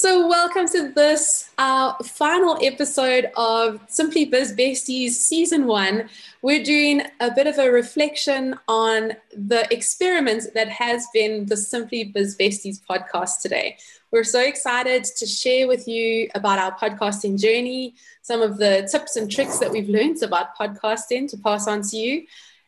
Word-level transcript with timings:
So, 0.00 0.28
welcome 0.28 0.68
to 0.68 0.92
this 0.92 1.50
uh, 1.58 1.92
final 2.04 2.56
episode 2.62 3.32
of 3.36 3.80
Simply 3.88 4.26
Biz 4.26 4.54
Besties 4.54 5.10
Season 5.10 5.66
1. 5.66 6.08
We're 6.40 6.62
doing 6.62 7.02
a 7.18 7.32
bit 7.32 7.48
of 7.48 7.58
a 7.58 7.68
reflection 7.68 8.56
on 8.68 9.14
the 9.36 9.66
experiment 9.74 10.54
that 10.54 10.68
has 10.68 11.08
been 11.12 11.46
the 11.46 11.56
Simply 11.56 12.04
Biz 12.04 12.36
Besties 12.36 12.80
podcast 12.88 13.40
today. 13.42 13.76
We're 14.12 14.22
so 14.22 14.40
excited 14.40 15.02
to 15.02 15.26
share 15.26 15.66
with 15.66 15.88
you 15.88 16.30
about 16.36 16.60
our 16.60 16.78
podcasting 16.78 17.36
journey, 17.36 17.96
some 18.22 18.40
of 18.40 18.58
the 18.58 18.88
tips 18.88 19.16
and 19.16 19.28
tricks 19.28 19.58
that 19.58 19.72
we've 19.72 19.88
learned 19.88 20.22
about 20.22 20.56
podcasting 20.56 21.28
to 21.30 21.36
pass 21.38 21.66
on 21.66 21.82
to 21.82 21.96
you. 21.96 22.24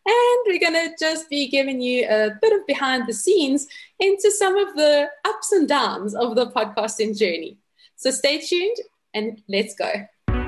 And 0.07 0.41
we're 0.47 0.59
going 0.59 0.75
to 0.75 0.95
just 0.99 1.29
be 1.29 1.49
giving 1.49 1.81
you 1.81 2.07
a 2.09 2.31
bit 2.41 2.53
of 2.53 2.67
behind 2.67 3.07
the 3.07 3.13
scenes 3.13 3.67
into 3.99 4.31
some 4.31 4.57
of 4.57 4.75
the 4.75 5.09
ups 5.27 5.53
and 5.53 5.69
downs 5.69 6.15
of 6.15 6.35
the 6.35 6.47
podcasting 6.51 7.19
journey. 7.19 7.59
So 7.97 8.11
stay 8.11 8.39
tuned 8.39 8.77
and 9.15 9.43
let's 9.49 9.75
go. 9.75 9.91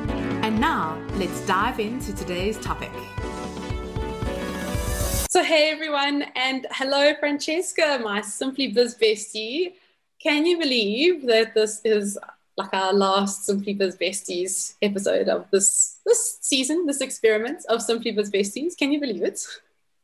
And 0.45 0.59
now, 0.59 1.02
let's 1.14 1.39
dive 1.47 1.80
into 1.80 2.14
today's 2.14 2.59
topic. 2.59 2.91
So, 5.31 5.44
hey 5.44 5.69
everyone, 5.69 6.23
and 6.35 6.66
hello, 6.72 7.13
Francesca, 7.19 8.02
my 8.03 8.22
Simply 8.22 8.69
Biz 8.69 8.95
bestie. 8.95 9.73
Can 10.19 10.44
you 10.44 10.58
believe 10.58 11.27
that 11.27 11.53
this 11.53 11.81
is 11.86 12.17
like 12.58 12.73
our 12.73 12.91
last 12.91 13.45
Simply 13.45 13.75
Biz 13.75 13.95
Besties 13.97 14.73
episode 14.81 15.30
of 15.30 15.45
this 15.52 15.99
this 16.03 16.39
season, 16.41 16.88
this 16.88 16.99
experiment 16.99 17.63
of 17.69 17.83
Simply 17.83 18.11
Biz 18.11 18.31
Besties? 18.31 18.75
Can 18.75 18.91
you 18.91 18.99
believe 18.99 19.21
it? 19.21 19.39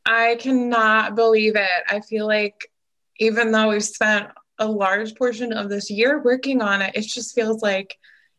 I 0.06 0.36
cannot 0.38 1.16
believe 1.16 1.56
it. 1.56 1.82
I 1.88 1.98
feel 2.02 2.28
like 2.28 2.70
even 3.18 3.50
though 3.50 3.70
we've 3.70 3.82
spent 3.82 4.28
a 4.60 4.68
large 4.68 5.16
portion 5.16 5.52
of 5.52 5.68
this 5.68 5.90
year 5.90 6.22
working 6.22 6.62
on 6.62 6.82
it, 6.82 6.94
it 6.94 7.02
just 7.02 7.34
feels 7.34 7.62
like 7.62 7.98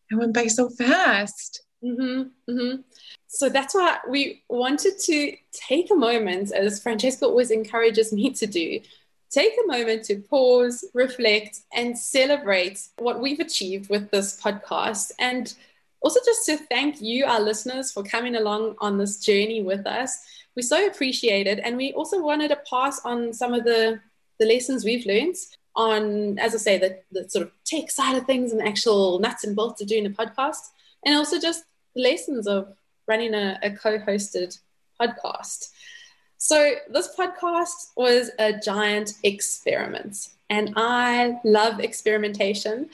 it 0.10 0.16
went 0.16 0.34
by 0.34 0.48
so 0.48 0.70
fast. 0.70 1.64
Mm-hmm, 1.84 2.50
mm-hmm. 2.50 2.82
So 3.28 3.50
that's 3.50 3.75
why 3.75 4.00
we 4.08 4.44
wanted 4.50 5.00
to 5.00 5.36
take 5.52 5.92
a 5.92 5.95
moment, 5.95 6.52
as 6.54 6.82
Francesca 6.82 7.26
always 7.26 7.52
encourages 7.52 8.14
me 8.14 8.32
to 8.32 8.48
do, 8.48 8.80
take 9.30 9.54
a 9.64 9.67
moment 9.67 10.05
to 10.05 10.15
pause, 10.15 10.86
reflect, 10.93 11.60
and 11.73 11.98
celebrate 11.98 12.87
what 12.98 13.20
we've 13.20 13.39
achieved 13.39 13.89
with 13.89 14.10
this 14.11 14.42
podcast. 14.42 15.11
And 15.20 15.54
also 16.02 16.20
just 16.26 16.45
to 16.45 16.58
thank 16.58 17.02
you, 17.02 17.26
our 17.26 17.42
listeners, 17.42 17.92
for 17.92 18.04
coming 18.04 18.36
along 18.36 18.76
on 18.80 18.98
this 18.98 19.20
journey 19.20 19.61
with 19.61 19.86
us. 19.86 20.17
We 20.55 20.61
so 20.61 20.87
appreciate 20.87 21.48
it. 21.48 21.60
And 21.64 21.76
we 21.76 21.93
also 21.93 22.21
wanted 22.21 22.49
to 22.49 22.60
pass 22.70 23.02
on 23.04 23.33
some 23.33 23.54
of 23.54 23.66
the, 23.66 23.99
the 24.39 24.45
lessons 24.45 24.86
we've 24.86 25.05
learned 25.05 25.36
on, 25.76 26.39
as 26.39 26.55
I 26.55 26.58
say, 26.58 26.77
the, 26.77 26.99
the 27.11 27.30
sort 27.30 27.45
of 27.45 27.52
tech 27.66 27.92
side 27.92 28.17
of 28.17 28.26
things 28.26 28.54
and 28.54 28.61
actual 28.66 29.20
nuts 29.20 29.43
and 29.43 29.55
bolts 29.55 29.82
of 29.82 29.87
doing 29.87 30.05
a 30.05 30.10
podcast. 30.10 30.70
And 31.05 31.16
also 31.16 31.39
just 31.39 31.64
the 31.93 32.02
lessons 32.02 32.48
of 32.48 32.73
running 33.08 33.34
a, 33.34 33.60
a 33.64 33.72
co 33.72 33.98
hosted 34.00 34.58
podcast. 35.00 35.70
So, 36.38 36.76
this 36.90 37.10
podcast 37.18 37.92
was 37.95 38.32
a 38.38 38.54
giant 38.54 39.14
experiment, 39.23 40.30
and 40.50 40.73
I 40.76 41.40
love 41.44 41.80
experimentation. 41.80 42.90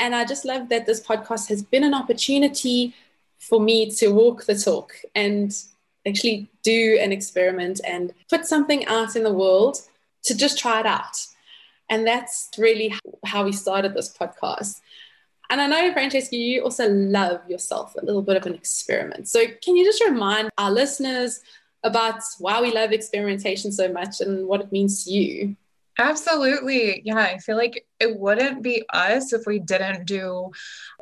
And 0.00 0.14
I 0.14 0.24
just 0.24 0.44
love 0.44 0.68
that 0.68 0.86
this 0.86 1.04
podcast 1.04 1.48
has 1.48 1.62
been 1.62 1.82
an 1.82 1.92
opportunity 1.94 2.94
for 3.38 3.60
me 3.60 3.90
to 3.90 4.08
walk 4.08 4.44
the 4.44 4.56
talk 4.56 4.92
and 5.14 5.52
actually 6.06 6.48
do 6.62 6.98
an 7.00 7.12
experiment 7.12 7.80
and 7.84 8.12
put 8.30 8.46
something 8.46 8.86
out 8.86 9.16
in 9.16 9.24
the 9.24 9.32
world 9.32 9.78
to 10.24 10.36
just 10.36 10.58
try 10.58 10.80
it 10.80 10.86
out. 10.86 11.26
And 11.88 12.06
that's 12.06 12.50
really 12.58 12.94
how 13.24 13.44
we 13.44 13.52
started 13.52 13.94
this 13.94 14.14
podcast. 14.14 14.80
And 15.50 15.60
I 15.60 15.66
know, 15.66 15.92
Francesca, 15.92 16.36
you 16.36 16.62
also 16.62 16.88
love 16.90 17.40
yourself 17.48 17.94
a 17.96 18.04
little 18.04 18.22
bit 18.22 18.36
of 18.36 18.44
an 18.44 18.54
experiment. 18.54 19.28
So, 19.28 19.44
can 19.62 19.76
you 19.76 19.84
just 19.84 20.04
remind 20.04 20.50
our 20.58 20.70
listeners 20.70 21.40
about 21.84 22.20
why 22.38 22.60
we 22.60 22.72
love 22.72 22.92
experimentation 22.92 23.72
so 23.72 23.90
much 23.90 24.20
and 24.20 24.46
what 24.46 24.60
it 24.60 24.72
means 24.72 25.04
to 25.04 25.10
you? 25.10 25.56
Absolutely. 26.00 27.02
Yeah, 27.04 27.18
I 27.18 27.38
feel 27.38 27.56
like 27.56 27.84
it 27.98 28.16
wouldn't 28.16 28.62
be 28.62 28.84
us 28.92 29.32
if 29.32 29.46
we 29.48 29.58
didn't 29.58 30.04
do 30.04 30.52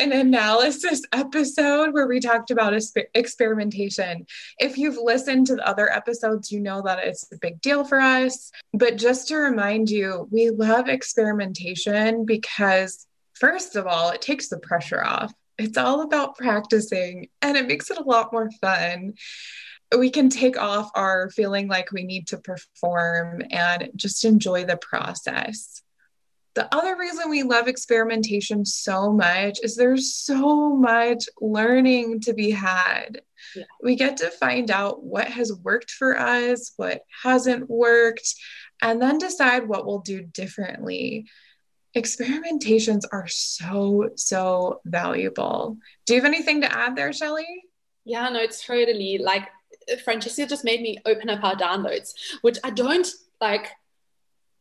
an 0.01 0.11
analysis 0.11 1.03
episode 1.13 1.93
where 1.93 2.07
we 2.07 2.19
talked 2.19 2.51
about 2.51 2.73
experimentation. 3.15 4.27
If 4.59 4.79
you've 4.79 4.97
listened 4.97 5.49
to 5.49 5.57
the 5.57 5.69
other 5.69 5.93
episodes, 5.93 6.51
you 6.51 6.61
know 6.61 6.81
that 6.87 7.01
it's 7.01 7.31
a 7.31 7.37
big 7.37 7.61
deal 7.61 7.85
for 7.85 8.01
us. 8.01 8.51
But 8.73 8.97
just 8.97 9.29
to 9.29 9.37
remind 9.37 9.91
you, 9.91 10.29
we 10.31 10.49
love 10.49 10.89
experimentation 10.89 12.25
because 12.25 13.06
First 13.39 13.77
of 13.77 13.87
all, 13.87 14.11
it 14.11 14.23
takes 14.23 14.49
the 14.49 14.59
pressure 14.59 15.05
off. 15.05 15.33
It's 15.59 15.79
all 15.79 16.03
about 16.03 16.37
practicing 16.37 17.29
and 17.43 17.57
it 17.57 17.67
makes 17.67 17.91
it 17.91 17.99
a 17.99 18.03
lot 18.03 18.33
more 18.33 18.51
fun. 18.61 19.15
We 19.97 20.11
can 20.11 20.29
take 20.29 20.59
off 20.59 20.91
our 20.95 21.31
feeling 21.31 21.69
like 21.69 21.93
we 21.93 22.03
need 22.03 22.29
to 22.29 22.39
perform 22.39 23.43
and 23.51 23.91
just 23.95 24.25
enjoy 24.25 24.65
the 24.65 24.77
process. 24.77 25.83
The 26.55 26.75
other 26.75 26.97
reason 26.97 27.29
we 27.29 27.43
love 27.43 27.69
experimentation 27.69 28.65
so 28.65 29.13
much 29.13 29.59
is 29.63 29.77
there's 29.77 30.15
so 30.15 30.75
much 30.75 31.25
learning 31.39 32.21
to 32.21 32.33
be 32.33 32.51
had. 32.51 33.21
Yeah. 33.55 33.65
We 33.83 33.95
get 33.97 34.17
to 34.19 34.31
find 34.31 34.71
out 34.71 35.05
what 35.05 35.29
has 35.29 35.53
worked 35.63 35.91
for 35.91 36.19
us, 36.19 36.73
what 36.77 37.03
hasn't 37.23 37.69
worked, 37.69 38.35
and 38.81 39.01
then 39.01 39.19
decide 39.19 39.69
what 39.69 39.85
we'll 39.85 39.99
do 39.99 40.23
differently 40.23 41.27
experimentations 41.97 43.03
are 43.11 43.27
so, 43.27 44.11
so 44.17 44.81
valuable. 44.85 45.79
Do 46.05 46.15
you 46.15 46.21
have 46.21 46.31
anything 46.31 46.61
to 46.61 46.73
add 46.73 46.95
there, 46.95 47.13
Shelly? 47.13 47.47
Yeah, 48.05 48.29
no, 48.29 48.41
it's 48.41 48.65
totally 48.65 49.19
like 49.19 49.49
Francesca 50.05 50.47
just 50.47 50.65
made 50.65 50.81
me 50.81 50.99
open 51.07 51.31
up 51.31 51.43
our 51.43 51.57
downloads, 51.57 52.13
which 52.43 52.59
I 52.63 52.71
don't 52.71 53.09
like. 53.41 53.71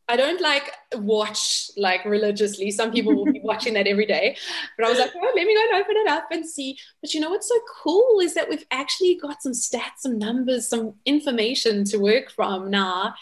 I 0.07 0.17
don't 0.17 0.39
like 0.39 0.71
watch 0.93 1.71
like 1.77 2.05
religiously. 2.05 2.69
Some 2.69 2.91
people 2.91 3.15
will 3.15 3.33
be 3.33 3.39
watching 3.43 3.73
that 3.73 3.87
every 3.87 4.05
day. 4.05 4.37
But 4.77 4.85
I 4.85 4.89
was 4.89 4.99
like, 4.99 5.11
oh, 5.15 5.31
let 5.35 5.47
me 5.47 5.55
go 5.55 5.61
and 5.61 5.83
open 5.83 5.95
it 5.97 6.07
up 6.07 6.27
and 6.31 6.47
see. 6.47 6.77
But 7.01 7.15
you 7.15 7.19
know 7.19 7.31
what's 7.31 7.49
so 7.49 7.59
cool 7.83 8.19
is 8.19 8.35
that 8.35 8.47
we've 8.47 8.65
actually 8.69 9.15
got 9.15 9.41
some 9.41 9.53
stats, 9.53 9.99
some 9.99 10.19
numbers, 10.19 10.69
some 10.69 10.93
information 11.07 11.85
to 11.85 11.97
work 11.97 12.29
from 12.29 12.69
now. 12.69 13.15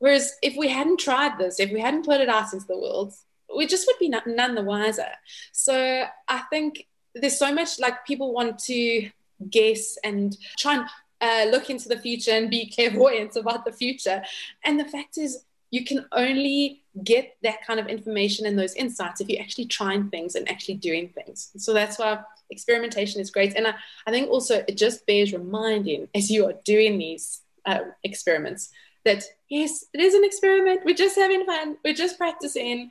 Whereas 0.00 0.32
if 0.42 0.56
we 0.56 0.68
hadn't 0.68 0.98
tried 0.98 1.38
this, 1.38 1.60
if 1.60 1.70
we 1.70 1.78
hadn't 1.80 2.06
put 2.06 2.20
it 2.20 2.28
out 2.28 2.52
into 2.52 2.66
the 2.66 2.78
world, 2.78 3.14
we 3.56 3.66
just 3.66 3.86
would 3.86 3.98
be 3.98 4.08
none 4.08 4.54
the 4.54 4.62
wiser. 4.62 5.08
So 5.52 6.04
I 6.28 6.38
think 6.50 6.86
there's 7.14 7.38
so 7.38 7.52
much 7.52 7.80
like 7.80 8.06
people 8.06 8.32
want 8.32 8.58
to 8.60 9.10
guess 9.50 9.98
and 10.04 10.36
try 10.58 10.76
and 10.76 10.88
uh, 11.20 11.50
look 11.50 11.70
into 11.70 11.88
the 11.88 11.98
future 11.98 12.32
and 12.32 12.50
be 12.50 12.70
clairvoyant 12.74 13.36
about 13.36 13.64
the 13.64 13.72
future. 13.72 14.22
And 14.64 14.78
the 14.78 14.84
fact 14.84 15.18
is, 15.18 15.44
you 15.70 15.84
can 15.84 16.04
only 16.12 16.82
get 17.04 17.36
that 17.42 17.64
kind 17.64 17.78
of 17.78 17.86
information 17.86 18.44
and 18.44 18.58
those 18.58 18.74
insights 18.74 19.20
if 19.20 19.28
you're 19.28 19.40
actually 19.40 19.66
trying 19.66 20.10
things 20.10 20.34
and 20.34 20.50
actually 20.50 20.74
doing 20.74 21.08
things. 21.10 21.52
So 21.56 21.72
that's 21.72 21.98
why 21.98 22.20
experimentation 22.50 23.20
is 23.20 23.30
great. 23.30 23.54
And 23.56 23.68
I, 23.68 23.74
I 24.06 24.10
think 24.10 24.28
also 24.28 24.64
it 24.66 24.76
just 24.76 25.06
bears 25.06 25.32
reminding 25.32 26.08
as 26.12 26.28
you 26.28 26.46
are 26.46 26.54
doing 26.64 26.98
these 26.98 27.42
uh, 27.66 27.80
experiments 28.02 28.70
that 29.04 29.22
yes, 29.48 29.84
it 29.94 30.00
is 30.00 30.14
an 30.14 30.24
experiment. 30.24 30.82
We're 30.84 30.94
just 30.94 31.16
having 31.16 31.46
fun. 31.46 31.76
We're 31.84 31.94
just 31.94 32.18
practicing 32.18 32.90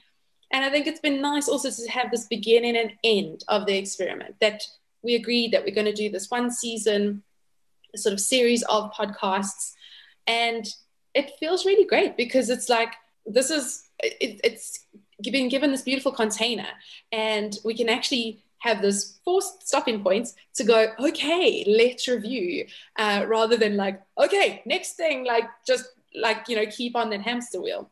And 0.52 0.66
I 0.66 0.70
think 0.70 0.88
it's 0.88 1.00
been 1.00 1.22
nice 1.22 1.48
also 1.48 1.70
to 1.70 1.92
have 1.92 2.12
this 2.12 2.26
beginning 2.26 2.76
and 2.76 2.94
end 3.04 3.44
of 3.48 3.66
the 3.66 3.78
experiment 3.78 4.36
that 4.42 4.64
we 5.04 5.16
agreed 5.16 5.52
that 5.52 5.64
we're 5.64 5.76
going 5.76 5.86
to 5.86 5.94
do 5.94 6.10
this 6.10 6.30
one 6.30 6.52
season, 6.52 7.24
sort 7.96 8.14
of 8.14 8.20
series 8.20 8.64
of 8.64 8.92
podcasts. 8.94 9.74
And 10.28 10.68
it 11.14 11.32
feels 11.40 11.66
really 11.66 11.86
great 11.86 12.18
because 12.18 12.50
it's 12.50 12.70
like, 12.70 12.94
this 13.26 13.52
is, 13.52 13.84
it, 14.00 14.42
it's 14.44 14.86
been 15.22 15.50
given 15.50 15.72
this 15.72 15.82
beautiful 15.82 16.12
container 16.12 16.68
and 17.12 17.58
we 17.64 17.76
can 17.76 17.90
actually 17.90 18.44
have 18.60 18.82
this 18.82 19.20
four 19.24 19.42
stopping 19.42 20.02
points 20.02 20.36
to 20.54 20.64
go 20.64 20.88
okay 21.00 21.64
let's 21.68 22.08
review 22.08 22.66
uh, 22.98 23.26
rather 23.28 23.58
than 23.58 23.76
like 23.76 24.02
okay 24.18 24.62
next 24.66 24.94
thing 24.94 25.26
like 25.26 25.46
just 25.66 25.86
like 26.16 26.48
you 26.48 26.56
know 26.56 26.66
keep 26.66 26.96
on 26.96 27.10
that 27.10 27.22
hamster 27.22 27.62
wheel 27.62 27.90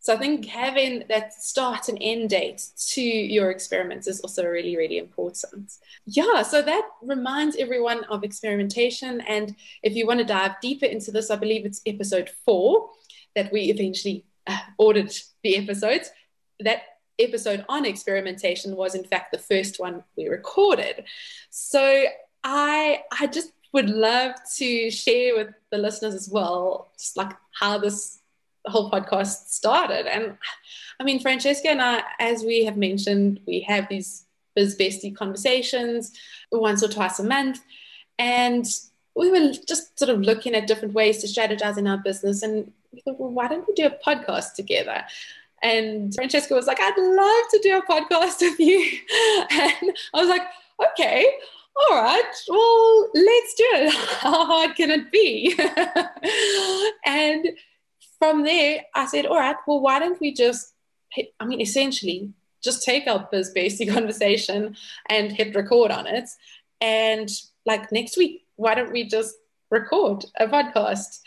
so 0.00 0.14
I 0.14 0.16
think 0.16 0.46
having 0.46 1.04
that 1.10 1.34
start 1.34 1.90
and 1.90 1.98
end 2.00 2.30
date 2.30 2.64
to 2.92 3.02
your 3.02 3.50
experiments 3.50 4.06
is 4.06 4.20
also 4.20 4.46
really, 4.46 4.74
really 4.74 4.96
important. 4.96 5.72
Yeah, 6.06 6.40
so 6.40 6.62
that 6.62 6.88
reminds 7.02 7.56
everyone 7.56 8.04
of 8.04 8.24
experimentation. 8.24 9.20
And 9.20 9.54
if 9.82 9.94
you 9.94 10.06
want 10.06 10.20
to 10.20 10.24
dive 10.24 10.52
deeper 10.62 10.86
into 10.86 11.10
this, 11.10 11.30
I 11.30 11.36
believe 11.36 11.66
it's 11.66 11.82
episode 11.84 12.30
four 12.46 12.88
that 13.36 13.52
we 13.52 13.64
eventually 13.64 14.24
uh, 14.46 14.58
ordered 14.78 15.12
the 15.42 15.58
episodes. 15.58 16.10
That 16.60 16.80
episode 17.18 17.66
on 17.68 17.84
experimentation 17.84 18.76
was, 18.76 18.94
in 18.94 19.04
fact, 19.04 19.32
the 19.32 19.38
first 19.38 19.78
one 19.78 20.02
we 20.16 20.28
recorded. 20.28 21.04
So 21.50 22.04
I, 22.42 23.02
I 23.20 23.26
just 23.26 23.52
would 23.74 23.90
love 23.90 24.34
to 24.56 24.90
share 24.90 25.36
with 25.36 25.48
the 25.70 25.76
listeners 25.76 26.14
as 26.14 26.30
well, 26.30 26.90
just 26.98 27.18
like 27.18 27.32
how 27.52 27.76
this 27.76 28.19
whole 28.70 28.90
podcast 28.90 29.48
started. 29.48 30.06
And 30.06 30.36
I 30.98 31.04
mean, 31.04 31.20
Francesca 31.20 31.70
and 31.70 31.82
I, 31.82 32.02
as 32.18 32.42
we 32.42 32.64
have 32.64 32.76
mentioned, 32.76 33.40
we 33.46 33.60
have 33.60 33.88
these 33.88 34.24
biz 34.54 34.76
bestie 34.76 35.14
conversations 35.14 36.12
once 36.52 36.82
or 36.82 36.88
twice 36.88 37.18
a 37.18 37.24
month. 37.24 37.60
And 38.18 38.66
we 39.14 39.30
were 39.30 39.52
just 39.66 39.98
sort 39.98 40.10
of 40.10 40.20
looking 40.20 40.54
at 40.54 40.66
different 40.66 40.94
ways 40.94 41.18
to 41.18 41.26
strategize 41.26 41.78
in 41.78 41.86
our 41.86 41.98
business. 41.98 42.42
And 42.42 42.72
we 42.92 43.00
thought, 43.00 43.18
well, 43.18 43.30
why 43.30 43.48
don't 43.48 43.66
we 43.66 43.74
do 43.74 43.86
a 43.86 43.90
podcast 43.90 44.54
together? 44.54 45.04
And 45.62 46.14
Francesca 46.14 46.54
was 46.54 46.66
like, 46.66 46.78
I'd 46.80 46.96
love 46.96 47.50
to 47.50 47.60
do 47.62 47.78
a 47.78 47.82
podcast 47.82 48.40
with 48.40 48.60
you. 48.60 48.98
And 49.50 49.96
I 50.14 50.20
was 50.20 50.28
like, 50.28 50.42
okay, 50.92 51.26
all 51.76 52.02
right, 52.02 52.32
well, 52.48 53.10
let's 53.14 53.54
do 53.54 53.68
it. 53.72 53.94
How 54.20 54.44
hard 54.44 54.76
can 54.76 54.90
it 54.90 55.10
be? 55.10 55.54
and 57.06 57.48
from 58.20 58.44
there, 58.44 58.82
I 58.94 59.06
said, 59.06 59.26
all 59.26 59.38
right, 59.38 59.56
well, 59.66 59.80
why 59.80 59.98
don't 59.98 60.20
we 60.20 60.32
just, 60.32 60.74
I 61.40 61.44
mean, 61.44 61.60
essentially, 61.60 62.32
just 62.62 62.84
take 62.84 63.06
our 63.06 63.26
biz 63.32 63.50
basic 63.50 63.88
conversation 63.90 64.76
and 65.08 65.32
hit 65.32 65.56
record 65.56 65.90
on 65.90 66.06
it. 66.06 66.28
And 66.80 67.28
like 67.66 67.90
next 67.90 68.16
week, 68.16 68.44
why 68.56 68.74
don't 68.74 68.92
we 68.92 69.04
just 69.08 69.34
record 69.70 70.26
a 70.38 70.46
podcast? 70.46 71.20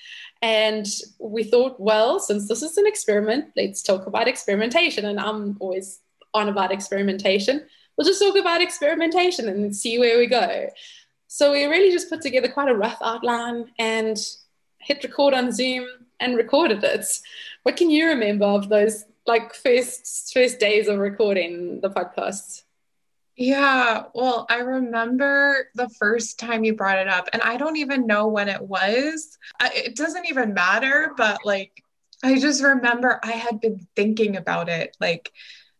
And 0.43 0.85
we 1.19 1.43
thought, 1.43 1.79
well, 1.79 2.19
since 2.19 2.47
this 2.47 2.61
is 2.61 2.77
an 2.77 2.85
experiment, 2.85 3.47
let's 3.55 3.81
talk 3.81 4.05
about 4.05 4.27
experimentation. 4.27 5.05
And 5.05 5.19
I'm 5.19 5.57
always 5.59 5.99
on 6.33 6.49
about 6.49 6.71
experimentation. 6.71 7.65
We'll 7.97 8.07
just 8.07 8.21
talk 8.21 8.37
about 8.37 8.61
experimentation 8.61 9.49
and 9.49 9.75
see 9.75 9.97
where 9.97 10.19
we 10.19 10.27
go. 10.27 10.69
So 11.27 11.53
we 11.53 11.65
really 11.65 11.91
just 11.91 12.09
put 12.09 12.21
together 12.21 12.49
quite 12.49 12.69
a 12.69 12.75
rough 12.75 12.97
outline 13.01 13.71
and 13.79 14.17
hit 14.77 15.03
record 15.03 15.33
on 15.33 15.51
Zoom 15.51 15.87
and 16.19 16.35
recorded 16.37 16.83
it. 16.83 17.05
What 17.63 17.77
can 17.77 17.89
you 17.89 18.07
remember 18.07 18.45
of 18.45 18.69
those 18.69 19.05
like 19.25 19.53
first 19.53 20.33
first 20.33 20.59
days 20.59 20.87
of 20.87 20.99
recording 20.99 21.81
the 21.81 21.89
podcast? 21.89 22.63
Yeah, 23.35 24.03
well, 24.13 24.45
I 24.49 24.57
remember 24.57 25.69
the 25.73 25.89
first 25.89 26.37
time 26.37 26.63
you 26.63 26.75
brought 26.75 26.99
it 26.99 27.07
up, 27.07 27.29
and 27.33 27.41
I 27.41 27.57
don't 27.57 27.77
even 27.77 28.05
know 28.05 28.27
when 28.27 28.47
it 28.47 28.61
was. 28.61 29.39
It 29.59 29.95
doesn't 29.95 30.27
even 30.27 30.53
matter, 30.53 31.13
but 31.17 31.39
like, 31.43 31.83
I 32.23 32.37
just 32.37 32.61
remember 32.63 33.19
I 33.23 33.31
had 33.31 33.59
been 33.59 33.87
thinking 33.95 34.37
about 34.37 34.69
it, 34.69 34.95
like, 34.99 35.31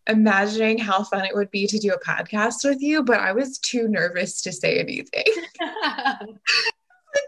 imagining 0.08 0.80
how 0.80 1.04
fun 1.04 1.26
it 1.26 1.36
would 1.36 1.52
be 1.52 1.68
to 1.68 1.78
do 1.78 1.94
a 1.94 2.00
podcast 2.00 2.68
with 2.68 2.82
you, 2.82 3.04
but 3.04 3.20
I 3.20 3.34
was 3.34 3.60
too 3.60 3.88
nervous 3.88 4.42
to 4.42 4.52
say 4.52 4.80
anything. 4.80 5.24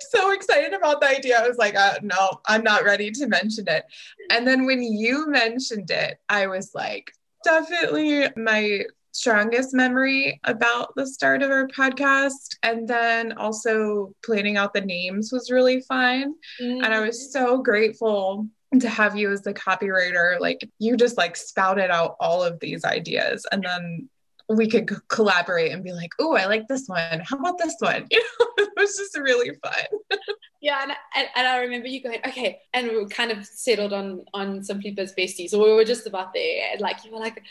so 0.10 0.32
excited 0.32 0.74
about 0.74 1.02
the 1.02 1.08
idea. 1.08 1.40
I 1.40 1.48
was 1.48 1.58
like, 1.58 1.76
uh, 1.76 1.96
no, 2.02 2.40
I'm 2.46 2.64
not 2.64 2.84
ready 2.84 3.12
to 3.12 3.28
mention 3.28 3.66
it. 3.68 3.86
And 4.32 4.48
then 4.48 4.66
when 4.66 4.82
you 4.82 5.28
mentioned 5.28 5.92
it, 5.92 6.20
I 6.30 6.48
was 6.48 6.72
like, 6.74 7.12
definitely 7.44 8.28
my 8.36 8.82
strongest 9.12 9.74
memory 9.74 10.40
about 10.44 10.94
the 10.96 11.08
start 11.08 11.42
of 11.42 11.50
our 11.50 11.68
podcast. 11.68 12.58
And 12.64 12.88
then 12.88 13.34
also 13.34 14.14
planning 14.26 14.58
out 14.58 14.74
the 14.74 14.82
names 14.82 15.32
was 15.32 15.52
really 15.52 15.82
fun. 15.82 16.36
Mm-hmm. 16.62 16.84
And 16.84 16.94
I 16.94 17.00
was 17.00 17.18
mm-hmm. 17.18 17.46
so 17.46 17.62
grateful 17.62 18.48
to 18.78 18.90
have 18.90 19.16
you 19.16 19.32
as 19.32 19.42
the 19.42 19.54
copywriter. 19.54 20.40
Like 20.40 20.68
you 20.80 20.98
just 20.98 21.18
like 21.18 21.38
spouted 21.38 21.92
out 21.92 22.18
all 22.20 22.44
of 22.44 22.60
these 22.60 22.84
ideas. 22.84 23.46
And 23.52 23.64
then 23.64 24.10
we 24.50 24.70
could 24.70 24.90
collaborate 25.08 25.72
and 25.72 25.84
be 25.84 25.92
like, 25.92 26.12
oh, 26.20 26.36
I 26.36 26.46
like 26.46 26.68
this 26.68 26.88
one. 26.88 27.22
How 27.26 27.38
about 27.38 27.58
this 27.58 27.76
one? 27.80 28.08
You 28.12 28.20
know, 28.20 28.48
it 28.58 28.70
was 28.78 28.96
just 28.96 29.18
really 29.18 29.52
fun. 29.64 30.20
yeah, 30.62 30.84
and, 30.84 30.92
and, 31.16 31.28
and, 31.36 31.48
I 31.48 31.58
remember 31.58 31.88
you 31.88 32.02
going, 32.02 32.20
okay, 32.28 32.60
and 32.74 32.88
we 32.88 33.06
kind 33.08 33.32
of 33.32 33.46
settled 33.46 33.94
on 33.94 34.26
on 34.34 34.64
Simply 34.64 34.92
Biz 34.92 35.14
Besties, 35.18 35.54
or 35.54 35.64
we 35.64 35.74
were 35.74 35.86
just 35.86 36.08
about 36.08 36.34
there. 36.34 36.72
And 36.72 36.82
like 36.82 37.04
you 37.04 37.12
were 37.12 37.20
like, 37.20 37.44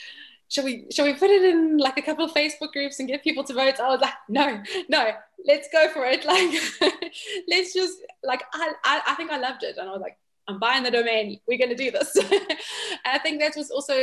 should 0.49 0.65
we 0.65 0.87
should 0.93 1.05
we 1.05 1.15
put 1.15 1.31
it 1.31 1.43
in 1.43 1.79
like 1.79 1.99
a 1.99 2.03
couple 2.03 2.25
of 2.25 2.33
Facebook 2.33 2.73
groups 2.73 3.01
and 3.01 3.09
get 3.09 3.25
people 3.25 3.45
to 3.45 3.55
vote? 3.55 3.81
I 3.81 3.89
was 3.89 4.01
like, 4.01 4.15
no, 4.29 4.63
no, 4.89 5.11
let's 5.47 5.69
go 5.73 5.89
for 5.89 6.05
it. 6.07 6.25
Like, 6.35 6.93
let's 7.49 7.73
just 7.73 7.99
like 8.23 8.43
I, 8.53 8.73
I 8.85 9.03
I 9.09 9.15
think 9.15 9.31
I 9.31 9.39
loved 9.39 9.63
it, 9.63 9.77
and 9.77 9.89
I 9.89 9.93
was 9.93 10.01
like, 10.01 10.17
I'm 10.47 10.59
buying 10.59 10.83
the 10.83 10.91
domain. 10.91 11.41
We're 11.49 11.59
going 11.59 11.71
to 11.71 11.77
do 11.77 11.91
this. 11.91 12.17
I 13.05 13.19
think 13.19 13.41
that 13.41 13.57
was 13.57 13.71
also 13.71 13.95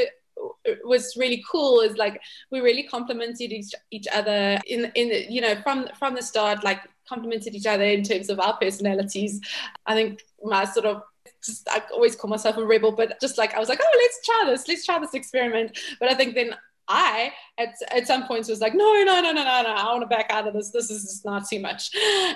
was 0.83 1.15
really 1.17 1.43
cool 1.49 1.81
is 1.81 1.97
like 1.97 2.21
we 2.51 2.59
really 2.59 2.83
complemented 2.83 3.51
each, 3.51 3.73
each 3.91 4.07
other 4.13 4.59
in 4.67 4.91
in 4.95 5.31
you 5.31 5.41
know 5.41 5.55
from 5.63 5.87
from 5.97 6.15
the 6.15 6.21
start 6.21 6.63
like 6.63 6.81
complemented 7.07 7.55
each 7.55 7.65
other 7.65 7.83
in 7.83 8.03
terms 8.03 8.29
of 8.29 8.39
our 8.39 8.55
personalities 8.57 9.41
i 9.85 9.93
think 9.93 10.23
my 10.43 10.63
sort 10.63 10.85
of 10.85 11.01
just 11.43 11.67
I 11.69 11.81
always 11.91 12.15
call 12.15 12.29
myself 12.29 12.57
a 12.57 12.65
rebel, 12.65 12.91
but 12.91 13.19
just 13.19 13.37
like 13.37 13.53
I 13.55 13.59
was 13.59 13.69
like, 13.69 13.79
oh, 13.81 13.97
let's 13.97 14.25
try 14.25 14.43
this, 14.45 14.67
let's 14.67 14.85
try 14.85 14.99
this 14.99 15.13
experiment. 15.13 15.77
But 15.99 16.11
I 16.11 16.13
think 16.13 16.35
then 16.35 16.55
I 16.91 17.31
at, 17.57 17.75
at 17.91 18.07
some 18.07 18.27
points 18.27 18.49
was 18.49 18.59
like, 18.59 18.75
no, 18.75 18.93
no, 18.93 19.21
no, 19.21 19.21
no, 19.21 19.31
no, 19.31 19.43
no, 19.43 19.69
I 19.69 19.85
want 19.85 20.01
to 20.01 20.07
back 20.07 20.27
out 20.29 20.47
of 20.47 20.53
this. 20.53 20.71
This 20.71 20.91
is 20.91 21.03
just 21.03 21.25
not 21.25 21.47
too 21.47 21.59
much. 21.59 21.91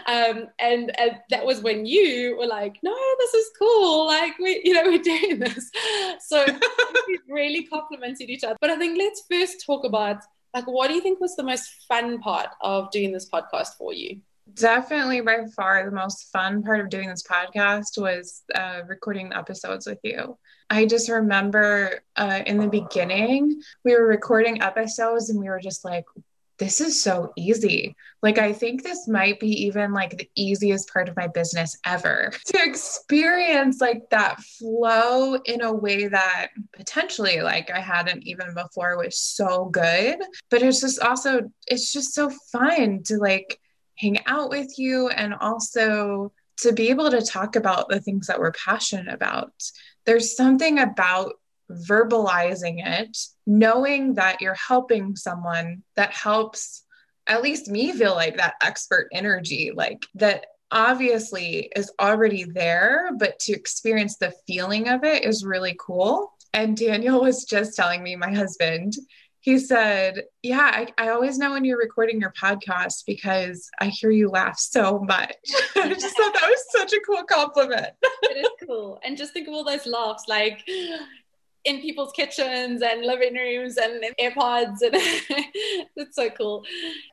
Um, 0.08 0.48
and, 0.60 0.98
and 1.00 1.18
that 1.30 1.46
was 1.46 1.62
when 1.62 1.86
you 1.86 2.38
were 2.38 2.48
like, 2.48 2.78
no, 2.84 2.96
this 3.20 3.34
is 3.34 3.52
cool. 3.60 4.08
Like 4.08 4.38
we, 4.40 4.62
you 4.64 4.74
know, 4.74 4.84
we're 4.86 5.02
doing 5.02 5.40
this. 5.40 5.72
So 6.22 6.46
we 7.08 7.20
really 7.28 7.64
complemented 7.64 8.30
each 8.30 8.44
other. 8.44 8.56
But 8.62 8.70
I 8.70 8.78
think 8.78 8.98
let's 8.98 9.24
first 9.30 9.66
talk 9.66 9.86
about 9.86 10.24
like, 10.54 10.68
what 10.68 10.88
do 10.88 10.94
you 10.94 11.02
think 11.02 11.20
was 11.20 11.36
the 11.36 11.44
most 11.44 11.70
fun 11.88 12.20
part 12.20 12.48
of 12.62 12.90
doing 12.92 13.12
this 13.12 13.30
podcast 13.30 13.76
for 13.78 13.94
you? 13.94 14.22
Definitely 14.54 15.22
by 15.22 15.46
far 15.56 15.84
the 15.84 15.96
most 15.96 16.32
fun 16.32 16.62
part 16.62 16.80
of 16.80 16.90
doing 16.90 17.10
this 17.10 17.24
podcast 17.24 17.98
was 18.00 18.44
uh, 18.54 18.82
recording 18.88 19.30
the 19.30 19.38
episodes 19.38 19.88
with 19.88 20.00
you. 20.04 20.38
I 20.70 20.86
just 20.86 21.10
remember 21.10 22.00
uh, 22.16 22.42
in 22.46 22.58
the 22.58 22.68
beginning, 22.68 23.62
we 23.84 23.96
were 23.96 24.06
recording 24.06 24.62
episodes 24.62 25.30
and 25.30 25.40
we 25.40 25.50
were 25.50 25.60
just 25.60 25.84
like, 25.84 26.06
this 26.58 26.80
is 26.80 27.02
so 27.02 27.34
easy. 27.36 27.96
Like, 28.22 28.38
I 28.38 28.54
think 28.54 28.82
this 28.82 29.08
might 29.08 29.40
be 29.40 29.50
even 29.66 29.92
like 29.92 30.18
the 30.18 30.30
easiest 30.36 30.92
part 30.92 31.10
of 31.10 31.16
my 31.18 31.28
business 31.28 31.78
ever 31.86 32.32
to 32.46 32.64
experience 32.64 33.82
like 33.82 34.10
that 34.12 34.40
flow 34.40 35.36
in 35.46 35.62
a 35.62 35.74
way 35.74 36.08
that 36.08 36.48
potentially, 36.74 37.42
like, 37.42 37.70
I 37.72 37.80
hadn't 37.80 38.24
even 38.24 38.54
before 38.54 38.98
was 38.98 39.20
so 39.20 39.66
good. 39.66 40.20
But 40.50 40.62
it's 40.62 40.82
just 40.82 41.00
also, 41.00 41.52
it's 41.68 41.92
just 41.92 42.14
so 42.14 42.32
fun 42.52 43.04
to 43.06 43.18
like 43.18 43.60
hang 43.98 44.20
out 44.26 44.50
with 44.50 44.78
you 44.78 45.10
and 45.10 45.34
also 45.34 46.32
to 46.58 46.72
be 46.72 46.90
able 46.90 47.12
to 47.12 47.22
talk 47.22 47.56
about 47.56 47.90
the 47.90 48.00
things 48.00 48.28
that 48.28 48.40
we're 48.40 48.52
passionate 48.52 49.14
about. 49.14 49.54
There's 50.06 50.36
something 50.36 50.80
about 50.80 51.34
verbalizing 51.70 52.86
it, 52.86 53.18
knowing 53.46 54.14
that 54.16 54.42
you're 54.42 54.54
helping 54.54 55.16
someone 55.16 55.84
that 55.96 56.12
helps 56.12 56.84
at 57.28 57.42
least 57.42 57.68
me 57.68 57.92
feel 57.92 58.14
like 58.14 58.38
that 58.38 58.56
expert 58.62 59.08
energy, 59.12 59.72
like 59.76 60.06
that 60.14 60.46
obviously 60.72 61.72
is 61.76 61.92
already 62.00 62.44
there, 62.44 63.10
but 63.18 63.40
to 63.40 63.54
experience 63.54 64.18
the 64.18 64.34
feeling 64.46 64.90
of 64.90 65.04
it 65.04 65.24
is 65.24 65.46
really 65.46 65.76
cool. 65.80 66.34
And 66.54 66.78
Daniel 66.78 67.22
was 67.22 67.46
just 67.46 67.76
telling 67.76 68.04
me, 68.04 68.16
my 68.16 68.34
husband, 68.34 68.94
he 69.46 69.60
said, 69.60 70.24
Yeah, 70.42 70.72
I, 70.74 70.88
I, 70.98 71.10
always 71.10 71.38
know 71.38 71.52
when 71.52 71.64
you're 71.64 71.78
recording 71.78 72.20
your 72.20 72.34
podcast 72.34 73.04
because 73.06 73.70
I 73.80 73.90
hear 73.90 74.10
you 74.10 74.28
laugh 74.28 74.58
so 74.58 74.98
much. 75.08 75.36
I 75.76 75.94
just 75.94 76.18
thought 76.18 76.34
that 76.34 76.50
was 76.50 76.66
such 76.72 76.94
a 76.94 77.00
cool 77.06 77.22
compliment. 77.26 77.90
it 78.24 78.38
is 78.38 78.68
cool. 78.68 79.00
And 79.04 79.16
just 79.16 79.34
think 79.34 79.48
of 79.48 79.54
all 79.54 79.64
those 79.64 79.86
laughs. 79.86 80.24
Like, 80.28 80.68
in 81.64 81.80
people's 81.80 82.12
kitchens 82.14 82.82
and 82.82 83.06
living 83.06 83.36
rooms 83.36 83.78
and 83.78 84.04
AirPods. 84.20 84.82
And 84.82 84.94
it's 85.96 86.16
so 86.16 86.32
cool. 86.32 86.64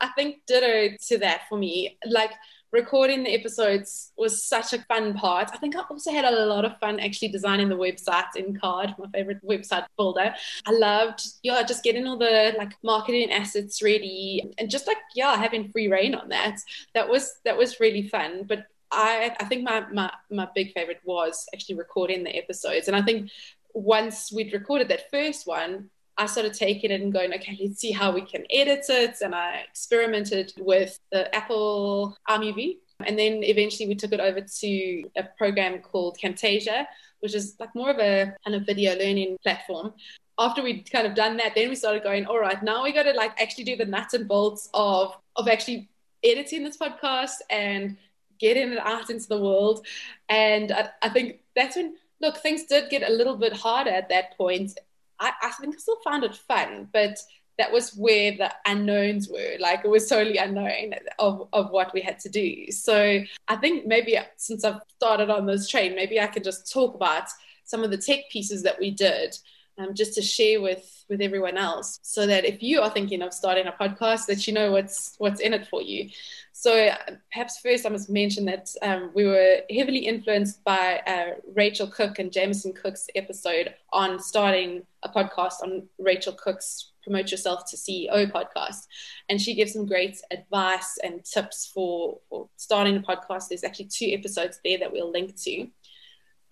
I 0.01 0.09
think 0.17 0.37
ditto 0.47 0.97
to 1.09 1.19
that 1.19 1.43
for 1.51 1.59
me. 1.59 1.99
Like, 2.07 2.33
recording 2.73 3.23
the 3.23 3.35
episodes 3.35 4.13
was 4.17 4.43
such 4.43 4.73
a 4.73 4.79
fun 4.89 5.13
part. 5.15 5.51
I 5.53 5.59
think 5.59 5.77
I 5.77 5.83
also 5.91 6.11
had 6.11 6.25
a 6.25 6.47
lot 6.47 6.65
of 6.65 6.79
fun 6.79 6.99
actually 6.99 7.29
designing 7.29 7.69
the 7.69 7.77
website 7.77 8.35
in 8.35 8.59
Carrd, 8.59 8.99
my 8.99 9.07
favorite 9.13 9.45
website 9.45 9.85
builder. 9.99 10.35
I 10.67 10.71
loved, 10.73 11.23
yeah, 11.43 11.63
just 11.63 11.85
getting 11.85 12.07
all 12.07 12.17
the 12.17 12.55
like 12.57 12.73
marketing 12.83 13.31
assets 13.31 13.83
ready 13.83 14.55
and 14.59 14.71
just 14.71 14.87
like, 14.87 14.97
yeah, 15.15 15.37
having 15.37 15.69
free 15.69 15.89
rein 15.89 16.15
on 16.15 16.31
that. 16.31 16.59
That 16.95 17.09
was, 17.09 17.35
that 17.45 17.59
was 17.59 17.79
really 17.79 18.09
fun. 18.09 18.45
But 18.49 18.67
I, 18.91 19.37
I 19.39 19.45
think 19.45 19.65
my, 19.65 19.85
my, 19.93 20.11
my 20.31 20.49
big 20.55 20.73
favorite 20.73 21.01
was 21.05 21.47
actually 21.55 21.77
recording 21.77 22.25
the 22.25 22.37
episodes. 22.37 22.89
And 22.89 22.97
I 22.97 23.03
think 23.03 23.31
once 23.75 24.33
we'd 24.33 24.53
recorded 24.53 24.89
that 24.89 25.11
first 25.11 25.47
one, 25.47 25.91
I 26.19 26.27
started 26.27 26.55
taking 26.55 26.91
it 26.91 27.01
and 27.01 27.13
going, 27.13 27.33
okay, 27.35 27.59
let's 27.61 27.81
see 27.81 27.93
how 27.93 28.13
we 28.13 28.23
can 28.23 28.45
edit 28.51 28.85
it. 28.89 29.17
And 29.23 29.35
I 29.35 29.65
experimented 29.69 30.53
with 30.59 30.99
the 31.11 31.35
Apple 31.35 32.17
iMovie. 32.29 32.79
And 33.05 33.19
then 33.19 33.43
eventually 33.43 33.89
we 33.89 33.95
took 33.95 34.13
it 34.13 34.21
over 34.21 34.41
to 34.41 35.05
a 35.17 35.25
program 35.37 35.81
called 35.81 36.19
Camtasia, 36.23 36.87
which 37.21 37.35
is 37.35 37.57
like 37.59 37.75
more 37.75 37.91
of 37.91 37.99
a 37.99 38.35
kind 38.45 38.55
of 38.55 38.67
video 38.67 38.97
learning 38.97 39.39
platform. 39.43 39.95
After 40.39 40.63
we'd 40.63 40.91
kind 40.91 41.07
of 41.07 41.15
done 41.15 41.37
that, 41.39 41.55
then 41.55 41.69
we 41.69 41.75
started 41.75 42.03
going, 42.03 42.27
all 42.27 42.39
right, 42.39 42.63
now 42.63 42.85
we 42.85 42.93
got 42.93 43.05
to 43.05 43.13
like 43.13 43.41
actually 43.41 43.65
do 43.65 43.77
the 43.77 43.85
nuts 43.85 44.15
and 44.15 44.29
bolts 44.29 44.69
of 44.75 45.17
of 45.37 45.49
actually 45.49 45.89
editing 46.23 46.63
this 46.63 46.77
podcast 46.77 47.37
and 47.51 47.97
getting 48.39 48.73
it 48.73 48.79
out 48.79 49.11
into 49.11 49.29
the 49.29 49.39
world. 49.39 49.87
And 50.29 50.73
I, 50.73 50.91
I 51.03 51.09
think 51.09 51.41
that's 51.55 51.77
when 51.77 51.97
look, 52.23 52.39
things 52.39 52.65
did 52.65 52.89
get 52.89 53.07
a 53.07 53.13
little 53.13 53.37
bit 53.37 53.53
harder 53.53 53.91
at 53.91 54.09
that 54.09 54.37
point. 54.39 54.79
I, 55.23 55.33
I 55.43 55.51
think 55.53 55.75
I 55.75 55.79
still 55.79 56.01
found 56.05 56.25
it 56.25 56.35
fun, 56.35 56.89
but 56.93 57.17
that 57.59 57.73
was 57.73 57.95
where 57.95 58.33
the 58.33 58.53
unknowns 58.67 59.29
were. 59.29 59.57
Like 59.61 59.85
it 59.85 59.89
was 59.89 60.09
totally 60.09 60.39
unknown 60.39 60.95
of, 61.19 61.49
of 61.53 61.71
what 61.71 61.95
we 61.95 62.01
had 62.01 62.19
to 62.21 62.29
do. 62.29 62.71
So 62.73 63.23
I 63.47 63.57
think 63.57 63.87
maybe 63.87 64.19
since 64.37 64.65
I've 64.65 64.81
started 64.97 65.31
on 65.31 65.47
this 65.47 65.69
train, 65.69 65.95
maybe 65.95 66.19
I 66.19 66.27
can 66.27 66.43
just 66.43 66.73
talk 66.73 66.95
about 66.95 67.29
some 67.65 67.85
of 67.85 67.91
the 67.91 67.99
tech 67.99 68.21
pieces 68.31 68.63
that 68.65 68.81
we 68.81 68.91
did 68.91 69.37
um, 69.79 69.95
just 69.95 70.15
to 70.15 70.23
share 70.23 70.61
with 70.61 71.05
with 71.09 71.21
everyone 71.21 71.57
else 71.57 71.99
so 72.03 72.27
that 72.27 72.45
if 72.45 72.63
you 72.63 72.81
are 72.81 72.91
thinking 72.91 73.23
of 73.23 73.33
starting 73.33 73.67
a 73.67 73.73
podcast 73.73 74.27
that 74.27 74.47
you 74.47 74.53
know 74.53 74.73
what's 74.73 75.15
what's 75.19 75.41
in 75.41 75.53
it 75.55 75.67
for 75.69 75.83
you. 75.83 76.11
So 76.53 76.91
perhaps 77.33 77.59
first 77.59 77.87
i 77.87 77.89
must 77.89 78.11
mention 78.11 78.45
that 78.45 78.69
um, 78.83 79.11
we 79.15 79.25
were 79.25 79.61
heavily 79.71 80.01
influenced 80.01 80.63
by 80.65 81.01
uh, 81.07 81.35
Racheal 81.57 81.91
cook 81.93 82.19
and 82.19 82.31
jameson 82.31 82.73
cook's 82.73 83.07
episode 83.15 83.75
on 83.93 84.21
starting 84.21 84.83
a 85.03 85.09
podcast 85.09 85.63
on 85.63 85.89
Racheal 86.01 86.37
cook's 86.37 86.93
promote 87.03 87.31
yourself 87.31 87.69
to 87.71 87.77
ceo 87.77 88.31
podcast. 88.31 88.87
And 89.29 89.41
she 89.41 89.55
gives 89.55 89.73
some 89.73 89.87
great 89.87 90.21
advice 90.31 90.99
and 91.03 91.25
tips 91.25 91.71
for, 91.73 92.19
for 92.29 92.49
starting 92.57 92.97
a 92.97 93.01
podcast. 93.01 93.49
There's 93.49 93.65
actually 93.65 93.87
two 93.87 94.11
episodes 94.13 94.61
there 94.65 94.79
that 94.79 94.93
we'll 94.93 95.11
link 95.11 95.37
to 95.43 95.67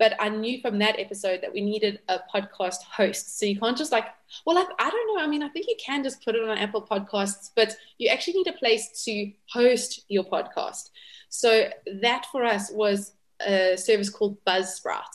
but 0.01 0.15
I 0.19 0.29
knew 0.29 0.59
from 0.61 0.79
that 0.79 0.99
episode 0.99 1.41
that 1.43 1.53
we 1.53 1.61
needed 1.61 1.99
a 2.09 2.17
podcast 2.33 2.81
host. 2.91 3.37
So 3.37 3.45
you 3.45 3.59
can't 3.59 3.77
just 3.77 3.91
like, 3.91 4.05
well, 4.47 4.57
I, 4.57 4.65
I 4.79 4.89
don't 4.89 5.15
know. 5.15 5.23
I 5.23 5.27
mean, 5.27 5.43
I 5.43 5.49
think 5.49 5.67
you 5.67 5.75
can 5.79 6.01
just 6.03 6.25
put 6.25 6.33
it 6.33 6.41
on 6.41 6.57
Apple 6.57 6.81
Podcasts, 6.81 7.51
but 7.55 7.75
you 7.99 8.09
actually 8.09 8.33
need 8.33 8.47
a 8.47 8.53
place 8.53 9.03
to 9.05 9.31
host 9.53 10.03
your 10.07 10.23
podcast. 10.23 10.89
So 11.29 11.69
that 12.01 12.25
for 12.31 12.43
us 12.43 12.71
was 12.71 13.13
a 13.45 13.77
service 13.77 14.09
called 14.09 14.43
Buzzsprout. 14.43 15.13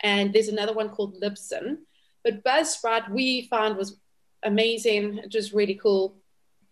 And 0.00 0.32
there's 0.32 0.48
another 0.48 0.72
one 0.72 0.88
called 0.88 1.20
Libsyn. 1.20 1.80
But 2.22 2.42
Buzzsprout 2.42 3.10
we 3.10 3.46
found 3.48 3.76
was 3.76 3.98
amazing, 4.42 5.20
just 5.28 5.52
really 5.52 5.74
cool. 5.74 6.16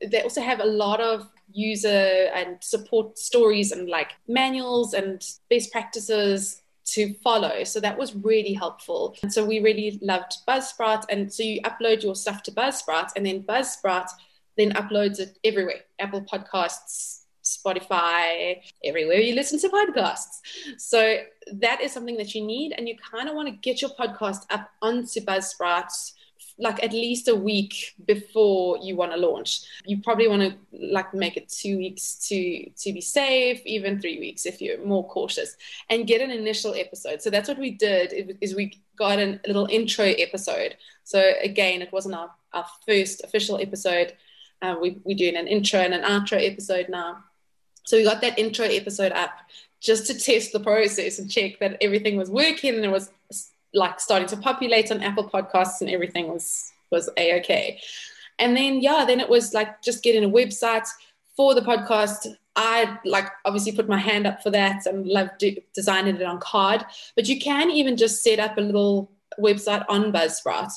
They 0.02 0.22
also 0.22 0.40
have 0.40 0.60
a 0.60 0.64
lot 0.64 1.02
of 1.02 1.28
user 1.52 2.30
and 2.34 2.56
support 2.62 3.18
stories 3.18 3.72
and 3.72 3.90
like 3.90 4.12
manuals 4.26 4.94
and 4.94 5.22
best 5.50 5.70
practices 5.70 6.61
to 6.84 7.14
follow. 7.14 7.64
So 7.64 7.80
that 7.80 7.96
was 7.96 8.14
really 8.14 8.52
helpful. 8.52 9.16
And 9.22 9.32
so 9.32 9.44
we 9.44 9.60
really 9.60 9.98
loved 10.02 10.34
Buzzsprout. 10.48 11.04
And 11.08 11.32
so 11.32 11.42
you 11.42 11.60
upload 11.62 12.02
your 12.02 12.14
stuff 12.14 12.42
to 12.44 12.50
Buzzsprout, 12.50 13.10
and 13.16 13.24
then 13.24 13.42
Buzzsprout 13.42 14.08
then 14.56 14.72
uploads 14.72 15.18
it 15.18 15.38
everywhere 15.44 15.80
Apple 15.98 16.22
Podcasts, 16.22 17.20
Spotify, 17.42 18.60
everywhere 18.84 19.18
you 19.18 19.34
listen 19.34 19.58
to 19.60 19.68
podcasts. 19.68 20.40
So 20.78 21.18
that 21.52 21.80
is 21.80 21.92
something 21.92 22.16
that 22.18 22.34
you 22.34 22.44
need. 22.44 22.74
And 22.76 22.88
you 22.88 22.96
kind 22.98 23.28
of 23.28 23.34
want 23.34 23.48
to 23.48 23.54
get 23.54 23.80
your 23.80 23.90
podcast 23.90 24.44
up 24.50 24.70
onto 24.80 25.20
Buzzsprout 25.20 26.12
like 26.58 26.82
at 26.82 26.92
least 26.92 27.28
a 27.28 27.34
week 27.34 27.94
before 28.06 28.78
you 28.78 28.96
want 28.96 29.12
to 29.12 29.18
launch. 29.18 29.62
You 29.86 30.00
probably 30.00 30.28
want 30.28 30.42
to 30.42 30.56
like 30.72 31.12
make 31.14 31.36
it 31.36 31.48
two 31.48 31.76
weeks 31.78 32.14
to 32.28 32.70
to 32.70 32.92
be 32.92 33.00
safe, 33.00 33.60
even 33.64 34.00
three 34.00 34.18
weeks 34.18 34.46
if 34.46 34.60
you're 34.60 34.84
more 34.84 35.06
cautious, 35.08 35.56
and 35.90 36.06
get 36.06 36.20
an 36.20 36.30
initial 36.30 36.74
episode. 36.74 37.22
So 37.22 37.30
that's 37.30 37.48
what 37.48 37.58
we 37.58 37.70
did. 37.70 38.36
Is 38.40 38.54
we 38.54 38.80
got 38.96 39.18
a 39.18 39.40
little 39.46 39.66
intro 39.70 40.04
episode. 40.04 40.76
So 41.04 41.32
again, 41.42 41.82
it 41.82 41.92
wasn't 41.92 42.14
our, 42.14 42.30
our 42.52 42.66
first 42.86 43.24
official 43.24 43.60
episode. 43.60 44.14
Uh, 44.60 44.76
we 44.80 44.98
we're 45.04 45.16
doing 45.16 45.36
an 45.36 45.48
intro 45.48 45.80
and 45.80 45.94
an 45.94 46.02
outro 46.02 46.38
episode 46.44 46.88
now. 46.88 47.24
So 47.84 47.96
we 47.96 48.04
got 48.04 48.20
that 48.20 48.38
intro 48.38 48.66
episode 48.66 49.12
up 49.12 49.32
just 49.80 50.06
to 50.06 50.14
test 50.18 50.52
the 50.52 50.60
process 50.60 51.18
and 51.18 51.28
check 51.28 51.58
that 51.58 51.76
everything 51.80 52.16
was 52.16 52.30
working 52.30 52.76
and 52.76 52.84
it 52.84 52.90
was 52.90 53.10
like 53.74 54.00
starting 54.00 54.28
to 54.28 54.36
populate 54.36 54.90
on 54.90 55.02
Apple 55.02 55.28
Podcasts 55.28 55.80
and 55.80 55.90
everything 55.90 56.28
was 56.28 56.72
was 56.90 57.08
a 57.16 57.38
okay. 57.38 57.80
And 58.38 58.56
then 58.56 58.80
yeah, 58.80 59.04
then 59.06 59.20
it 59.20 59.28
was 59.28 59.54
like 59.54 59.82
just 59.82 60.02
getting 60.02 60.24
a 60.24 60.28
website 60.28 60.88
for 61.36 61.54
the 61.54 61.60
podcast. 61.60 62.26
I 62.54 62.98
like 63.04 63.28
obviously 63.44 63.72
put 63.72 63.88
my 63.88 63.98
hand 63.98 64.26
up 64.26 64.42
for 64.42 64.50
that 64.50 64.84
and 64.86 65.06
loved 65.06 65.44
designing 65.74 66.16
it 66.16 66.22
on 66.22 66.40
Carrd. 66.40 66.84
But 67.16 67.28
you 67.28 67.40
can 67.40 67.70
even 67.70 67.96
just 67.96 68.22
set 68.22 68.38
up 68.38 68.58
a 68.58 68.60
little 68.60 69.10
website 69.40 69.84
on 69.88 70.12
Buzzsprout 70.12 70.72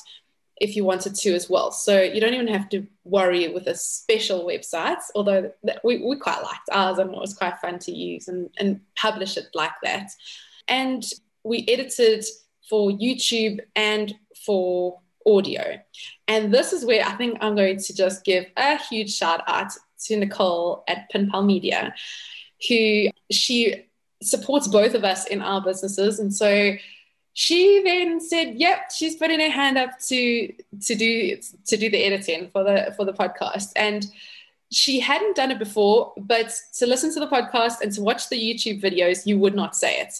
if 0.58 0.74
you 0.74 0.84
wanted 0.84 1.14
to 1.14 1.34
as 1.34 1.50
well. 1.50 1.70
So 1.70 2.00
you 2.00 2.20
don't 2.20 2.32
even 2.32 2.48
have 2.48 2.68
to 2.70 2.86
worry 3.04 3.48
with 3.48 3.66
a 3.66 3.74
special 3.74 4.44
website, 4.46 5.02
although 5.14 5.52
we, 5.84 5.98
we 5.98 6.16
quite 6.16 6.42
liked 6.42 6.70
ours 6.72 6.98
and 6.98 7.10
it 7.10 7.20
was 7.20 7.34
quite 7.34 7.58
fun 7.58 7.78
to 7.80 7.92
use 7.92 8.28
and, 8.28 8.48
and 8.58 8.80
publish 8.96 9.36
it 9.36 9.48
like 9.54 9.74
that. 9.82 10.10
And 10.66 11.04
we 11.44 11.66
edited 11.68 12.24
for 12.68 12.90
YouTube 12.90 13.60
and 13.74 14.14
for 14.44 15.00
audio. 15.26 15.78
And 16.28 16.52
this 16.52 16.72
is 16.72 16.84
where 16.84 17.04
I 17.04 17.12
think 17.12 17.38
I'm 17.40 17.56
going 17.56 17.78
to 17.78 17.94
just 17.94 18.24
give 18.24 18.46
a 18.56 18.76
huge 18.76 19.14
shout 19.14 19.42
out 19.46 19.72
to 20.04 20.16
Nicole 20.16 20.84
at 20.88 21.10
Pinpal 21.12 21.44
Media, 21.44 21.94
who 22.68 23.08
she 23.30 23.86
supports 24.22 24.68
both 24.68 24.94
of 24.94 25.04
us 25.04 25.26
in 25.26 25.42
our 25.42 25.60
businesses. 25.60 26.18
And 26.18 26.34
so 26.34 26.74
she 27.32 27.82
then 27.84 28.20
said, 28.20 28.54
"Yep, 28.56 28.92
she's 28.96 29.16
putting 29.16 29.40
her 29.40 29.50
hand 29.50 29.76
up 29.76 29.98
to 30.06 30.52
to 30.86 30.94
do 30.94 31.36
to 31.66 31.76
do 31.76 31.90
the 31.90 32.02
editing 32.04 32.48
for 32.50 32.64
the 32.64 32.94
for 32.96 33.04
the 33.04 33.12
podcast." 33.12 33.72
And 33.76 34.06
she 34.72 35.00
hadn't 35.00 35.36
done 35.36 35.50
it 35.50 35.58
before, 35.58 36.12
but 36.16 36.52
to 36.78 36.86
listen 36.86 37.12
to 37.14 37.20
the 37.20 37.28
podcast 37.28 37.82
and 37.82 37.92
to 37.92 38.00
watch 38.00 38.28
the 38.28 38.36
YouTube 38.36 38.80
videos, 38.80 39.26
you 39.26 39.38
would 39.38 39.54
not 39.54 39.76
say 39.76 40.00
it. 40.00 40.14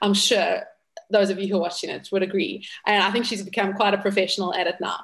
I'm 0.00 0.14
sure 0.14 0.62
those 1.10 1.30
of 1.30 1.38
you 1.38 1.48
who 1.48 1.56
are 1.56 1.60
watching 1.60 1.90
it 1.90 2.08
would 2.12 2.22
agree. 2.22 2.66
And 2.86 3.02
I 3.02 3.10
think 3.10 3.24
she's 3.24 3.42
become 3.42 3.74
quite 3.74 3.94
a 3.94 3.98
professional 3.98 4.54
at 4.54 4.66
it 4.66 4.76
now. 4.80 5.00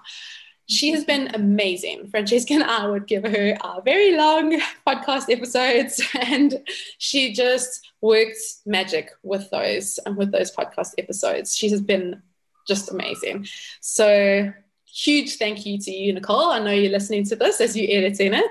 She 0.69 0.91
has 0.91 1.05
been 1.05 1.31
amazing. 1.35 2.09
Francesca 2.09 2.55
and 2.55 2.65
I 2.65 2.89
would 2.89 3.07
give 3.07 3.23
her 3.23 3.57
a 3.63 3.81
very 3.83 4.17
long 4.17 4.61
podcast 4.87 5.31
episodes, 5.31 6.03
and 6.21 6.57
she 6.99 7.33
just 7.33 7.89
worked 8.01 8.39
magic 8.65 9.11
with 9.23 9.49
those 9.51 9.99
and 10.05 10.17
with 10.17 10.33
those 10.33 10.55
podcast 10.55 10.95
episodes. 10.99 11.57
She 11.57 11.71
has 11.71 11.81
been 11.81 12.21
just 12.67 12.91
amazing. 12.91 13.47
So 13.81 14.53
huge 14.97 15.37
thank 15.37 15.67
you 15.67 15.79
to 15.79 15.91
you, 15.91 16.13
Nicole. 16.13 16.51
I 16.51 16.59
know 16.59 16.71
you're 16.71 16.91
listening 16.91 17.25
to 17.27 17.37
this 17.37 17.61
as 17.61 17.77
you 17.77 17.87
editing 17.89 18.33
it. 18.33 18.51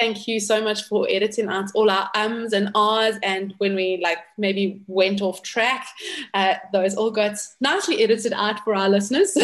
Thank 0.00 0.26
you 0.26 0.40
so 0.40 0.62
much 0.62 0.84
for 0.84 1.06
editing 1.10 1.48
out 1.48 1.70
all 1.74 1.90
our 1.90 2.10
ums 2.14 2.52
and 2.52 2.70
ahs. 2.74 3.18
And 3.22 3.54
when 3.58 3.74
we 3.74 4.00
like 4.02 4.18
maybe 4.38 4.82
went 4.86 5.20
off 5.20 5.42
track, 5.42 5.86
uh, 6.32 6.54
those 6.72 6.94
all 6.94 7.10
got 7.10 7.36
nicely 7.60 8.02
edited 8.02 8.32
out 8.32 8.60
for 8.60 8.74
our 8.74 8.88
listeners. 8.88 9.36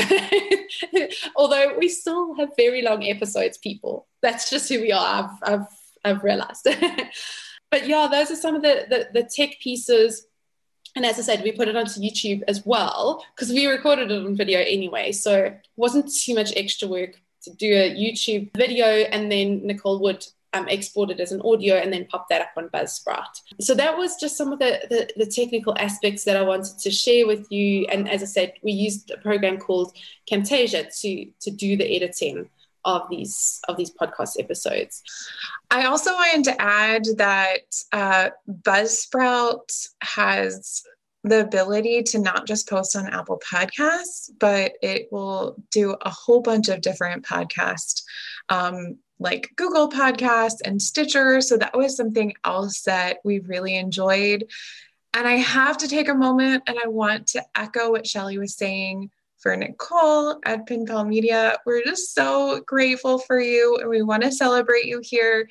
Although 1.37 1.76
we 1.78 1.88
still 1.88 2.35
have 2.37 2.50
very 2.56 2.82
long 2.82 3.04
episodes, 3.04 3.59
people. 3.59 4.06
That's 4.23 4.49
just 4.49 4.68
who 4.68 4.80
we 4.80 4.92
are. 4.92 5.30
I've, 5.42 5.52
I've, 5.52 5.66
I've 6.04 6.25
realized. 6.25 6.66
but 7.70 7.87
yeah, 7.87 8.09
those 8.11 8.30
are 8.30 8.37
some 8.37 8.56
of 8.56 8.62
the, 8.62 8.87
the, 8.88 9.20
the 9.20 9.28
tech 9.28 9.61
pieces 9.61 10.26
and 10.97 11.06
as 11.06 11.18
I 11.18 11.23
said, 11.23 11.42
we 11.42 11.52
put 11.52 11.68
it 11.68 11.76
onto 11.76 12.00
YouTube 12.00 12.42
as 12.49 12.64
well 12.66 13.25
because 13.35 13.52
we 13.52 13.66
recorded 13.66 14.11
it 14.11 14.26
on 14.26 14.37
video 14.37 14.61
anyway. 14.61 15.12
So 15.12 15.54
wasn't 15.76 16.12
too 16.12 16.35
much 16.35 16.52
extra 16.56 16.88
work 16.88 17.20
to 17.42 17.54
do 17.54 17.73
a 17.73 17.94
YouTube 17.94 18.50
video. 18.56 18.87
And 18.87 19.30
then 19.30 19.66
Nicole 19.66 20.00
would 20.00 20.26
um, 20.52 20.66
export 20.68 21.11
it 21.11 21.20
as 21.20 21.32
an 21.32 21.40
audio 21.42 21.76
and 21.76 21.92
then 21.92 22.06
pop 22.06 22.28
that 22.28 22.42
up 22.42 22.50
on 22.56 22.68
Buzzsprout. 22.70 23.40
So 23.61 23.75
that 23.75 23.97
was 23.97 24.16
just 24.16 24.37
some 24.37 24.52
of 24.52 24.59
the, 24.59 24.80
the, 24.90 25.25
the, 25.25 25.30
technical 25.30 25.76
aspects 25.78 26.25
that 26.25 26.37
I 26.37 26.42
wanted 26.42 26.76
to 26.80 26.90
share 26.90 27.26
with 27.26 27.50
you. 27.52 27.87
And 27.87 28.11
as 28.11 28.23
I 28.23 28.26
said, 28.26 28.54
we 28.62 28.73
used 28.73 29.11
a 29.12 29.18
program 29.18 29.59
called 29.59 29.97
Camtasia 30.30 30.88
to, 31.00 31.26
to 31.40 31.50
do 31.50 31.76
the 31.76 31.97
editing 31.97 32.50
of 32.84 33.02
these 33.10 33.60
of 33.68 33.76
these 33.76 33.92
podcast 33.92 34.38
episodes. 34.38 35.02
I 35.70 35.87
also 35.87 36.12
wanted 36.12 36.44
to 36.44 36.60
add 36.60 37.04
that 37.16 37.60
uh, 37.92 38.30
Buzzsprout 38.49 39.88
has 40.02 40.82
the 41.22 41.40
ability 41.40 42.02
to 42.02 42.18
not 42.18 42.46
just 42.46 42.68
post 42.68 42.96
on 42.96 43.06
Apple 43.06 43.40
Podcasts, 43.46 44.30
but 44.38 44.72
it 44.82 45.08
will 45.12 45.56
do 45.70 45.94
a 46.00 46.10
whole 46.10 46.40
bunch 46.40 46.68
of 46.68 46.80
different 46.80 47.25
podcasts 47.25 48.02
um, 48.49 48.96
like 49.18 49.50
Google 49.56 49.90
Podcasts 49.90 50.60
and 50.64 50.80
Stitcher. 50.80 51.40
So 51.42 51.58
that 51.58 51.76
was 51.76 51.96
something 51.96 52.32
else 52.44 52.82
that 52.82 53.18
we 53.22 53.40
really 53.40 53.76
enjoyed. 53.76 54.46
And 55.12 55.28
I 55.28 55.37
have 55.37 55.76
to 55.78 55.88
take 55.88 56.08
a 56.08 56.14
moment 56.14 56.62
and 56.66 56.78
I 56.82 56.88
want 56.88 57.26
to 57.28 57.44
echo 57.54 57.90
what 57.90 58.06
Shelly 58.06 58.38
was 58.38 58.56
saying 58.56 59.10
for 59.40 59.56
Nicole 59.56 60.38
at 60.44 60.66
PinPal 60.66 61.06
Media. 61.06 61.56
We're 61.64 61.85
just 61.85 62.14
so 62.14 62.61
grateful 62.66 63.18
for 63.18 63.40
you 63.40 63.78
and 63.80 63.88
we 63.88 64.02
want 64.02 64.23
to 64.23 64.32
celebrate 64.32 64.87
you 64.87 65.00
here. 65.02 65.49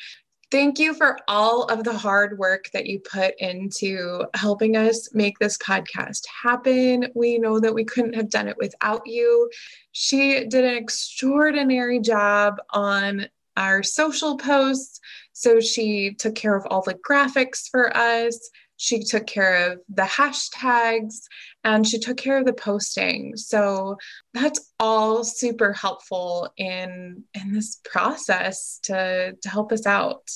Thank 0.51 0.79
you 0.79 0.96
for 0.96 1.17
all 1.27 1.65
of 1.65 1.84
the 1.84 1.96
hard 1.96 2.39
work 2.39 2.65
that 2.74 2.88
you 2.88 3.00
put 3.00 3.36
into 3.38 4.25
helping 4.34 4.75
us 4.75 5.13
make 5.13 5.38
this 5.38 5.58
podcast 5.60 6.24
happen. 6.41 7.08
We 7.13 7.38
know 7.38 7.60
that 7.60 7.74
we 7.74 7.84
couldn't 7.84 8.15
have 8.15 8.31
done 8.31 8.48
it 8.48 8.58
without 8.58 9.03
you. 9.05 9.50
She 9.91 10.46
did 10.46 10.65
an 10.65 10.75
extraordinary 10.75 12.00
job 12.00 12.55
on 12.72 13.27
our 13.58 13.84
social 13.84 14.38
posts. 14.38 15.00
So 15.34 15.60
she 15.60 16.15
took 16.15 16.34
care 16.34 16.55
of 16.55 16.65
all 16.65 16.81
the 16.81 16.96
graphics 16.96 17.69
for 17.69 17.96
us. 17.96 18.50
She 18.81 19.03
took 19.03 19.27
care 19.27 19.71
of 19.71 19.81
the 19.89 20.03
hashtags 20.03 21.24
and 21.65 21.86
she 21.86 22.00
took 22.00 22.15
care 22.15 22.38
of 22.38 22.45
the 22.45 22.53
posting. 22.53 23.36
So 23.36 23.98
that's 24.33 24.71
all 24.79 25.25
super 25.25 25.74
helpful 25.74 26.50
in 26.55 27.25
in 27.33 27.53
this 27.53 27.81
process 27.83 28.79
to 28.83 29.36
to 29.41 29.50
help 29.50 29.74
us 29.74 29.86
out. 29.86 30.31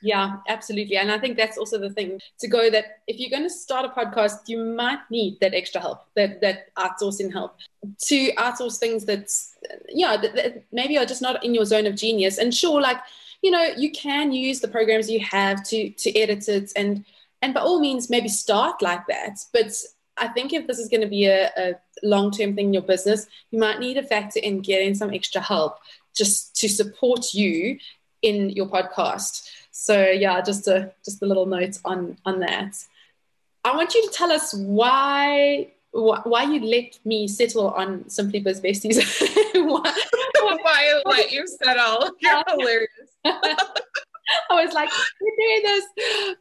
Yeah, 0.00 0.36
absolutely. 0.46 0.96
And 0.96 1.10
I 1.10 1.18
think 1.18 1.36
that's 1.36 1.58
also 1.58 1.76
the 1.76 1.90
thing 1.90 2.20
to 2.38 2.46
go 2.46 2.70
that 2.70 3.00
if 3.08 3.18
you're 3.18 3.30
going 3.30 3.42
to 3.42 3.50
start 3.50 3.84
a 3.84 3.88
podcast, 3.88 4.42
you 4.46 4.58
might 4.58 5.00
need 5.10 5.40
that 5.40 5.54
extra 5.54 5.80
help, 5.80 6.04
that, 6.14 6.40
that 6.40 6.72
outsourcing 6.76 7.32
help 7.32 7.56
to 8.04 8.32
outsource 8.34 8.78
things 8.78 9.06
that, 9.06 9.28
yeah, 9.88 10.16
that, 10.16 10.36
that 10.36 10.64
maybe 10.70 10.96
are 10.98 11.04
just 11.04 11.20
not 11.20 11.44
in 11.44 11.52
your 11.52 11.64
zone 11.64 11.88
of 11.88 11.96
genius. 11.96 12.38
And 12.38 12.54
sure, 12.54 12.80
like, 12.80 12.98
you 13.42 13.50
know, 13.50 13.64
you 13.76 13.90
can 13.90 14.30
use 14.30 14.60
the 14.60 14.68
programs 14.68 15.10
you 15.10 15.18
have 15.18 15.64
to, 15.64 15.90
to 15.90 16.16
edit 16.16 16.48
it 16.48 16.70
and, 16.76 17.04
and 17.42 17.54
by 17.54 17.60
all 17.60 17.80
means, 17.80 18.10
maybe 18.10 18.28
start 18.28 18.82
like 18.82 19.06
that. 19.06 19.38
But 19.52 19.72
I 20.16 20.28
think 20.28 20.52
if 20.52 20.66
this 20.66 20.78
is 20.78 20.88
going 20.88 21.02
to 21.02 21.06
be 21.06 21.26
a, 21.26 21.50
a 21.56 21.74
long 22.02 22.30
term 22.30 22.54
thing 22.54 22.66
in 22.66 22.74
your 22.74 22.82
business, 22.82 23.26
you 23.50 23.58
might 23.58 23.80
need 23.80 23.96
a 23.96 24.02
factor 24.02 24.40
in 24.40 24.60
getting 24.60 24.94
some 24.94 25.12
extra 25.12 25.40
help 25.40 25.78
just 26.14 26.56
to 26.56 26.68
support 26.68 27.32
you 27.32 27.78
in 28.22 28.50
your 28.50 28.66
podcast. 28.66 29.48
So 29.70 30.08
yeah, 30.08 30.40
just 30.40 30.66
a 30.66 30.92
just 31.04 31.22
a 31.22 31.26
little 31.26 31.46
note 31.46 31.78
on 31.84 32.18
on 32.24 32.40
that. 32.40 32.74
I 33.64 33.76
want 33.76 33.94
you 33.94 34.06
to 34.06 34.12
tell 34.12 34.32
us 34.32 34.54
why 34.54 35.72
why 35.92 36.42
you 36.44 36.60
let 36.60 36.98
me 37.04 37.28
settle 37.28 37.70
on 37.70 38.08
Simply 38.08 38.40
Biz 38.40 38.60
Besties. 38.60 38.98
why, 39.54 39.94
why 40.62 40.62
I 40.66 41.02
let 41.06 41.32
you 41.32 41.46
settle? 41.46 42.10
You're 42.20 42.42
hilarious. 42.46 42.90
I 44.50 44.64
was 44.64 44.74
like, 44.74 44.90
we're 45.20 45.36
doing 45.36 45.62
this, 45.62 45.84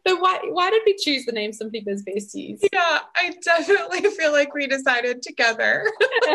but 0.03 0.21
why? 0.21 0.39
Why 0.49 0.69
did 0.69 0.81
we 0.85 0.95
choose 0.95 1.25
the 1.25 1.31
name 1.31 1.53
Simply 1.53 1.81
Biz 1.81 2.03
Besties? 2.03 2.59
Yeah, 2.71 2.99
I 3.15 3.33
definitely 3.43 4.09
feel 4.17 4.31
like 4.31 4.53
we 4.53 4.67
decided 4.67 5.21
together. 5.21 5.85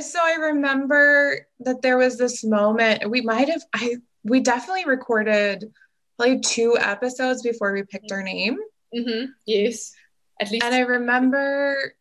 so 0.00 0.18
I 0.22 0.36
remember 0.40 1.46
that 1.60 1.82
there 1.82 1.98
was 1.98 2.18
this 2.18 2.44
moment. 2.44 3.08
We 3.10 3.20
might 3.20 3.48
have. 3.48 3.62
I 3.74 3.96
we 4.24 4.40
definitely 4.40 4.84
recorded 4.86 5.72
like 6.18 6.42
two 6.42 6.76
episodes 6.78 7.42
before 7.42 7.72
we 7.72 7.82
picked 7.82 8.12
our 8.12 8.22
name. 8.22 8.58
Mm-hmm. 8.94 9.26
Yes, 9.46 9.92
at 10.40 10.50
least. 10.50 10.64
And 10.64 10.74
I 10.74 10.80
remember 10.80 11.94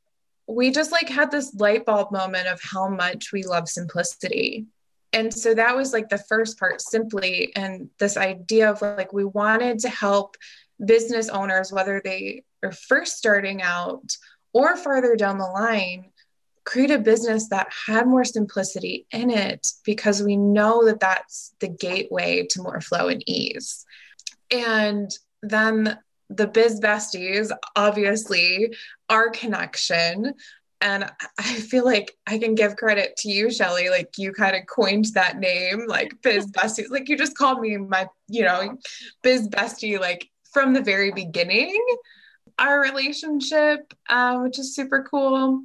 we 0.47 0.71
just 0.71 0.91
like 0.91 1.07
had 1.07 1.29
this 1.29 1.53
light 1.55 1.85
bulb 1.85 2.11
moment 2.11 2.47
of 2.47 2.59
how 2.61 2.89
much 2.89 3.31
we 3.31 3.43
love 3.43 3.69
simplicity. 3.69 4.65
And 5.11 5.33
so 5.33 5.53
that 5.55 5.75
was 5.75 5.91
like 5.91 6.09
the 6.09 6.17
first 6.17 6.59
part, 6.59 6.81
simply, 6.81 7.51
and 7.55 7.89
this 7.97 8.15
idea 8.15 8.69
of 8.69 8.81
like 8.81 9.11
we 9.11 9.25
wanted 9.25 9.79
to 9.79 9.89
help 9.89 10.35
business 10.83 11.29
owners, 11.29 11.71
whether 11.71 12.01
they 12.03 12.43
are 12.63 12.71
first 12.71 13.17
starting 13.17 13.61
out 13.61 14.15
or 14.53 14.75
farther 14.77 15.15
down 15.15 15.37
the 15.37 15.45
line, 15.45 16.11
create 16.65 16.91
a 16.91 16.99
business 16.99 17.49
that 17.49 17.67
had 17.87 18.07
more 18.07 18.23
simplicity 18.23 19.07
in 19.11 19.31
it 19.31 19.67
because 19.83 20.21
we 20.21 20.37
know 20.37 20.85
that 20.85 20.99
that's 20.99 21.55
the 21.59 21.67
gateway 21.67 22.45
to 22.47 22.61
more 22.61 22.79
flow 22.81 23.07
and 23.07 23.23
ease. 23.27 23.85
And 24.51 25.09
then 25.41 25.97
the 26.29 26.47
biz 26.47 26.79
besties, 26.79 27.51
obviously, 27.75 28.75
our 29.09 29.29
connection. 29.29 30.35
And 30.81 31.09
I 31.37 31.43
feel 31.43 31.83
like 31.85 32.15
I 32.25 32.37
can 32.37 32.55
give 32.55 32.77
credit 32.77 33.15
to 33.17 33.29
you, 33.29 33.51
Shelly. 33.51 33.89
Like 33.89 34.11
you 34.17 34.31
kind 34.31 34.55
of 34.55 34.65
coined 34.65 35.05
that 35.13 35.39
name, 35.39 35.85
like 35.87 36.21
biz 36.21 36.47
bestie. 36.51 36.89
Like 36.89 37.09
you 37.09 37.17
just 37.17 37.37
called 37.37 37.59
me 37.59 37.77
my, 37.77 38.07
you 38.27 38.43
know, 38.43 38.77
biz 39.21 39.47
bestie, 39.49 39.99
like 39.99 40.29
from 40.53 40.73
the 40.73 40.81
very 40.81 41.11
beginning, 41.11 41.79
our 42.57 42.81
relationship, 42.81 43.93
uh, 44.09 44.39
which 44.39 44.57
is 44.57 44.75
super 44.75 45.03
cool 45.09 45.63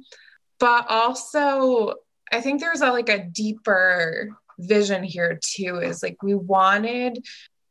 but 0.59 0.85
also 0.89 1.93
I 2.31 2.41
think 2.41 2.59
there's 2.59 2.81
a 2.81 2.91
like 2.91 3.09
a 3.09 3.25
deeper 3.25 4.29
vision 4.59 5.03
here 5.03 5.39
too 5.43 5.79
is 5.79 6.01
like 6.01 6.21
we 6.23 6.33
wanted 6.33 7.25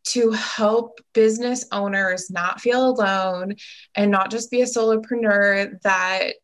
to 0.09 0.33
help 0.33 1.01
business 1.15 1.65
owners 1.73 2.31
not 2.31 2.61
feel 2.61 2.91
alone 2.91 3.57
and 3.95 4.11
not 4.11 4.31
just 4.31 4.51
be 4.51 4.61
a 4.61 4.67
solopreneur 4.67 5.81
that 5.83 6.35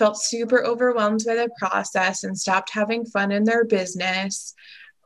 felt 0.00 0.20
super 0.20 0.64
overwhelmed 0.64 1.22
by 1.26 1.34
the 1.34 1.50
process 1.58 2.24
and 2.24 2.36
stopped 2.36 2.70
having 2.70 3.04
fun 3.04 3.30
in 3.30 3.44
their 3.44 3.66
business. 3.66 4.54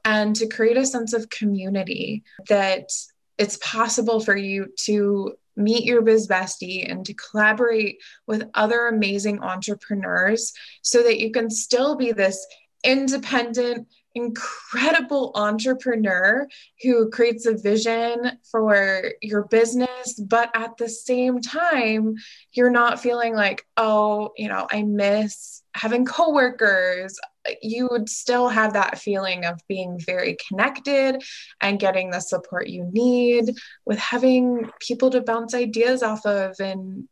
And 0.04 0.37
to 0.37 0.46
create 0.46 0.76
a 0.76 0.87
sense 0.87 1.12
of 1.12 1.28
community 1.30 2.22
that 2.48 2.90
it's 3.37 3.59
possible 3.61 4.20
for 4.20 4.37
you 4.37 4.68
to 4.85 5.35
meet 5.57 5.85
your 5.85 6.02
biz 6.02 6.28
bestie 6.28 6.88
and 6.88 7.04
to 7.07 7.14
collaborate 7.14 7.98
with 8.28 8.48
other 8.54 8.87
amazing 8.87 9.40
entrepreneurs 9.40 10.52
so 10.83 11.02
that 11.02 11.18
you 11.18 11.33
can 11.33 11.50
still 11.50 11.96
be 11.96 12.12
this 12.12 12.46
independent, 12.85 13.88
incredible 14.14 15.33
entrepreneur 15.35 16.46
who 16.83 17.11
creates 17.11 17.46
a 17.46 17.57
vision 17.57 18.38
for 18.50 19.12
your 19.20 19.44
business, 19.44 20.14
but 20.20 20.50
at 20.55 20.77
the 20.77 20.88
same 20.88 21.40
time, 21.40 22.14
you're 22.53 22.70
not 22.70 23.00
feeling 23.00 23.35
like, 23.35 23.66
oh, 23.77 24.31
you 24.37 24.48
know, 24.48 24.66
I 24.70 24.83
miss 24.83 25.62
having 25.74 26.05
coworkers. 26.05 27.18
You 27.61 27.88
would 27.90 28.09
still 28.09 28.48
have 28.48 28.74
that 28.74 28.98
feeling 28.98 29.44
of 29.44 29.61
being 29.68 29.98
very 29.98 30.37
connected 30.48 31.22
and 31.61 31.81
getting 31.81 32.11
the 32.11 32.20
support 32.20 32.68
you 32.68 32.88
need 32.92 33.57
with 33.85 33.98
having 33.98 34.70
people 34.81 35.11
to 35.11 35.20
bounce 35.20 35.55
ideas 35.55 36.03
off 36.03 36.24
of 36.24 36.55
and 36.61 37.09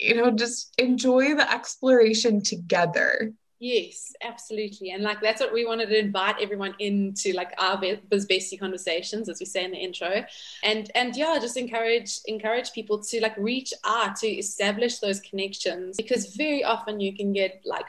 you 0.00 0.14
know 0.16 0.30
just 0.30 0.74
enjoy 0.78 1.34
the 1.34 1.52
exploration 1.52 2.42
together 2.42 3.32
yes 3.64 4.12
absolutely 4.22 4.90
and 4.90 5.02
like 5.02 5.20
that's 5.20 5.40
what 5.40 5.52
we 5.52 5.64
wanted 5.64 5.88
to 5.88 5.98
invite 5.98 6.36
everyone 6.40 6.74
into 6.78 7.32
like 7.32 7.52
our 7.58 7.80
biz 8.10 8.26
bestie 8.26 8.58
conversations 8.58 9.28
as 9.28 9.40
we 9.40 9.46
say 9.46 9.64
in 9.64 9.70
the 9.70 9.76
intro 9.76 10.24
and 10.62 10.90
and 10.94 11.16
yeah 11.16 11.38
just 11.40 11.56
encourage 11.56 12.18
encourage 12.26 12.72
people 12.72 12.98
to 12.98 13.20
like 13.20 13.36
reach 13.38 13.72
out 13.84 14.16
to 14.16 14.26
establish 14.26 14.98
those 14.98 15.20
connections 15.20 15.96
because 15.96 16.34
very 16.34 16.62
often 16.62 17.00
you 17.00 17.16
can 17.16 17.32
get 17.32 17.62
like 17.64 17.86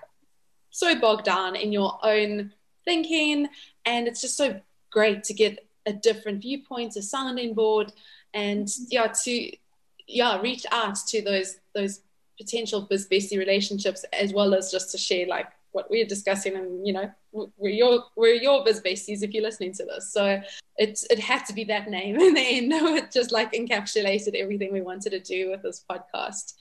so 0.76 0.94
bogged 1.00 1.24
down 1.24 1.56
in 1.56 1.72
your 1.72 1.98
own 2.04 2.52
thinking. 2.84 3.48
And 3.86 4.08
it's 4.08 4.22
just 4.22 4.36
so 4.36 4.60
great 4.92 5.24
to 5.26 5.34
get 5.34 5.66
a 5.86 5.94
different 5.94 6.42
viewpoint, 6.42 6.98
a 6.98 7.02
sounding 7.02 7.54
board, 7.54 7.94
and 8.34 8.68
mm-hmm. 8.68 8.84
yeah, 8.90 9.08
to 9.24 9.52
yeah, 10.08 10.42
reach 10.42 10.66
out 10.72 10.98
to 11.08 11.22
those 11.22 11.58
those 11.74 12.02
potential 12.38 12.82
biz 12.82 13.08
bestie 13.08 13.38
relationships 13.38 14.04
as 14.12 14.34
well 14.34 14.54
as 14.54 14.70
just 14.70 14.92
to 14.92 14.98
share 14.98 15.26
like 15.28 15.48
what 15.76 15.90
we're 15.90 16.06
discussing 16.06 16.56
and 16.56 16.88
you 16.88 16.94
know 16.94 17.12
we're 17.34 17.70
your 17.70 18.06
we're 18.16 18.34
your 18.34 18.64
biz 18.64 18.80
besties 18.80 19.24
if 19.24 19.34
you're 19.34 19.44
listening 19.44 19.74
to 19.74 19.84
this 19.84 20.14
so 20.14 20.42
it's 20.78 21.06
it 21.10 21.20
had 21.20 21.46
to 21.46 21.54
be 21.54 21.66
that 21.66 21.90
name 21.90 22.16
and 22.20 22.36
then 22.36 22.72
it 22.98 23.12
just 23.12 23.34
like 23.34 23.52
encapsulated 23.52 24.36
everything 24.36 24.72
we 24.72 24.82
wanted 24.82 25.10
to 25.10 25.20
do 25.20 25.52
with 25.52 25.62
this 25.62 25.84
podcast 25.92 26.54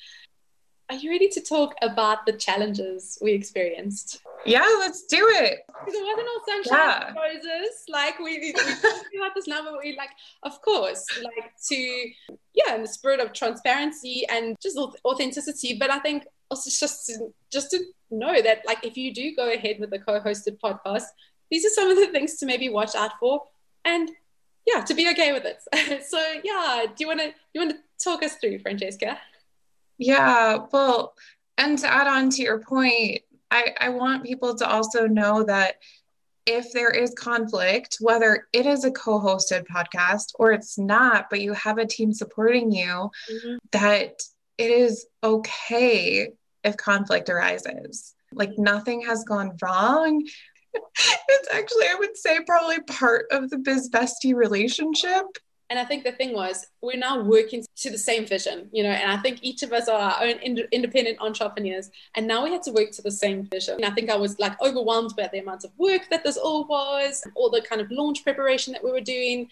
are 0.91 0.97
you 0.97 1.11
ready 1.11 1.29
to 1.29 1.41
talk 1.41 1.75
about 1.81 2.27
the 2.27 2.33
challenges 2.35 3.17
we 3.23 3.33
experienced? 3.33 4.21
Yeah, 4.45 4.67
let's 4.79 5.07
do 5.07 5.17
it. 5.17 5.61
Because 5.67 5.95
it 5.95 6.05
wasn't 6.05 6.29
all 6.29 6.43
sunshine 6.47 6.79
yeah. 6.79 7.09
and 7.09 7.17
roses. 7.17 7.85
Like 7.89 8.19
we, 8.19 8.39
we 8.39 8.53
talked 8.53 8.75
about 9.17 9.35
this 9.35 9.49
number, 9.49 9.71
we 9.83 9.97
like, 9.97 10.11
of 10.43 10.61
course, 10.61 11.07
like 11.23 11.53
to 11.71 12.11
yeah, 12.53 12.75
in 12.75 12.83
the 12.83 12.89
spirit 12.89 13.21
of 13.21 13.33
transparency 13.33 14.27
and 14.31 14.57
just 14.63 14.79
authenticity. 15.05 15.79
But 15.79 15.91
I 15.91 16.01
think 16.01 16.27
also 16.51 16.71
just 16.71 17.07
to, 17.07 17.33
just 17.53 17.71
to 17.71 17.81
know 18.11 18.41
that 18.41 18.63
like 18.67 18.85
if 18.85 18.97
you 18.97 19.13
do 19.13 19.35
go 19.35 19.53
ahead 19.53 19.77
with 19.81 19.91
the 19.91 19.99
co-hosted 19.99 20.59
podcast, 20.63 21.05
these 21.51 21.65
are 21.65 21.71
some 21.71 21.91
of 21.91 21.97
the 21.97 22.07
things 22.09 22.37
to 22.39 22.47
maybe 22.47 22.69
watch 22.69 22.95
out 22.95 23.13
for, 23.21 23.43
and 23.85 24.11
yeah, 24.67 24.83
to 24.83 24.95
be 24.95 25.09
okay 25.11 25.33
with 25.33 25.45
it. 25.45 26.05
so 26.09 26.19
yeah, 26.43 26.85
do 26.87 26.95
you 26.99 27.07
want 27.07 27.21
to 27.21 27.33
you 27.53 27.61
want 27.61 27.71
to 27.73 27.79
talk 28.03 28.23
us 28.23 28.37
through, 28.37 28.59
Francesca? 28.61 29.19
Yeah, 29.99 30.67
well, 30.73 31.15
and 31.59 31.79
to 31.79 31.93
add 31.93 32.07
on 32.07 32.31
to 32.31 32.43
your 32.43 32.61
point, 32.61 33.23
I, 33.51 33.75
I 33.81 33.89
want 33.91 34.25
people 34.25 34.55
to 34.57 34.69
also 34.69 35.07
know 35.07 35.45
that 35.45 35.77
if 36.47 36.73
there 36.73 36.91
is 36.91 37.15
conflict, 37.15 37.99
whether 38.01 38.49
it 38.53 38.67
is 38.67 38.85
a 38.85 38.91
co 38.91 39.21
hosted 39.21 39.65
podcast 39.67 40.33
or 40.39 40.53
it's 40.53 40.77
not, 40.79 41.31
but 41.31 41.41
you 41.41 41.53
have 41.53 41.79
a 41.79 41.87
team 41.87 42.13
supporting 42.13 42.73
you, 42.73 43.11
mm-hmm. 43.31 43.57
that 43.73 44.21
it 44.59 44.71
is 44.71 45.07
okay 45.23 46.29
if 46.63 46.77
conflict 46.77 47.29
arises. 47.29 48.15
Like 48.33 48.59
nothing 48.59 49.03
has 49.03 49.25
gone 49.25 49.57
wrong. 49.63 50.25
it's 50.75 51.49
actually, 51.53 51.87
I 51.87 51.97
would 51.99 52.17
say, 52.17 52.41
probably 52.45 52.81
part 52.81 53.27
of 53.31 53.51
the 53.51 53.59
biz 53.59 53.91
bestie 53.91 54.35
relationship. 54.35 55.25
And 55.71 55.79
I 55.79 55.85
think 55.85 56.05
the 56.05 56.13
thing 56.13 56.35
was, 56.35 56.67
we're 56.83 56.99
now 56.99 57.23
working 57.23 57.65
to 57.77 57.91
the 57.91 57.99
same 57.99 58.27
vision, 58.27 58.69
you 58.71 58.83
know, 58.83 58.91
and 58.91 59.11
I 59.11 59.17
think 59.17 59.39
each 59.43 59.63
of 59.63 59.73
us 59.73 59.89
are 59.89 59.99
our 59.99 60.23
own 60.23 60.39
ind- 60.41 60.69
independent 60.73 61.19
entrepreneurs. 61.21 61.91
And 62.15 62.27
now 62.27 62.45
we 62.45 62.53
had 62.53 62.63
to 62.65 62.73
work 62.73 62.91
to 62.93 63.03
the 63.03 63.11
same 63.11 63.45
vision. 63.45 63.77
And 63.77 63.85
I 63.85 63.91
think 63.91 64.11
I 64.11 64.17
was 64.17 64.39
like 64.39 64.61
overwhelmed 64.61 65.15
by 65.17 65.29
the 65.33 65.39
amount 65.39 65.65
of 65.65 65.73
work 65.79 66.03
that 66.11 66.23
this 66.23 66.37
all 66.37 66.67
was, 66.67 67.25
all 67.35 67.51
the 67.51 67.63
kind 67.63 67.81
of 67.81 67.91
launch 67.91 68.23
preparation 68.23 68.73
that 68.75 68.85
we 68.85 68.93
were 68.93 69.01
doing. 69.01 69.49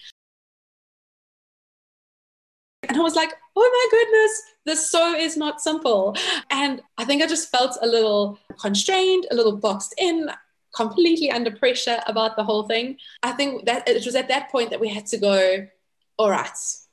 And 2.93 3.01
I 3.01 3.05
was 3.05 3.15
like, 3.15 3.33
oh 3.57 3.89
my 3.91 3.99
goodness, 3.99 4.43
this 4.67 4.91
so 4.91 5.15
is 5.15 5.35
not 5.35 5.63
simple. 5.63 6.15
And 6.51 6.83
I 6.99 7.07
think 7.07 7.23
I 7.23 7.27
just 7.27 7.51
felt 7.51 7.79
a 7.81 7.87
little 7.87 8.39
constrained, 8.61 9.27
a 9.31 9.35
little 9.35 9.57
boxed 9.57 9.95
in, 9.97 10.31
completely 10.77 11.31
under 11.31 11.51
pressure 11.51 12.01
about 12.07 12.37
the 12.37 12.45
whole 12.45 12.65
thing. 12.65 12.99
I 13.23 13.33
think 13.33 13.65
that 13.65 13.89
it 13.89 14.05
was 14.05 14.15
at 14.15 14.29
that 14.29 14.51
point 14.51 14.69
that 14.71 14.81
we 14.81 14.91
had 14.91 15.07
to 15.07 15.17
go, 15.17 15.67
all 16.19 16.29
right, 16.29 16.51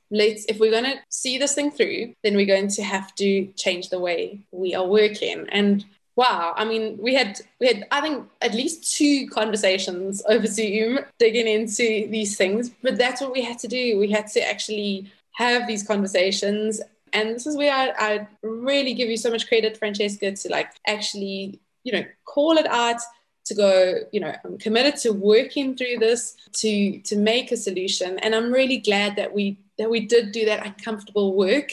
let's 0.10 0.46
if 0.46 0.58
we're 0.58 0.72
going 0.72 0.86
to 0.86 0.96
see 1.10 1.38
this 1.38 1.54
thing 1.54 1.70
through 1.70 2.16
then 2.24 2.36
we're 2.36 2.44
going 2.44 2.68
to 2.68 2.82
have 2.82 3.14
to 3.14 3.46
change 3.56 3.90
the 3.90 4.00
way 4.00 4.42
we 4.52 4.74
are 4.74 4.88
working 4.88 5.46
and 5.52 5.86
wow 6.16 6.52
i 6.58 6.66
mean 6.66 6.98
we 7.00 7.14
had 7.14 7.40
we 7.60 7.68
had 7.68 7.86
i 7.92 8.02
think 8.02 8.28
at 8.42 8.56
least 8.56 8.98
two 8.98 9.28
conversations 9.28 10.24
over 10.28 10.48
zoom 10.48 10.98
digging 11.20 11.48
into 11.48 12.08
these 12.10 12.36
things 12.36 12.72
but 12.82 12.98
that's 12.98 13.22
what 13.22 13.32
we 13.32 13.44
had 13.44 13.60
to 13.60 13.68
do 13.68 14.00
we 14.00 14.10
had 14.10 14.26
to 14.26 14.42
actually 14.42 15.12
have 15.40 15.68
these 15.68 15.84
conversations. 15.84 16.82
And 17.14 17.34
this 17.34 17.48
is 17.48 17.56
where 17.56 17.74
I, 17.74 17.94
I 17.98 18.28
really 18.44 18.94
give 18.94 19.10
you 19.10 19.18
so 19.18 19.32
much 19.32 19.48
credit 19.48 19.78
francesca 19.78 20.34
to 20.34 20.50
like 20.50 20.70
actually 20.86 21.60
you 21.84 21.94
know 21.94 22.04
call 22.26 22.58
it 22.58 22.68
out 22.68 23.02
to 23.46 23.56
go 23.56 23.96
you 24.12 24.20
know 24.20 24.36
i'm 24.44 24.58
committed 24.60 24.96
to 24.98 25.12
working 25.12 25.76
through 25.76 25.98
this 25.98 26.36
to 26.54 27.00
to 27.00 27.16
make 27.16 27.52
a 27.52 27.58
solution. 27.58 28.20
And 28.20 28.36
i'm 28.36 28.52
really 28.52 28.78
glad 28.78 29.16
that 29.16 29.34
we 29.34 29.58
that 29.78 29.90
we 29.90 30.02
did 30.02 30.34
do 30.34 30.46
that 30.46 30.66
uncomfortable 30.66 31.34
work 31.34 31.72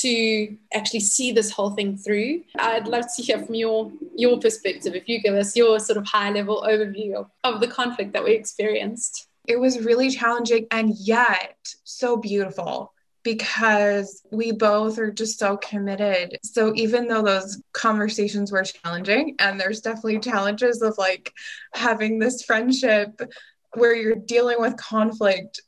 to 0.00 0.56
actually 0.74 1.00
see 1.00 1.32
this 1.32 1.50
whole 1.50 1.70
thing 1.70 1.96
through. 1.96 2.42
I'd 2.58 2.86
love 2.86 3.06
to 3.16 3.22
hear 3.22 3.38
from 3.38 3.54
your 3.54 3.92
your 4.16 4.38
perspective 4.40 4.94
if 4.94 5.08
you 5.08 5.20
give 5.20 5.34
us 5.34 5.54
your 5.54 5.78
sort 5.80 5.98
of 5.98 6.06
high 6.06 6.30
level 6.30 6.64
overview 6.66 7.14
of, 7.14 7.30
of 7.44 7.60
the 7.60 7.68
conflict 7.68 8.12
that 8.14 8.24
we 8.24 8.32
experienced 8.32 9.29
it 9.46 9.58
was 9.58 9.84
really 9.84 10.10
challenging 10.10 10.66
and 10.70 10.94
yet 10.96 11.56
so 11.84 12.16
beautiful 12.16 12.92
because 13.22 14.22
we 14.30 14.52
both 14.52 14.98
are 14.98 15.10
just 15.10 15.38
so 15.38 15.56
committed. 15.56 16.38
So 16.42 16.72
even 16.74 17.06
though 17.06 17.22
those 17.22 17.62
conversations 17.72 18.50
were 18.50 18.64
challenging, 18.64 19.36
and 19.38 19.60
there's 19.60 19.80
definitely 19.80 20.20
challenges 20.20 20.80
of 20.82 20.96
like 20.96 21.32
having 21.74 22.18
this 22.18 22.42
friendship 22.42 23.20
where 23.74 23.94
you're 23.94 24.16
dealing 24.16 24.56
with 24.60 24.76
conflict 24.76 25.60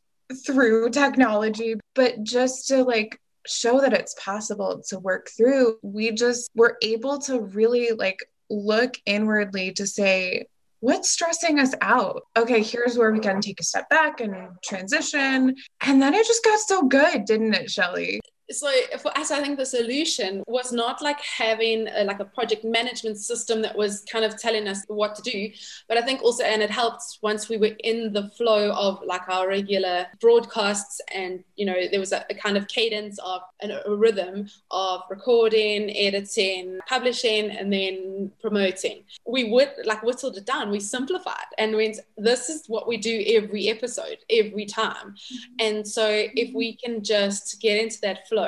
through 0.46 0.90
technology, 0.90 1.74
but 1.94 2.22
just 2.22 2.68
to 2.68 2.84
like 2.84 3.20
show 3.46 3.80
that 3.80 3.92
it's 3.92 4.14
possible 4.18 4.82
to 4.88 4.98
work 4.98 5.28
through, 5.36 5.76
we 5.82 6.12
just 6.12 6.50
were 6.54 6.78
able 6.82 7.18
to 7.18 7.40
really 7.40 7.90
like 7.92 8.24
look 8.48 8.96
inwardly 9.04 9.72
to 9.72 9.86
say, 9.86 10.46
what's 10.82 11.10
stressing 11.10 11.60
us 11.60 11.74
out? 11.80 12.22
Okay, 12.36 12.60
here's 12.60 12.98
where 12.98 13.12
we 13.12 13.20
can 13.20 13.40
take 13.40 13.60
a 13.60 13.64
step 13.64 13.88
back 13.88 14.20
and 14.20 14.34
transition. 14.64 15.54
And 15.80 16.02
then 16.02 16.12
it 16.12 16.26
just 16.26 16.44
got 16.44 16.58
so 16.58 16.82
good, 16.82 17.24
didn't 17.24 17.54
it, 17.54 17.70
Shelly? 17.70 18.20
So 18.52 18.70
for 19.00 19.16
us 19.16 19.30
i 19.30 19.40
think 19.40 19.58
the 19.58 19.66
solution 19.66 20.42
was 20.46 20.72
not 20.72 21.02
like 21.02 21.20
having 21.20 21.88
a, 21.88 22.04
like 22.04 22.20
a 22.20 22.24
project 22.24 22.64
management 22.64 23.18
system 23.18 23.62
that 23.62 23.76
was 23.76 24.04
kind 24.10 24.24
of 24.24 24.38
telling 24.38 24.68
us 24.68 24.84
what 24.88 25.14
to 25.14 25.22
do 25.22 25.50
but 25.88 25.96
i 25.96 26.02
think 26.02 26.22
also 26.22 26.44
and 26.44 26.62
it 26.62 26.70
helped 26.70 27.18
once 27.22 27.48
we 27.48 27.56
were 27.56 27.74
in 27.84 28.12
the 28.12 28.28
flow 28.30 28.72
of 28.72 29.00
like 29.06 29.26
our 29.28 29.48
regular 29.48 30.06
broadcasts 30.20 31.00
and 31.14 31.42
you 31.56 31.64
know 31.64 31.76
there 31.90 32.00
was 32.00 32.12
a, 32.12 32.24
a 32.30 32.34
kind 32.34 32.56
of 32.56 32.68
cadence 32.68 33.18
of 33.24 33.40
an, 33.60 33.72
a 33.86 33.94
rhythm 33.94 34.46
of 34.70 35.02
recording 35.10 35.90
editing 35.96 36.78
publishing 36.86 37.50
and 37.50 37.72
then 37.72 38.30
promoting 38.40 39.02
we 39.26 39.50
would 39.50 39.72
like 39.84 40.02
whittled 40.02 40.36
it 40.36 40.46
down 40.46 40.70
we 40.70 40.80
simplified 40.80 41.46
and 41.58 41.74
went 41.74 41.98
this 42.16 42.48
is 42.48 42.64
what 42.66 42.86
we 42.86 42.96
do 42.96 43.24
every 43.26 43.68
episode 43.68 44.18
every 44.30 44.66
time 44.66 45.14
mm-hmm. 45.14 45.54
and 45.60 45.86
so 45.86 46.06
if 46.34 46.54
we 46.54 46.76
can 46.76 47.02
just 47.02 47.60
get 47.60 47.80
into 47.82 48.00
that 48.00 48.28
flow 48.28 48.41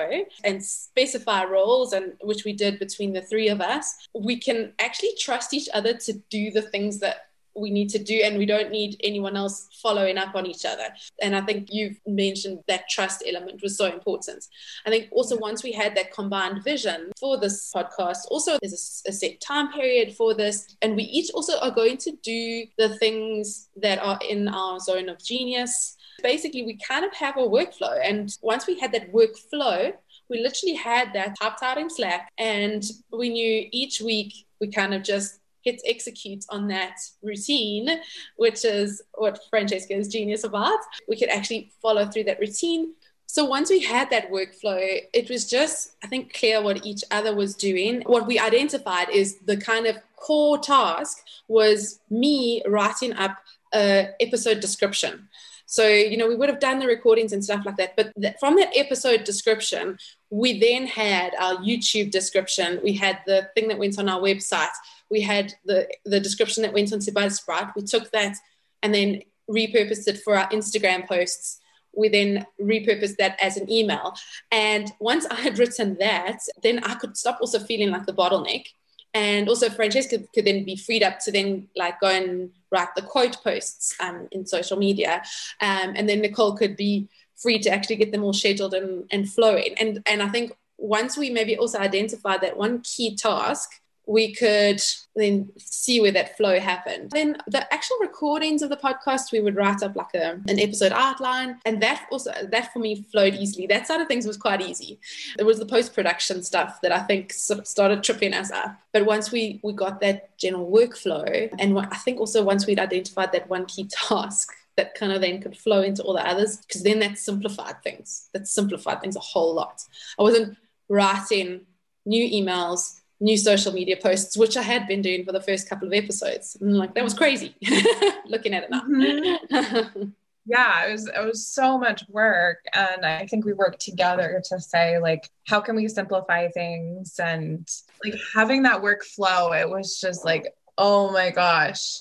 and 0.45 0.65
specify 0.65 1.45
roles 1.45 1.93
and 1.93 2.13
which 2.23 2.45
we 2.45 2.53
did 2.53 2.79
between 2.79 3.13
the 3.13 3.23
three 3.23 3.49
of 3.49 3.61
us 3.61 4.09
we 4.15 4.37
can 4.37 4.73
actually 4.79 5.13
trust 5.19 5.53
each 5.55 5.69
other 5.75 5.95
to 5.95 6.13
do 6.31 6.51
the 6.51 6.63
things 6.63 6.99
that 6.99 7.29
we 7.57 7.71
need 7.71 7.89
to 7.91 7.99
do 7.99 8.21
and 8.25 8.37
we 8.37 8.47
don't 8.47 8.71
need 8.71 8.97
anyone 9.03 9.37
else 9.37 9.69
following 9.81 10.19
up 10.19 10.35
on 10.35 10.47
each 10.47 10.65
other. 10.65 10.89
And 11.23 11.37
i 11.37 11.41
think 11.41 11.69
you've 11.71 11.99
mentioned 12.07 12.61
that 12.69 12.89
trust 12.89 13.23
element 13.27 13.63
was 13.63 13.77
so 13.77 13.87
important. 13.87 14.45
I 14.87 14.91
think 14.91 15.09
also 15.13 15.39
once 15.39 15.63
we 15.63 15.73
had 15.73 15.97
that 15.97 16.13
combined 16.13 16.65
vision 16.65 17.13
for 17.19 17.39
this 17.39 17.71
podcast 17.75 18.27
also 18.31 18.59
there's 18.61 19.03
a, 19.07 19.11
a, 19.11 19.13
set 19.13 19.41
time 19.41 19.73
period 19.73 20.15
for 20.15 20.35
this 20.35 20.77
and 20.83 20.97
we 20.97 21.05
each 21.05 21.31
also 21.33 21.59
are 21.61 21.71
going 21.71 21.97
to 21.99 22.13
do 22.23 22.67
the 22.79 22.97
things 22.99 23.69
that 23.77 23.99
are 23.99 24.19
in 24.29 24.49
our 24.49 24.81
zone 24.81 25.09
of 25.09 25.23
genius 25.23 25.97
basically 26.23 26.65
we 26.65 26.77
kind 26.77 27.05
of 27.05 27.13
have 27.15 27.37
a 27.37 27.41
workflow. 27.41 27.99
And 28.03 28.37
once 28.43 28.67
we 28.67 28.79
had 28.79 28.93
that 28.93 29.13
workflow, 29.13 29.93
we 30.31 30.41
literally 30.41 30.75
had 30.75 31.13
that 31.13 31.37
typed 31.41 31.63
out 31.63 31.79
in 31.79 31.91
Slack, 31.91 32.33
and 32.39 32.83
we 33.13 33.29
knew 33.29 33.69
each 33.73 34.01
week 34.01 34.33
we 34.61 34.69
kind 34.69 34.95
of 34.95 35.03
just 35.03 35.41
hit 35.63 35.81
execute 35.87 36.45
on 36.51 36.69
that 36.69 36.97
routine, 37.23 37.89
which 38.37 38.65
is 38.65 39.03
what 39.15 39.41
Francesca's 39.51 40.09
genius 40.09 40.45
about. 40.45 40.79
We 41.09 41.19
could 41.19 41.31
actually 41.31 41.73
follow 41.83 42.07
through 42.07 42.25
that 42.25 42.41
routine. 42.41 42.95
So 43.27 43.45
once 43.45 43.69
we 43.69 43.81
had 43.81 44.11
that 44.11 44.31
workflow, 44.31 45.01
it 45.13 45.29
was 45.29 45.49
just, 45.49 45.97
I 46.05 46.07
think, 46.07 46.35
clear 46.35 46.63
what 46.63 46.87
each 46.87 47.03
other 47.11 47.35
was 47.35 47.55
doing. 47.55 48.03
What 48.07 48.27
we 48.27 48.39
identified 48.39 49.09
is 49.09 49.39
the 49.39 49.57
kind 49.57 49.87
of 49.87 49.97
core 50.17 50.59
task 50.59 51.19
was 51.49 52.01
me 52.11 52.63
writing 52.67 53.13
up 53.15 53.39
a 53.75 54.11
episode 54.21 54.61
description. 54.61 55.29
So, 55.67 55.87
you 55.89 56.17
know, 56.17 56.29
we 56.29 56.37
would 56.37 56.49
have 56.49 56.61
done 56.61 56.79
the 56.79 56.87
recordings 56.87 57.33
and 57.33 57.43
stuff 57.43 57.65
like 57.65 57.77
that. 57.77 57.97
But 57.97 58.13
th- 58.21 58.37
from 58.39 58.57
that 58.57 58.73
episode 58.77 59.25
description, 59.25 59.99
we 60.31 60.59
then 60.59 60.87
had 60.87 61.35
our 61.41 61.57
YouTube 61.57 62.11
description. 62.11 62.81
We 62.83 62.93
had 62.93 63.21
the 63.27 63.49
thing 63.55 63.69
that 63.69 63.79
went 63.79 63.99
on 63.99 64.09
our 64.09 64.21
website. 64.21 64.75
We 65.11 65.21
had 65.21 65.55
the, 65.65 65.89
the 66.05 66.21
description 66.21 66.63
that 66.63 66.73
went 66.73 66.93
onto 66.93 67.13
Buzzsprout. 67.13 67.75
We 67.77 67.83
took 67.83 68.11
that 68.13 68.37
and 68.83 68.95
then 68.95 69.23
repurposed 69.51 70.09
it 70.09 70.19
for 70.19 70.37
our 70.37 70.49
Instagram 70.51 71.07
posts. 71.07 71.61
We 71.97 72.09
then 72.09 72.47
repurposed 72.61 73.17
that 73.17 73.39
as 73.41 73.57
an 73.57 73.71
email. 73.71 74.15
And 74.51 74.93
once 75.01 75.27
I 75.27 75.37
had 75.37 75.59
written 75.59 75.97
that, 76.01 76.39
then 76.63 76.81
I 76.85 76.95
could 76.95 77.17
stop 77.17 77.39
also 77.41 77.59
feeling 77.59 77.91
like 77.91 78.07
the 78.07 78.13
bottleneck 78.13 78.67
and 79.15 79.49
also 79.49 79.71
Francesca 79.71 80.19
could 80.35 80.45
then 80.45 80.65
be 80.65 80.77
freed 80.77 81.03
up 81.03 81.21
to 81.21 81.33
then 81.33 81.69
like 81.77 82.01
go 82.01 82.09
and 82.09 82.51
write 82.71 82.95
the 82.97 83.03
quote 83.03 83.43
posts 83.43 83.95
um, 84.01 84.29
in 84.33 84.45
social 84.45 84.77
media, 84.77 85.23
um, 85.61 85.95
and 85.97 86.09
then 86.09 86.21
Nicole 86.21 86.57
could 86.57 86.77
be 86.77 87.09
free 87.37 87.59
to 87.61 87.71
actually 87.71 87.97
get 87.97 88.13
them 88.13 88.25
all 88.25 88.33
scheduled 88.33 88.75
and, 88.75 89.05
and 89.11 89.31
flowing. 89.31 89.75
And 89.79 90.03
and 90.07 90.23
I 90.23 90.29
think 90.29 90.53
once 90.77 91.17
we 91.17 91.31
maybe 91.31 91.57
also 91.57 91.79
identify 91.79 92.37
that 92.39 92.57
one 92.57 92.83
key 92.83 93.17
task 93.17 93.71
we 94.07 94.35
could 94.35 94.83
then 95.17 95.51
see 95.59 96.01
where 96.01 96.13
that 96.13 96.37
flow 96.37 96.59
happened. 96.59 97.11
Then 97.11 97.37
the 97.47 97.73
actual 97.73 97.97
recordings 98.01 98.63
of 98.63 98.71
the 98.71 98.77
podcast, 98.77 99.33
we 99.33 99.41
would 99.41 99.57
write 99.57 99.83
up 99.83 99.97
like 99.97 100.15
a, 100.15 100.41
an 100.49 100.61
episode 100.61 100.93
outline, 100.93 101.59
and 101.65 101.83
that 101.83 102.07
also 102.11 102.33
that 102.51 102.73
for 102.73 102.79
me 102.79 103.07
flowed 103.11 103.35
easily. 103.35 103.67
That 103.67 103.87
side 103.87 104.01
of 104.01 104.09
things 104.09 104.27
was 104.27 104.37
quite 104.37 104.61
easy. 104.61 104.99
It 105.39 105.45
was 105.45 105.59
the 105.59 105.67
post 105.67 105.95
production 105.95 106.43
stuff 106.43 106.81
that 106.83 106.93
I 106.93 107.01
think 107.01 107.33
started 107.33 108.03
tripping 108.03 108.35
us 108.35 108.51
up. 108.51 108.77
But 108.93 109.07
once 109.07 109.31
we 109.31 109.61
we 109.63 109.73
got 109.73 110.01
that 110.01 110.37
general 110.39 110.71
workflow, 110.71 111.49
and 111.59 111.79
I 111.79 111.97
think 111.97 112.21
also 112.21 112.43
once 112.43 112.67
we'd 112.67 112.81
identified 112.81 113.33
that 113.33 113.49
one 113.49 113.67
key 113.67 113.89
task 113.91 114.53
that 114.77 114.95
kind 114.95 115.13
of 115.13 115.21
then 115.21 115.41
could 115.41 115.57
flow 115.57 115.83
into 115.83 116.03
all 116.03 116.15
the 116.15 116.29
others 116.29 116.59
because 116.59 116.83
then 116.83 116.99
that 116.99 117.17
simplified 117.17 117.81
things 117.85 118.29
that 118.33 118.49
simplified 118.49 119.01
things 119.01 119.15
a 119.15 119.21
whole 119.21 119.55
lot 119.55 119.81
i 120.19 120.23
wasn't 120.23 120.57
writing 120.89 121.61
new 122.05 122.29
emails 122.29 123.01
new 123.21 123.37
social 123.37 123.73
media 123.73 123.97
posts 123.97 124.37
which 124.37 124.57
i 124.57 124.63
had 124.63 124.87
been 124.87 125.01
doing 125.01 125.25
for 125.25 125.33
the 125.33 125.41
first 125.41 125.69
couple 125.69 125.87
of 125.87 125.95
episodes. 125.95 126.57
And 126.61 126.77
like 126.77 126.95
that 126.95 127.05
was 127.05 127.15
crazy. 127.15 127.55
Looking 128.27 128.55
at 128.55 128.65
it 128.65 128.71
now. 128.71 128.83
Mm-hmm. 128.83 130.09
yeah 130.47 130.87
it 130.87 130.93
was 130.93 131.09
it 131.09 131.25
was 131.25 131.47
so 131.47 131.79
much 131.79 132.05
work. 132.09 132.59
And 132.75 133.05
i 133.05 133.27
think 133.27 133.45
we 133.45 133.53
worked 133.53 133.81
together 133.81 134.43
to 134.49 134.61
say 134.61 134.99
like 134.99 135.29
how 135.47 135.61
can 135.61 135.77
we 135.77 135.89
simplify 135.89 136.49
things? 136.49 137.19
And 137.19 137.69
like 138.05 138.17
having 138.35 138.63
that 138.63 138.83
workflow 138.83 139.59
it 139.59 139.69
was 139.69 140.01
just 140.01 140.25
like 140.25 140.53
oh 140.77 141.13
my 141.13 141.31
gosh 141.31 142.01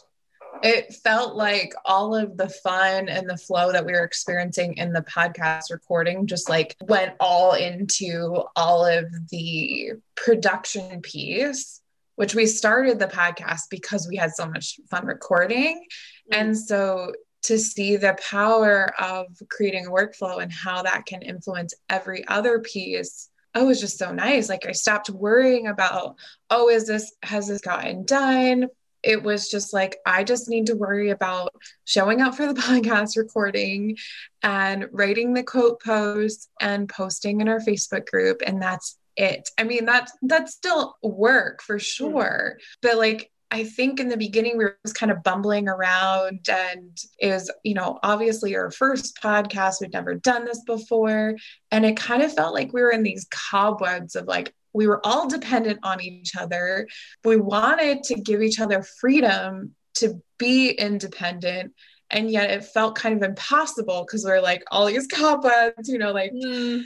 it 0.62 0.94
felt 0.94 1.36
like 1.36 1.74
all 1.86 2.16
of 2.16 2.38
the 2.38 2.50
fun 2.50 3.10
and 3.10 3.30
the 3.30 3.38
flow 3.38 3.72
that 3.72 3.86
we 3.86 3.94
were 3.94 4.04
experiencing 4.04 4.78
in 4.78 4.94
the 4.94 5.02
podcast 5.02 5.72
recording 5.72 6.28
just 6.28 6.50
like 6.50 6.76
went 6.82 7.14
all 7.20 7.54
into 7.54 8.44
all 8.56 8.86
of 8.86 9.06
the 9.30 9.92
production 10.16 11.02
piece 11.02 11.82
which 12.16 12.36
we 12.36 12.46
started 12.46 13.00
the 13.00 13.08
podcast 13.08 13.62
because 13.72 14.08
we 14.08 14.16
had 14.16 14.32
so 14.32 14.48
much 14.48 14.80
fun 14.90 15.06
recording 15.06 15.78
mm-hmm. 15.78 16.40
and 16.40 16.58
so 16.58 17.12
to 17.42 17.58
see 17.58 17.98
the 17.98 18.18
power 18.30 18.94
of 19.02 19.26
creating 19.50 19.88
a 19.88 19.92
workflow 19.92 20.42
and 20.42 20.52
how 20.52 20.84
that 20.84 21.06
can 21.06 21.22
influence 21.22 21.74
every 21.90 22.26
other 22.28 22.60
piece 22.60 23.30
oh, 23.56 23.66
it 23.66 23.68
was 23.68 23.80
just 23.80 24.00
so 24.00 24.12
nice. 24.12 24.50
Like 24.50 24.66
I 24.66 24.72
stopped 24.72 25.12
worrying 25.12 25.68
about, 25.68 26.16
oh, 26.50 26.70
is 26.70 26.88
this, 26.88 27.14
has 27.22 27.48
this 27.48 27.62
gotten 27.62 28.04
done? 28.04 28.68
It 29.04 29.22
was 29.22 29.50
just 29.50 29.74
like 29.74 29.98
I 30.06 30.24
just 30.24 30.50
need 30.50 30.68
to 30.68 30.76
worry 30.76 31.10
about 31.10 31.54
showing 31.86 32.22
up 32.22 32.36
for 32.36 32.52
the 32.52 32.54
podcast 32.62 33.18
recording 33.18 33.98
and 34.42 34.88
writing 34.92 35.34
the 35.34 35.44
quote 35.44 35.82
post 35.82 36.50
and 36.62 36.90
posting 36.90 37.42
in 37.42 37.50
our 37.50 37.60
Facebook 37.60 38.08
group 38.08 38.42
and 38.46 38.62
that's 38.62 38.98
it. 39.16 39.50
I 39.58 39.64
mean 39.64 39.86
that's 39.86 40.12
that's 40.24 40.54
still 40.54 40.96
work 41.04 41.62
for 41.62 41.76
hmm. 41.76 41.80
sure. 41.80 42.58
But 42.82 42.98
like 42.98 43.30
I 43.54 43.66
think 43.66 44.00
in 44.00 44.10
the 44.10 44.18
beginning 44.18 44.58
we 44.58 44.64
were 44.64 44.80
just 44.84 44.98
kind 44.98 45.12
of 45.12 45.22
bumbling 45.22 45.68
around 45.68 46.50
and 46.50 46.98
it 47.20 47.30
was, 47.30 47.52
you 47.64 47.76
know, 47.76 48.00
obviously 48.02 48.56
our 48.56 48.72
first 48.72 49.20
podcast. 49.22 49.80
We'd 49.80 49.94
never 49.94 50.16
done 50.16 50.46
this 50.46 50.64
before. 50.66 51.38
And 51.70 51.86
it 51.86 51.96
kind 51.96 52.24
of 52.24 52.34
felt 52.34 52.56
like 52.56 52.74
we 52.74 52.82
were 52.82 52.90
in 52.90 53.04
these 53.04 53.28
cobwebs 53.30 54.16
of 54.16 54.26
like, 54.26 54.56
we 54.74 54.88
were 54.88 55.06
all 55.06 55.28
dependent 55.28 55.80
on 55.84 56.02
each 56.02 56.36
other. 56.36 56.88
We 57.24 57.38
wanted 57.38 58.04
to 58.04 58.16
give 58.16 58.42
each 58.42 58.60
other 58.60 58.84
freedom 58.84 59.76
to 59.96 60.22
be 60.38 60.72
independent. 60.72 61.74
And 62.10 62.30
yet 62.30 62.50
it 62.50 62.66
felt 62.66 62.96
kind 62.96 63.16
of 63.16 63.28
impossible 63.28 64.06
because 64.06 64.26
we 64.26 64.32
are 64.32 64.42
like 64.42 64.64
all 64.72 64.86
these 64.86 65.08
cobwebs, 65.14 65.88
you 65.88 65.98
know, 65.98 66.12
like 66.12 66.32
mm, 66.32 66.84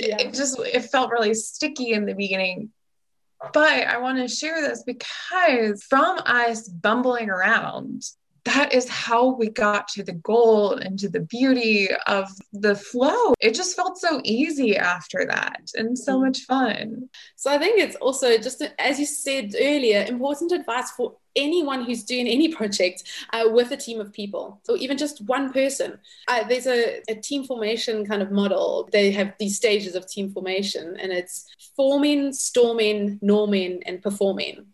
yeah. 0.00 0.18
it 0.20 0.34
just 0.34 0.58
it 0.60 0.84
felt 0.84 1.10
really 1.10 1.34
sticky 1.34 1.92
in 1.92 2.06
the 2.06 2.14
beginning. 2.14 2.70
But 3.52 3.86
I 3.86 3.98
want 3.98 4.18
to 4.18 4.34
share 4.34 4.60
this 4.62 4.82
because 4.82 5.82
from 5.82 6.18
us 6.24 6.68
bumbling 6.68 7.28
around, 7.28 8.02
that 8.46 8.72
is 8.72 8.88
how 8.88 9.34
we 9.34 9.50
got 9.50 9.88
to 9.88 10.04
the 10.04 10.12
goal 10.12 10.72
and 10.74 10.98
to 11.00 11.08
the 11.08 11.20
beauty 11.20 11.88
of 12.06 12.28
the 12.52 12.76
flow. 12.76 13.34
It 13.40 13.54
just 13.54 13.74
felt 13.74 13.98
so 13.98 14.20
easy 14.22 14.76
after 14.76 15.26
that 15.26 15.70
and 15.74 15.98
so 15.98 16.16
mm. 16.16 16.26
much 16.26 16.42
fun. 16.42 17.08
So 17.34 17.50
I 17.50 17.58
think 17.58 17.80
it's 17.80 17.96
also 17.96 18.38
just, 18.38 18.62
as 18.78 19.00
you 19.00 19.06
said 19.06 19.54
earlier, 19.60 20.06
important 20.08 20.52
advice 20.52 20.92
for 20.92 21.16
anyone 21.34 21.84
who's 21.84 22.04
doing 22.04 22.28
any 22.28 22.48
project 22.48 23.02
uh, 23.32 23.44
with 23.50 23.72
a 23.72 23.76
team 23.76 24.00
of 24.00 24.12
people 24.12 24.60
or 24.68 24.76
even 24.76 24.96
just 24.96 25.20
one 25.26 25.52
person. 25.52 25.98
Uh, 26.28 26.44
there's 26.48 26.66
a, 26.68 27.02
a, 27.08 27.14
team 27.16 27.44
formation 27.44 28.06
kind 28.06 28.22
of 28.22 28.30
model. 28.30 28.88
They 28.92 29.10
have 29.10 29.34
these 29.38 29.56
stages 29.56 29.94
of 29.94 30.08
team 30.08 30.32
formation 30.32 30.96
and 30.96 31.12
it's 31.12 31.44
forming, 31.76 32.32
storming, 32.32 33.18
norming, 33.18 33.82
and 33.84 34.00
performing. 34.00 34.66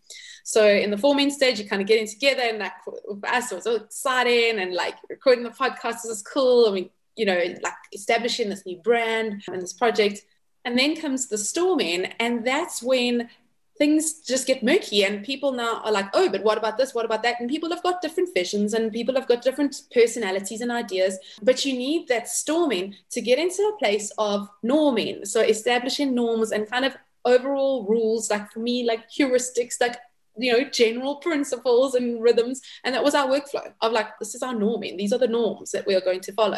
So 0.43 0.67
in 0.67 0.91
the 0.91 0.97
forming 0.97 1.29
stage, 1.29 1.59
you're 1.59 1.67
kind 1.67 1.81
of 1.81 1.87
getting 1.87 2.07
together, 2.07 2.43
and 2.43 2.63
for 2.83 3.17
us 3.27 3.51
it 3.51 3.55
was 3.55 3.63
so 3.63 3.75
exciting, 3.75 4.59
and 4.59 4.73
like 4.73 4.95
recording 5.09 5.43
the 5.43 5.49
podcast 5.49 6.05
was 6.05 6.21
cool. 6.21 6.67
I 6.67 6.71
mean, 6.71 6.89
you 7.15 7.25
know, 7.25 7.41
like 7.63 7.73
establishing 7.93 8.49
this 8.49 8.65
new 8.65 8.77
brand 8.77 9.43
and 9.47 9.61
this 9.61 9.73
project. 9.73 10.21
And 10.65 10.79
then 10.79 10.95
comes 10.95 11.27
the 11.27 11.37
storming, 11.37 12.05
and 12.19 12.45
that's 12.47 12.81
when 12.81 13.29
things 13.77 14.21
just 14.21 14.45
get 14.45 14.63
murky 14.63 15.03
and 15.03 15.25
people 15.25 15.51
now 15.51 15.81
are 15.83 15.91
like 15.91 16.05
oh 16.13 16.29
but 16.29 16.43
what 16.43 16.57
about 16.57 16.77
this 16.77 16.93
what 16.93 17.05
about 17.05 17.23
that 17.23 17.39
and 17.39 17.49
people 17.49 17.69
have 17.71 17.81
got 17.81 18.01
different 18.01 18.29
visions 18.33 18.73
and 18.73 18.91
people 18.91 19.15
have 19.15 19.27
got 19.27 19.41
different 19.41 19.81
personalities 19.91 20.61
and 20.61 20.71
ideas 20.71 21.17
but 21.41 21.65
you 21.65 21.73
need 21.73 22.07
that 22.07 22.27
storming 22.27 22.95
to 23.09 23.19
get 23.19 23.39
into 23.39 23.61
a 23.63 23.77
place 23.79 24.11
of 24.17 24.47
norming 24.63 25.25
so 25.25 25.41
establishing 25.41 26.13
norms 26.13 26.51
and 26.51 26.69
kind 26.69 26.85
of 26.85 26.95
overall 27.25 27.85
rules 27.85 28.29
like 28.29 28.51
for 28.51 28.59
me 28.59 28.85
like 28.85 29.09
heuristics 29.09 29.81
like 29.81 29.97
you 30.37 30.51
know 30.51 30.69
general 30.69 31.17
principles 31.17 31.95
and 31.95 32.21
rhythms 32.21 32.61
and 32.83 32.93
that 32.93 33.03
was 33.03 33.15
our 33.15 33.27
workflow 33.27 33.71
of 33.81 33.91
like 33.91 34.07
this 34.19 34.33
is 34.33 34.41
our 34.41 34.53
norming 34.53 34.97
these 34.97 35.13
are 35.13 35.19
the 35.19 35.27
norms 35.27 35.71
that 35.71 35.85
we 35.85 35.95
are 35.95 36.01
going 36.01 36.19
to 36.19 36.33
follow 36.33 36.57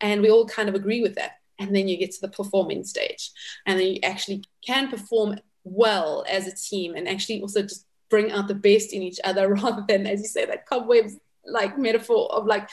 and 0.00 0.20
we 0.20 0.30
all 0.30 0.46
kind 0.46 0.68
of 0.68 0.74
agree 0.74 1.00
with 1.00 1.14
that 1.14 1.38
and 1.58 1.74
then 1.74 1.88
you 1.88 1.96
get 1.96 2.10
to 2.10 2.20
the 2.20 2.28
performing 2.28 2.84
stage 2.84 3.30
and 3.64 3.80
then 3.80 3.86
you 3.86 4.00
actually 4.02 4.44
can 4.64 4.88
perform 4.88 5.38
well 5.64 6.24
as 6.28 6.46
a 6.46 6.54
team 6.54 6.94
and 6.94 7.08
actually 7.08 7.40
also 7.40 7.62
just 7.62 7.86
bring 8.08 8.30
out 8.30 8.48
the 8.48 8.54
best 8.54 8.92
in 8.92 9.02
each 9.02 9.18
other 9.24 9.48
rather 9.54 9.84
than 9.88 10.06
as 10.06 10.20
you 10.20 10.28
say 10.28 10.44
that 10.44 10.66
cobwebs 10.66 11.16
like 11.48 11.78
metaphor 11.78 12.30
of 12.32 12.46
like 12.46 12.68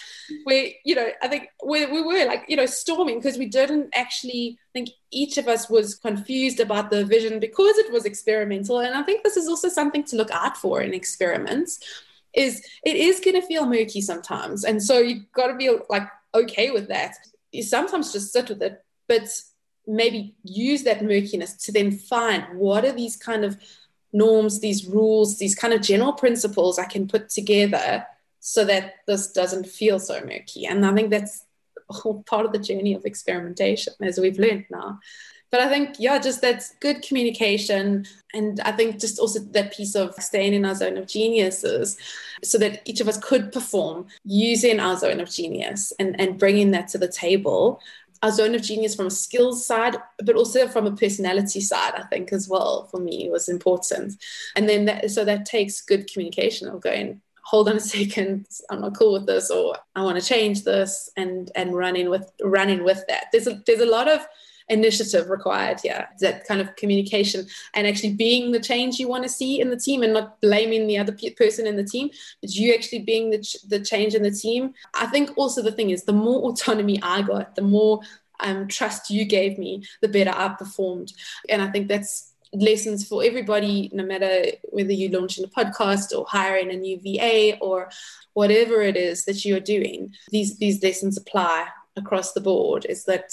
where 0.45 0.67
you 0.83 0.95
know 0.95 1.09
i 1.21 1.27
think 1.27 1.47
we, 1.65 1.85
we 1.85 2.01
were 2.01 2.25
like 2.25 2.43
you 2.47 2.55
know 2.55 2.65
storming 2.65 3.19
because 3.19 3.37
we 3.37 3.45
didn't 3.45 3.89
actually 3.93 4.57
think 4.73 4.89
each 5.11 5.37
of 5.37 5.47
us 5.47 5.69
was 5.69 5.95
confused 5.95 6.59
about 6.59 6.89
the 6.89 7.05
vision 7.05 7.39
because 7.39 7.77
it 7.77 7.91
was 7.91 8.05
experimental. 8.05 8.79
And 8.79 8.95
i 8.95 9.03
think 9.03 9.23
this 9.23 9.37
is 9.37 9.47
also 9.47 9.69
something 9.69 10.03
to 10.05 10.15
look 10.15 10.31
out 10.31 10.57
for 10.57 10.81
in 10.81 10.93
experiments 10.93 11.79
is 12.33 12.65
it 12.83 12.95
is 12.95 13.19
going 13.19 13.39
to 13.39 13.45
feel 13.45 13.67
murky 13.67 14.01
sometimes. 14.01 14.63
And 14.63 14.81
so 14.81 14.97
you've 14.97 15.31
got 15.33 15.47
to 15.47 15.55
be 15.55 15.69
like 15.87 16.07
okay 16.33 16.71
with 16.71 16.87
that. 16.87 17.13
You 17.51 17.61
sometimes 17.61 18.11
just 18.11 18.33
sit 18.33 18.49
with 18.49 18.63
it 18.63 18.83
but 19.07 19.27
maybe 19.85 20.35
use 20.43 20.83
that 20.83 21.03
murkiness 21.03 21.53
to 21.65 21.71
then 21.71 21.91
find 21.91 22.57
what 22.57 22.85
are 22.85 22.91
these 22.91 23.15
kind 23.15 23.43
of 23.43 23.57
norms 24.13 24.59
these 24.59 24.85
rules 24.85 25.39
these 25.39 25.55
kind 25.55 25.73
of 25.73 25.81
general 25.81 26.13
principles 26.13 26.79
i 26.79 26.85
can 26.85 27.07
put 27.07 27.29
together 27.29 28.05
so 28.45 28.65
that 28.65 28.95
this 29.07 29.31
doesn't 29.31 29.65
feel 29.65 29.97
so 29.99 30.19
murky. 30.19 30.65
And 30.65 30.85
I 30.85 30.93
think 30.93 31.09
that's 31.09 31.45
all 32.03 32.23
part 32.23 32.45
of 32.45 32.51
the 32.51 32.59
journey 32.59 32.93
of 32.93 33.05
experimentation, 33.05 33.93
as 34.01 34.19
we've 34.19 34.37
learned 34.37 34.65
now. 34.69 34.99
But 35.49 35.61
I 35.61 35.69
think, 35.69 35.95
yeah, 35.97 36.19
just 36.19 36.41
that's 36.41 36.75
good 36.81 37.03
communication. 37.03 38.05
And 38.33 38.59
I 38.61 38.73
think 38.73 38.99
just 38.99 39.17
also 39.17 39.39
that 39.39 39.71
piece 39.71 39.95
of 39.95 40.13
staying 40.15 40.53
in 40.53 40.65
our 40.65 40.75
zone 40.75 40.97
of 40.97 41.07
geniuses 41.07 41.97
so 42.43 42.57
that 42.57 42.81
each 42.83 42.99
of 42.99 43.07
us 43.07 43.17
could 43.17 43.53
perform 43.53 44.07
using 44.25 44.81
our 44.81 44.97
zone 44.97 45.21
of 45.21 45.29
genius 45.29 45.93
and, 45.97 46.19
and 46.19 46.37
bringing 46.37 46.71
that 46.71 46.89
to 46.89 46.97
the 46.97 47.07
table 47.07 47.79
our 48.23 48.31
zone 48.31 48.55
of 48.55 48.61
genius 48.61 48.95
from 48.95 49.07
a 49.07 49.11
skills 49.11 49.65
side, 49.65 49.97
but 50.23 50.37
also 50.37 50.65
from 50.69 50.87
a 50.87 50.95
personality 50.95 51.59
side, 51.59 51.93
I 51.97 52.03
think 52.03 52.31
as 52.31 52.47
well 52.47 52.85
for 52.85 52.97
me 52.97 53.29
was 53.29 53.49
important. 53.49 54.13
And 54.55 54.69
then 54.69 54.85
that, 54.85 55.11
so 55.11 55.25
that 55.25 55.45
takes 55.45 55.81
good 55.81 56.09
communication 56.09 56.69
of 56.69 56.79
going, 56.79 57.21
hold 57.43 57.69
on 57.69 57.77
a 57.77 57.79
second 57.79 58.45
i'm 58.69 58.81
not 58.81 58.97
cool 58.97 59.13
with 59.13 59.25
this 59.25 59.49
or 59.51 59.75
i 59.95 60.01
want 60.01 60.19
to 60.19 60.25
change 60.25 60.63
this 60.63 61.09
and 61.17 61.51
and 61.55 61.75
running 61.75 62.09
with 62.09 62.31
running 62.43 62.83
with 62.83 63.03
that. 63.07 63.25
There's 63.31 63.47
a 63.47 63.61
there's 63.65 63.79
a 63.79 63.85
lot 63.85 64.07
of 64.07 64.25
initiative 64.69 65.29
required 65.29 65.79
here 65.81 66.07
that 66.21 66.47
kind 66.47 66.61
of 66.61 66.73
communication 66.77 67.45
and 67.73 67.85
actually 67.85 68.13
being 68.13 68.53
the 68.53 68.59
change 68.61 68.97
you 68.97 69.09
want 69.09 69.23
to 69.23 69.29
see 69.29 69.59
in 69.59 69.69
the 69.69 69.77
team 69.77 70.03
and 70.03 70.13
not 70.13 70.39
blaming 70.39 70.87
the 70.87 70.97
other 70.97 71.11
pe- 71.11 71.31
person 71.31 71.67
in 71.67 71.75
the 71.75 71.83
team 71.83 72.09
but 72.41 72.55
you 72.55 72.73
actually 72.73 72.99
being 72.99 73.29
the, 73.29 73.39
ch- 73.39 73.61
the 73.67 73.79
change 73.79 74.15
in 74.15 74.23
the 74.23 74.31
team. 74.31 74.73
I 74.93 75.07
think 75.07 75.31
also 75.37 75.61
the 75.61 75.71
thing 75.71 75.89
is 75.89 76.05
the 76.05 76.13
more 76.13 76.49
autonomy 76.49 77.01
i 77.03 77.21
got 77.21 77.55
the 77.55 77.61
more 77.61 77.99
um, 78.39 78.67
trust 78.67 79.09
you 79.09 79.25
gave 79.25 79.57
me 79.57 79.83
the 80.01 80.07
better 80.07 80.31
i 80.33 80.47
performed. 80.49 81.11
And 81.49 81.61
i 81.61 81.69
think 81.69 81.87
that's 81.89 82.32
lessons 82.53 83.07
for 83.07 83.23
everybody, 83.23 83.89
no 83.93 84.05
matter 84.05 84.45
whether 84.63 84.91
you're 84.91 85.19
launching 85.19 85.43
a 85.43 85.47
podcast 85.47 86.15
or 86.17 86.25
hiring 86.27 86.71
a 86.71 86.75
new 86.75 86.99
VA 87.01 87.57
or 87.59 87.89
whatever 88.33 88.81
it 88.81 88.95
is 88.95 89.25
that 89.25 89.43
you're 89.43 89.59
doing. 89.59 90.13
These 90.29 90.57
these 90.57 90.81
lessons 90.83 91.17
apply 91.17 91.67
across 91.95 92.33
the 92.33 92.41
board. 92.41 92.85
Is 92.87 93.05
that 93.05 93.31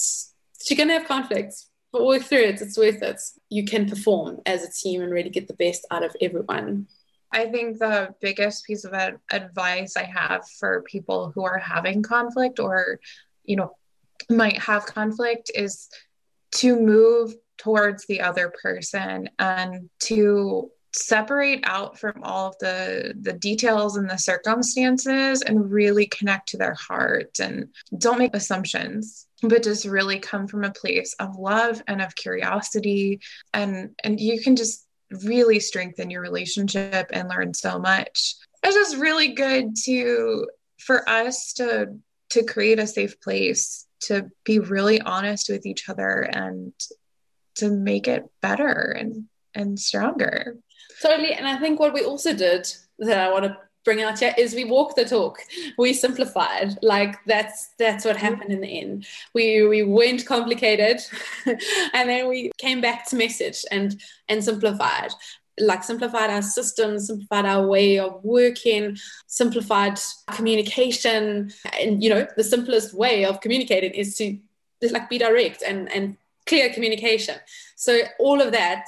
you're 0.68 0.76
going 0.76 0.88
to 0.88 0.98
have 0.98 1.08
conflicts. 1.08 1.70
but 1.92 2.06
work 2.06 2.22
through 2.22 2.44
it. 2.44 2.60
It's 2.60 2.78
worth 2.78 3.02
it. 3.02 3.20
You 3.48 3.64
can 3.64 3.88
perform 3.88 4.40
as 4.46 4.62
a 4.62 4.70
team 4.70 5.02
and 5.02 5.12
really 5.12 5.30
get 5.30 5.48
the 5.48 5.54
best 5.54 5.86
out 5.90 6.04
of 6.04 6.14
everyone. 6.20 6.86
I 7.32 7.46
think 7.46 7.78
the 7.78 8.14
biggest 8.20 8.64
piece 8.64 8.84
of 8.84 8.92
advice 9.30 9.96
I 9.96 10.04
have 10.04 10.48
for 10.58 10.82
people 10.82 11.32
who 11.34 11.44
are 11.44 11.58
having 11.58 12.02
conflict 12.02 12.58
or, 12.58 13.00
you 13.44 13.56
know, 13.56 13.76
might 14.28 14.58
have 14.58 14.86
conflict 14.86 15.50
is 15.54 15.88
to 16.52 16.78
move 16.78 17.34
towards 17.60 18.06
the 18.06 18.20
other 18.20 18.52
person 18.62 19.28
and 19.38 19.88
to 20.00 20.70
separate 20.92 21.60
out 21.64 21.96
from 21.96 22.20
all 22.24 22.48
of 22.48 22.58
the 22.58 23.14
the 23.20 23.32
details 23.34 23.96
and 23.96 24.10
the 24.10 24.16
circumstances 24.16 25.40
and 25.42 25.70
really 25.70 26.06
connect 26.06 26.48
to 26.48 26.56
their 26.56 26.74
heart 26.74 27.38
and 27.38 27.68
don't 27.98 28.18
make 28.18 28.34
assumptions 28.34 29.28
but 29.42 29.62
just 29.62 29.84
really 29.84 30.18
come 30.18 30.46
from 30.46 30.64
a 30.64 30.72
place 30.72 31.14
of 31.14 31.36
love 31.36 31.82
and 31.86 32.02
of 32.02 32.14
curiosity. 32.14 33.20
And 33.54 33.90
and 34.04 34.20
you 34.20 34.40
can 34.40 34.56
just 34.56 34.86
really 35.24 35.60
strengthen 35.60 36.10
your 36.10 36.22
relationship 36.22 37.10
and 37.12 37.28
learn 37.28 37.54
so 37.54 37.78
much. 37.78 38.36
It's 38.62 38.76
just 38.76 38.96
really 38.96 39.28
good 39.28 39.74
to 39.84 40.46
for 40.78 41.08
us 41.08 41.52
to 41.54 41.96
to 42.30 42.44
create 42.44 42.78
a 42.78 42.86
safe 42.86 43.20
place 43.20 43.86
to 44.00 44.30
be 44.44 44.58
really 44.58 45.00
honest 45.00 45.50
with 45.50 45.66
each 45.66 45.88
other 45.88 46.20
and 46.22 46.72
to 47.60 47.70
make 47.70 48.08
it 48.08 48.28
better 48.40 48.94
and 48.98 49.24
and 49.54 49.78
stronger 49.78 50.56
Totally. 51.00 51.32
And 51.32 51.48
I 51.48 51.56
think 51.58 51.80
what 51.80 51.94
we 51.94 52.04
also 52.04 52.34
did 52.34 52.70
that 52.98 53.18
I 53.18 53.32
want 53.32 53.44
to 53.44 53.56
bring 53.84 54.02
out 54.02 54.18
here 54.18 54.34
is 54.36 54.54
we 54.54 54.64
walk 54.64 54.94
the 54.94 55.06
talk. 55.06 55.38
We 55.78 55.94
simplified. 55.94 56.78
Like 56.82 57.16
that's 57.24 57.70
that's 57.78 58.04
what 58.04 58.16
happened 58.16 58.52
in 58.52 58.60
the 58.60 58.80
end. 58.80 59.06
We 59.34 59.66
we 59.66 59.82
went 59.82 60.26
complicated 60.26 61.00
and 61.46 62.08
then 62.08 62.28
we 62.28 62.50
came 62.58 62.80
back 62.80 63.08
to 63.08 63.16
message 63.16 63.64
and 63.70 64.00
and 64.28 64.44
simplified 64.44 65.12
like 65.58 65.84
simplified 65.84 66.30
our 66.30 66.40
systems, 66.40 67.08
simplified 67.08 67.44
our 67.44 67.66
way 67.66 67.98
of 67.98 68.18
working, 68.22 68.96
simplified 69.26 70.00
communication. 70.30 71.52
And 71.78 72.02
you 72.02 72.08
know, 72.08 72.26
the 72.36 72.44
simplest 72.44 72.94
way 72.94 73.26
of 73.26 73.42
communicating 73.42 73.92
is 73.92 74.16
to 74.16 74.38
like 74.90 75.10
be 75.10 75.18
direct 75.18 75.62
and 75.62 75.92
and 75.92 76.16
clear 76.46 76.72
communication. 76.72 77.36
So 77.76 78.00
all 78.18 78.40
of 78.40 78.52
that 78.52 78.86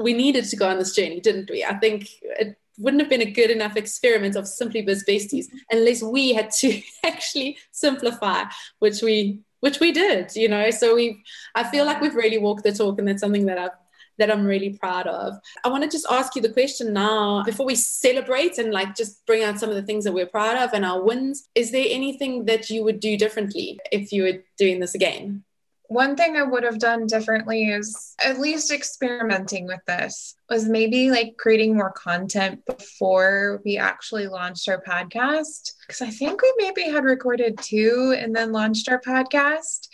we 0.00 0.12
needed 0.12 0.44
to 0.46 0.56
go 0.56 0.68
on 0.68 0.78
this 0.78 0.94
journey, 0.94 1.20
didn't 1.20 1.50
we? 1.50 1.64
I 1.64 1.74
think 1.74 2.08
it 2.22 2.56
wouldn't 2.78 3.02
have 3.02 3.10
been 3.10 3.22
a 3.22 3.30
good 3.30 3.50
enough 3.50 3.76
experiment 3.76 4.36
of 4.36 4.48
simply 4.48 4.82
biz 4.82 5.04
besties 5.04 5.46
unless 5.70 6.02
we 6.02 6.32
had 6.32 6.50
to 6.50 6.80
actually 7.04 7.58
simplify, 7.70 8.44
which 8.78 9.02
we 9.02 9.40
which 9.60 9.80
we 9.80 9.92
did, 9.92 10.34
you 10.36 10.48
know. 10.48 10.70
So 10.70 10.94
we 10.94 11.22
I 11.54 11.64
feel 11.64 11.86
like 11.86 12.00
we've 12.00 12.14
really 12.14 12.38
walked 12.38 12.64
the 12.64 12.72
talk, 12.72 12.98
and 12.98 13.08
that's 13.08 13.20
something 13.20 13.46
that 13.46 13.58
I've 13.58 13.70
that 14.18 14.30
I'm 14.30 14.44
really 14.44 14.70
proud 14.78 15.08
of. 15.08 15.34
I 15.64 15.68
want 15.68 15.82
to 15.82 15.88
just 15.88 16.06
ask 16.08 16.36
you 16.36 16.42
the 16.42 16.52
question 16.52 16.92
now 16.92 17.42
before 17.42 17.66
we 17.66 17.74
celebrate 17.74 18.58
and 18.58 18.72
like 18.72 18.94
just 18.94 19.26
bring 19.26 19.42
out 19.42 19.58
some 19.58 19.70
of 19.70 19.74
the 19.74 19.82
things 19.82 20.04
that 20.04 20.12
we're 20.12 20.26
proud 20.26 20.56
of 20.56 20.72
and 20.72 20.84
our 20.84 21.02
wins. 21.02 21.48
Is 21.56 21.72
there 21.72 21.86
anything 21.88 22.44
that 22.44 22.70
you 22.70 22.84
would 22.84 23.00
do 23.00 23.16
differently 23.16 23.80
if 23.90 24.12
you 24.12 24.22
were 24.22 24.44
doing 24.56 24.78
this 24.78 24.94
again? 24.94 25.42
One 25.88 26.16
thing 26.16 26.36
I 26.36 26.42
would 26.42 26.62
have 26.62 26.78
done 26.78 27.06
differently 27.06 27.68
is 27.68 28.14
at 28.24 28.40
least 28.40 28.72
experimenting 28.72 29.66
with 29.66 29.80
this 29.86 30.34
was 30.48 30.66
maybe 30.68 31.10
like 31.10 31.36
creating 31.38 31.76
more 31.76 31.92
content 31.92 32.64
before 32.64 33.60
we 33.64 33.76
actually 33.76 34.26
launched 34.26 34.68
our 34.68 34.82
podcast. 34.82 35.72
Because 35.86 36.00
I 36.00 36.10
think 36.10 36.40
we 36.40 36.52
maybe 36.56 36.82
had 36.82 37.04
recorded 37.04 37.58
two 37.58 38.14
and 38.18 38.34
then 38.34 38.50
launched 38.50 38.88
our 38.88 39.00
podcast, 39.00 39.88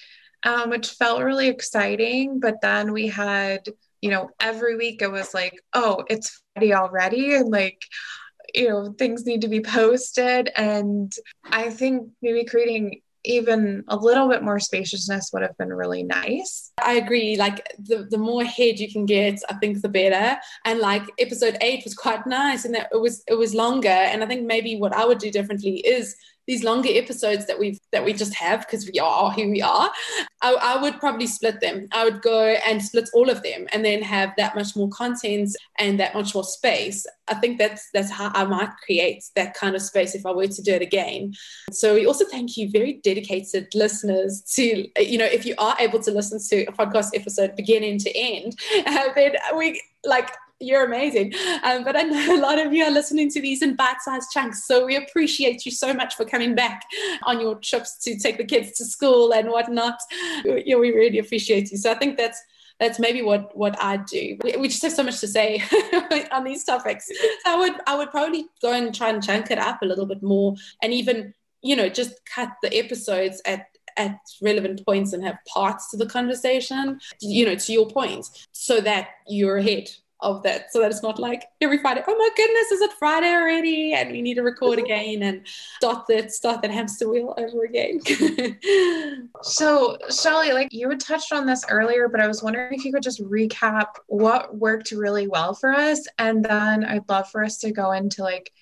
um, 0.44 0.70
which 0.70 0.90
felt 0.90 1.22
really 1.22 1.48
exciting. 1.48 2.38
But 2.38 2.60
then 2.62 2.92
we 2.92 3.08
had, 3.08 3.66
you 4.00 4.10
know, 4.10 4.30
every 4.38 4.76
week 4.76 5.02
it 5.02 5.10
was 5.10 5.34
like, 5.34 5.60
oh, 5.72 6.04
it's 6.08 6.40
Friday 6.54 6.72
already. 6.72 7.34
And 7.34 7.50
like, 7.50 7.82
you 8.54 8.68
know, 8.68 8.94
things 8.96 9.26
need 9.26 9.42
to 9.42 9.48
be 9.48 9.60
posted. 9.60 10.50
And 10.56 11.12
I 11.44 11.70
think 11.70 12.10
maybe 12.22 12.44
creating 12.44 13.02
even 13.24 13.84
a 13.88 13.96
little 13.96 14.28
bit 14.28 14.42
more 14.42 14.58
spaciousness 14.58 15.30
would 15.32 15.42
have 15.42 15.56
been 15.58 15.72
really 15.72 16.02
nice. 16.02 16.72
I 16.82 16.94
agree. 16.94 17.36
Like 17.36 17.66
the, 17.78 18.06
the 18.10 18.18
more 18.18 18.44
head 18.44 18.78
you 18.78 18.90
can 18.90 19.06
get, 19.06 19.40
I 19.48 19.54
think 19.54 19.82
the 19.82 19.88
better. 19.88 20.38
And 20.64 20.78
like 20.78 21.02
episode 21.18 21.56
eight 21.60 21.84
was 21.84 21.94
quite 21.94 22.26
nice 22.26 22.64
and 22.64 22.74
that 22.74 22.88
it 22.92 23.00
was 23.00 23.22
it 23.26 23.34
was 23.34 23.54
longer. 23.54 23.88
And 23.88 24.24
I 24.24 24.26
think 24.26 24.46
maybe 24.46 24.76
what 24.76 24.94
I 24.94 25.04
would 25.04 25.18
do 25.18 25.30
differently 25.30 25.78
is 25.78 26.16
these 26.50 26.64
longer 26.64 26.88
episodes 26.92 27.46
that 27.46 27.56
we've 27.60 27.78
that 27.92 28.04
we 28.04 28.12
just 28.12 28.34
have 28.34 28.58
because 28.60 28.90
we 28.92 28.98
are 28.98 29.30
who 29.30 29.48
we 29.48 29.62
are 29.62 29.88
I, 30.42 30.54
I, 30.54 30.82
would 30.82 30.98
probably 30.98 31.26
split 31.26 31.60
them. 31.60 31.86
I 31.92 32.02
would 32.02 32.22
go 32.22 32.56
and 32.66 32.82
split 32.82 33.08
all 33.14 33.30
of 33.30 33.42
them 33.42 33.68
and 33.72 33.84
then 33.84 34.02
have 34.02 34.32
that 34.36 34.56
much 34.56 34.74
more 34.74 34.88
content 34.88 35.50
and 35.78 36.00
that 36.00 36.14
much 36.14 36.34
more 36.34 36.42
space. 36.42 37.06
I 37.28 37.34
think 37.34 37.58
that's 37.58 37.88
that's 37.94 38.10
how 38.10 38.32
i 38.34 38.44
might 38.44 38.70
create 38.84 39.22
that 39.36 39.54
kind 39.54 39.76
of 39.76 39.82
space 39.82 40.16
if 40.16 40.26
i 40.26 40.32
were 40.32 40.48
to 40.48 40.62
do 40.62 40.72
it 40.72 40.82
again. 40.82 41.34
So 41.70 41.94
we 41.94 42.06
also 42.06 42.24
thank 42.24 42.56
you 42.56 42.68
very 42.68 42.94
dedicated 43.04 43.68
listeners 43.74 44.42
to 44.54 44.88
you 45.00 45.18
know 45.18 45.26
if 45.26 45.46
you 45.46 45.54
are 45.58 45.76
able 45.78 46.00
to 46.00 46.10
listen 46.10 46.40
to 46.48 46.64
a 46.64 46.72
podcast 46.72 47.10
episode 47.14 47.54
beginning 47.54 47.98
to 48.00 48.10
end 48.18 48.58
uh, 48.86 49.08
then 49.14 49.34
we 49.56 49.80
like 50.04 50.30
you're 50.60 50.84
amazing. 50.84 51.32
Um, 51.64 51.84
but 51.84 51.96
I 51.96 52.02
know 52.02 52.36
a 52.38 52.40
lot 52.40 52.58
of 52.58 52.72
you 52.72 52.84
are 52.84 52.90
listening 52.90 53.30
to 53.30 53.40
these 53.40 53.62
in 53.62 53.74
bite-sized 53.74 54.30
chunks. 54.30 54.64
So 54.64 54.84
we 54.84 54.96
appreciate 54.96 55.64
you 55.64 55.72
so 55.72 55.92
much 55.92 56.14
for 56.14 56.24
coming 56.24 56.54
back 56.54 56.82
on 57.24 57.40
your 57.40 57.56
trips 57.56 57.98
to 58.04 58.18
take 58.18 58.36
the 58.36 58.44
kids 58.44 58.72
to 58.72 58.84
school 58.84 59.32
and 59.32 59.48
whatnot. 59.48 59.98
Yeah, 60.44 60.76
we 60.76 60.90
really 60.90 61.18
appreciate 61.18 61.70
you. 61.72 61.78
So 61.78 61.90
I 61.90 61.94
think 61.94 62.16
that's 62.16 62.40
that's 62.78 62.98
maybe 62.98 63.20
what 63.22 63.56
what 63.56 63.76
I 63.80 63.98
do. 63.98 64.38
We, 64.42 64.56
we 64.56 64.68
just 64.68 64.82
have 64.82 64.92
so 64.92 65.02
much 65.02 65.20
to 65.20 65.28
say 65.28 65.62
on 66.32 66.44
these 66.44 66.64
topics. 66.64 67.06
So 67.06 67.14
I 67.46 67.56
would 67.56 67.74
I 67.86 67.96
would 67.96 68.10
probably 68.10 68.46
go 68.62 68.72
and 68.72 68.94
try 68.94 69.10
and 69.10 69.22
chunk 69.22 69.50
it 69.50 69.58
up 69.58 69.82
a 69.82 69.86
little 69.86 70.06
bit 70.06 70.22
more, 70.22 70.54
and 70.82 70.92
even 70.92 71.34
you 71.62 71.76
know 71.76 71.88
just 71.88 72.14
cut 72.24 72.50
the 72.62 72.74
episodes 72.76 73.42
at 73.44 73.66
at 73.96 74.18
relevant 74.40 74.84
points 74.86 75.12
and 75.12 75.22
have 75.24 75.36
parts 75.46 75.90
to 75.90 75.98
the 75.98 76.06
conversation. 76.06 77.00
You 77.20 77.46
know, 77.46 77.54
to 77.54 77.72
your 77.72 77.86
point, 77.86 78.26
so 78.52 78.80
that 78.80 79.08
you're 79.28 79.58
ahead 79.58 79.90
of 80.22 80.42
that 80.42 80.72
so 80.72 80.80
that 80.80 80.90
it's 80.90 81.02
not 81.02 81.18
like 81.18 81.44
every 81.60 81.78
Friday, 81.78 82.02
oh 82.06 82.16
my 82.16 82.28
goodness, 82.36 82.70
is 82.72 82.80
it 82.80 82.92
Friday 82.98 83.28
already? 83.28 83.94
And 83.94 84.12
we 84.12 84.22
need 84.22 84.34
to 84.34 84.42
record 84.42 84.78
mm-hmm. 84.78 84.84
again 84.84 85.22
and 85.22 85.46
start 85.46 86.06
that 86.08 86.32
start 86.32 86.62
that 86.62 86.70
hamster 86.70 87.08
wheel 87.08 87.34
over 87.36 87.64
again. 87.64 88.00
so 89.42 89.96
Shelly, 90.10 90.52
like 90.52 90.72
you 90.72 90.88
had 90.88 91.00
touched 91.00 91.32
on 91.32 91.46
this 91.46 91.64
earlier, 91.68 92.08
but 92.08 92.20
I 92.20 92.28
was 92.28 92.42
wondering 92.42 92.74
if 92.74 92.84
you 92.84 92.92
could 92.92 93.02
just 93.02 93.22
recap 93.22 93.86
what 94.06 94.56
worked 94.56 94.90
really 94.90 95.28
well 95.28 95.54
for 95.54 95.72
us. 95.72 96.06
And 96.18 96.44
then 96.44 96.84
I'd 96.84 97.08
love 97.08 97.30
for 97.30 97.44
us 97.44 97.58
to 97.58 97.72
go 97.72 97.92
into 97.92 98.22
like 98.22 98.52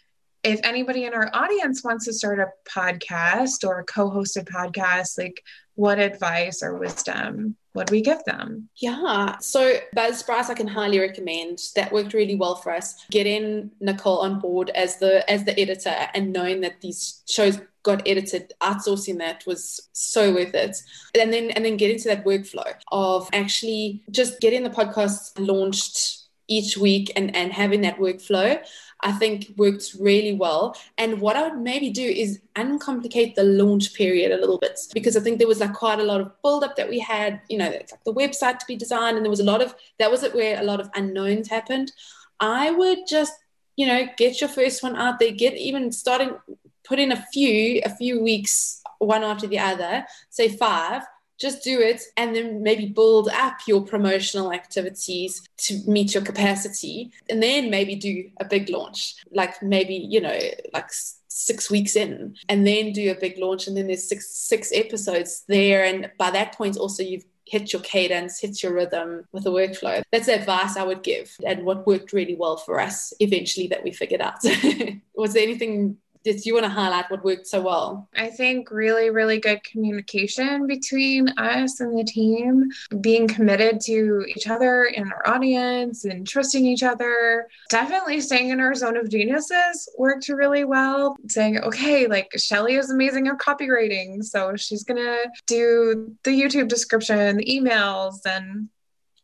if 0.45 0.61
anybody 0.63 1.05
in 1.05 1.15
our 1.15 1.31
audience 1.35 1.83
wants 1.83 2.05
to 2.05 2.13
start 2.13 2.39
a 2.39 2.49
podcast 2.69 3.67
or 3.67 3.81
a 3.81 3.85
co-hosted 3.85 4.45
podcast, 4.45 5.19
like 5.19 5.43
what 5.79 6.01
advice 6.01 6.61
or 6.61 6.77
wisdom 6.77 7.55
would 7.73 7.89
we 7.93 8.01
give 8.01 8.19
them? 8.25 8.69
Yeah. 8.79 9.39
So 9.39 9.77
Buzzsprout 9.97 10.51
I 10.51 10.55
can 10.55 10.67
highly 10.67 10.99
recommend. 10.99 11.61
That 11.77 11.93
worked 11.93 12.15
really 12.15 12.35
well 12.35 12.57
for 12.57 12.73
us. 12.73 12.97
Getting 13.13 13.71
Nicole 13.81 14.19
on 14.19 14.41
board 14.41 14.71
as 14.71 14.97
the 14.97 15.29
as 15.31 15.45
the 15.45 15.59
editor 15.59 15.95
and 16.15 16.33
knowing 16.33 16.63
that 16.63 16.81
these 16.81 17.23
shows 17.29 17.61
got 17.85 18.03
edited, 18.09 18.53
outsourcing 18.61 19.19
that 19.19 19.47
was 19.47 19.89
so 19.93 20.35
worth 20.35 20.53
it. 20.53 20.77
And 21.17 21.33
then 21.33 21.53
and 21.53 21.65
then 21.65 21.77
get 21.77 21.93
into 21.93 22.09
that 22.09 22.25
workflow 22.25 22.75
of 22.91 23.29
actually 23.33 24.03
just 24.11 24.41
getting 24.41 24.65
the 24.65 24.71
podcast 24.71 25.39
launched 25.39 26.25
each 26.49 26.77
week 26.77 27.13
and, 27.15 27.37
and 27.37 27.53
having 27.53 27.83
that 27.83 27.99
workflow 27.99 28.59
I 29.01 29.13
think 29.13 29.53
worked 29.57 29.95
really 30.01 30.35
well. 30.35 30.77
And 30.97 31.21
what 31.21 31.37
I 31.37 31.49
would 31.49 31.61
maybe 31.61 31.91
do 31.91 32.03
is 32.03 32.41
uncomplicate 32.57 33.37
the 33.37 33.45
launch 33.45 33.95
period 33.95 34.33
a 34.33 34.41
little 34.41 34.59
bit 34.59 34.81
because 34.93 35.17
I 35.17 35.21
think 35.21 35.39
there 35.39 35.47
was 35.47 35.61
like 35.61 35.73
quite 35.73 36.01
a 36.01 36.05
lot 36.05 36.21
of 36.21 36.33
build-up 36.43 36.75
that 36.77 36.89
we 36.89 36.99
had, 36.99 37.41
you 37.49 37.59
know, 37.59 37.71
like 37.71 38.05
the 38.05 38.13
website 38.13 38.59
to 38.59 38.67
be 38.67 38.75
designed, 38.75 39.17
and 39.17 39.25
there 39.25 39.31
was 39.31 39.41
a 39.41 39.45
lot 39.45 39.63
of 39.63 39.75
that 39.99 40.11
was 40.11 40.25
it 40.25 40.35
where 40.35 40.61
a 40.61 40.65
lot 40.65 40.81
of 40.81 40.91
unknowns 40.97 41.49
happened. 41.49 41.93
I 42.41 42.71
would 42.73 43.07
just, 43.09 43.35
you 43.77 43.87
know, 43.87 44.09
get 44.17 44.41
your 44.41 44.51
first 44.51 44.83
one 44.83 44.97
out 44.97 45.21
there, 45.21 45.31
get 45.31 45.55
even 45.57 45.93
starting 45.93 46.37
put 46.85 46.99
in 46.99 47.13
a 47.13 47.25
few, 47.33 47.81
a 47.85 47.91
few 47.91 48.21
weeks 48.23 48.83
one 48.99 49.23
after 49.23 49.47
the 49.47 49.59
other, 49.59 50.05
say 50.31 50.49
five, 50.49 51.03
just 51.39 51.63
do 51.63 51.81
it 51.81 52.03
and 52.17 52.35
then 52.35 52.63
maybe 52.63 52.87
build 52.87 53.29
up 53.29 53.59
your 53.67 53.83
promotional 53.83 54.53
activities 54.53 55.43
to 55.57 55.81
meet 55.87 56.15
your 56.15 56.23
capacity 56.23 57.13
and 57.31 57.43
then 57.43 57.71
maybe 57.71 57.95
do 57.95 58.29
a 58.41 58.45
big 58.45 58.69
launch 58.69 59.17
like 59.33 59.63
maybe 59.63 59.95
you 59.95 60.21
know 60.21 60.39
like 60.73 60.91
six 61.29 61.71
weeks 61.71 61.95
in 61.95 62.35
and 62.49 62.67
then 62.67 62.93
do 62.93 63.11
a 63.11 63.15
big 63.15 63.39
launch 63.39 63.67
and 63.67 63.77
then 63.77 63.87
there's 63.87 64.09
six 64.09 64.29
six 64.29 64.73
episodes 64.73 65.45
there 65.47 65.85
and 65.85 66.11
by 66.19 66.31
that 66.31 66.53
point 66.53 66.77
also 66.77 67.03
you've 67.03 67.25
hit 67.49 67.73
your 67.73 67.83
cadence, 67.83 68.41
hit 68.41 68.63
your 68.63 68.75
rhythm 68.75 69.25
with 69.33 69.45
the 69.45 69.51
workflow. 69.51 70.03
That's 70.13 70.27
the 70.27 70.35
advice 70.35 70.77
I 70.77 70.85
would 70.85 71.03
give 71.03 71.35
and 71.47 71.65
what 71.65 71.87
worked 71.87 72.13
really 72.13 72.37
well 72.37 72.59
for 72.59 72.79
us 72.79 73.13
eventually 73.21 73.69
that 73.69 73.83
we 73.83 73.91
figured 73.91 74.21
out. 74.21 74.35
Was 75.15 75.33
there 75.33 75.43
anything 75.43 75.97
did 76.25 76.45
you 76.45 76.55
want 76.55 76.65
to 76.65 76.71
highlight 76.71 77.11
what 77.11 77.25
worked 77.25 77.47
so 77.47 77.61
well? 77.61 78.09
I 78.17 78.29
think 78.29 78.71
really, 78.71 79.11
really 79.11 79.41
good 79.41 79.63
communication 79.65 80.67
between 80.67 81.29
us 81.39 81.81
and 81.81 81.99
the 81.99 82.05
team, 82.05 82.69
being 83.01 83.29
committed 83.29 83.81
to 83.83 84.25
each 84.29 84.47
other 84.47 84.85
and 84.85 85.13
our 85.13 85.27
audience 85.29 86.05
and 86.05 86.27
trusting 86.27 86.65
each 86.65 86.83
other. 86.83 87.49
Definitely 87.69 88.21
staying 88.21 88.51
in 88.51 88.61
our 88.61 88.75
zone 88.75 88.97
of 88.97 89.11
geniuses 89.11 89.89
worked 89.99 90.29
really 90.29 90.65
well. 90.65 91.17
Saying, 91.29 91.59
okay, 91.59 92.07
like 92.07 92.31
Shelly 92.37 92.75
is 92.75 92.91
amazing 92.91 93.29
at 93.29 93.39
copywriting. 93.39 94.25
So 94.25 94.57
she's 94.57 94.85
going 94.85 95.03
to 95.03 95.31
do 95.47 96.15
the 96.25 96.31
YouTube 96.31 96.69
description, 96.69 97.37
the 97.37 97.45
emails, 97.45 98.19
and 98.27 98.69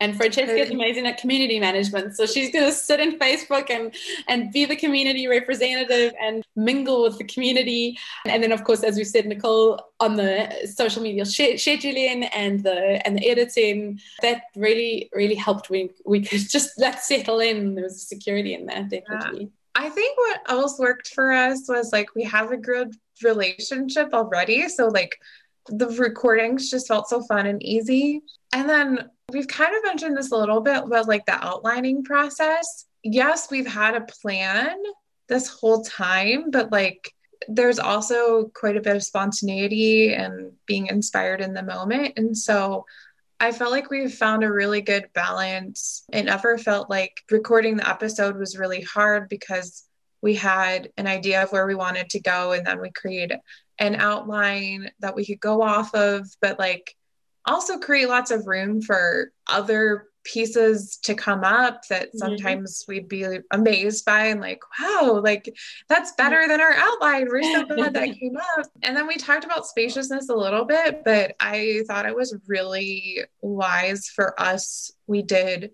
and 0.05 0.17
Francesca 0.17 0.55
is 0.55 0.71
amazing 0.71 1.07
at 1.07 1.17
community 1.17 1.59
management. 1.59 2.15
So 2.15 2.27
she's 2.27 2.53
going 2.53 2.67
to 2.67 2.73
sit 2.73 3.01
in 3.01 3.19
Facebook 3.19 3.71
and, 3.71 3.95
and 4.29 4.53
be 4.53 4.67
the 4.67 4.77
community 4.77 5.27
representative 5.27 6.13
and 6.21 6.45
mingle 6.57 7.03
with 7.05 7.17
the 7.17 7.25
community. 7.25 7.99
And 8.27 8.43
then, 8.43 8.53
of 8.53 8.65
course, 8.65 8.83
as 8.83 8.97
we 8.97 9.05
said, 9.05 9.25
Nicole 9.27 9.81
on 10.01 10.17
the 10.17 10.69
social 10.75 11.03
media 11.03 11.23
scheduling 11.23 12.29
and 12.35 12.63
the 12.63 13.01
and 13.07 13.17
the 13.17 13.31
editing, 13.31 13.99
that 14.21 14.43
really, 14.55 15.09
really 15.15 15.35
helped. 15.35 15.71
We, 15.71 15.91
we 16.05 16.21
could 16.21 16.49
just 16.57 16.79
let 16.79 17.03
settle 17.03 17.41
in. 17.41 17.75
There 17.75 17.85
was 17.85 18.07
security 18.07 18.53
in 18.53 18.67
that, 18.67 18.91
definitely. 18.91 19.45
Yeah. 19.45 19.87
I 19.87 19.89
think 19.89 20.17
what 20.19 20.41
else 20.49 20.79
worked 20.79 21.09
for 21.09 21.33
us 21.33 21.67
was 21.67 21.93
like 21.93 22.15
we 22.15 22.25
have 22.25 22.53
a 22.53 22.57
good 22.57 22.95
relationship 23.23 24.13
already. 24.13 24.69
So, 24.69 24.89
like, 24.89 25.19
the 25.69 25.89
recordings 25.89 26.71
just 26.71 26.89
felt 26.89 27.09
so 27.09 27.23
fun 27.23 27.47
and 27.47 27.63
easy. 27.63 28.21
And 28.53 28.69
then 28.69 29.11
we've 29.33 29.49
kind 29.49 29.75
of 29.75 29.83
mentioned 29.85 30.17
this 30.17 30.33
a 30.33 30.37
little 30.37 30.61
bit 30.61 30.85
about 30.85 31.09
like 31.09 31.27
the 31.27 31.45
outlining 31.45 32.05
process. 32.05 32.87
Yes, 33.03 33.51
we've 33.51 33.67
had 33.67 33.95
a 33.95 34.07
plan 34.23 34.77
this 35.29 35.49
whole 35.49 35.83
time, 35.83 36.51
but 36.51 36.71
like 36.71 37.13
there's 37.49 37.79
also 37.79 38.51
quite 38.55 38.77
a 38.77 38.81
bit 38.81 38.97
of 38.97 39.03
spontaneity 39.03 40.15
and 40.15 40.53
being 40.67 40.87
inspired 40.87 41.41
in 41.41 41.53
the 41.53 41.63
moment. 41.63 42.15
And 42.17 42.37
so 42.37 42.87
I 43.41 43.53
felt 43.53 43.73
like 43.73 43.91
we 43.91 44.09
found 44.09 44.45
a 44.45 44.53
really 44.53 44.81
good 44.81 45.09
balance. 45.13 46.05
It 46.13 46.25
never 46.25 46.57
felt 46.57 46.89
like 46.89 47.23
recording 47.31 47.77
the 47.77 47.89
episode 47.89 48.37
was 48.37 48.59
really 48.59 48.83
hard 48.83 49.29
because 49.29 49.85
we 50.23 50.35
had 50.35 50.91
an 50.97 51.07
idea 51.07 51.43
of 51.43 51.53
where 51.53 51.67
we 51.67 51.75
wanted 51.75 52.09
to 52.11 52.21
go 52.21 52.53
and 52.53 52.67
then 52.67 52.81
we 52.81 52.91
created 52.91 53.39
an 53.79 53.97
outline 53.97 54.91
that 55.01 55.15
we 55.15 55.27
could 55.27 55.41
go 55.41 55.61
off 55.61 55.95
of, 55.95 56.27
but 56.41 56.59
like 56.59 56.95
also 57.47 57.79
create 57.79 58.09
lots 58.09 58.31
of 58.31 58.47
room 58.47 58.81
for 58.81 59.33
other 59.47 60.09
pieces 60.25 60.97
to 61.03 61.15
come 61.15 61.45
up 61.45 61.83
that 61.89 62.09
mm-hmm. 62.09 62.19
sometimes 62.19 62.83
mm-hmm. 62.83 62.93
we'd 62.93 63.09
be 63.09 63.27
amazed 63.53 64.05
by 64.05 64.27
and 64.27 64.41
like 64.41 64.61
wow 64.81 65.21
like 65.23 65.55
that's 65.89 66.13
better 66.13 66.49
than 66.49 66.61
our 66.61 66.73
outline 66.73 67.29
we're 67.29 67.43
so 67.43 67.65
glad 67.67 67.93
that 67.93 68.09
came 68.19 68.37
up 68.57 68.67
and 68.83 68.97
then 68.97 69.07
we 69.07 69.17
talked 69.17 69.45
about 69.45 69.67
spaciousness 69.67 70.31
a 70.31 70.35
little 70.35 70.65
bit 70.65 71.03
but 71.05 71.37
i 71.41 71.83
thought 71.87 72.07
it 72.07 72.17
was 72.17 72.35
really 72.49 73.21
wise 73.43 74.09
for 74.09 74.39
us 74.41 74.91
we 75.07 75.21
did 75.21 75.71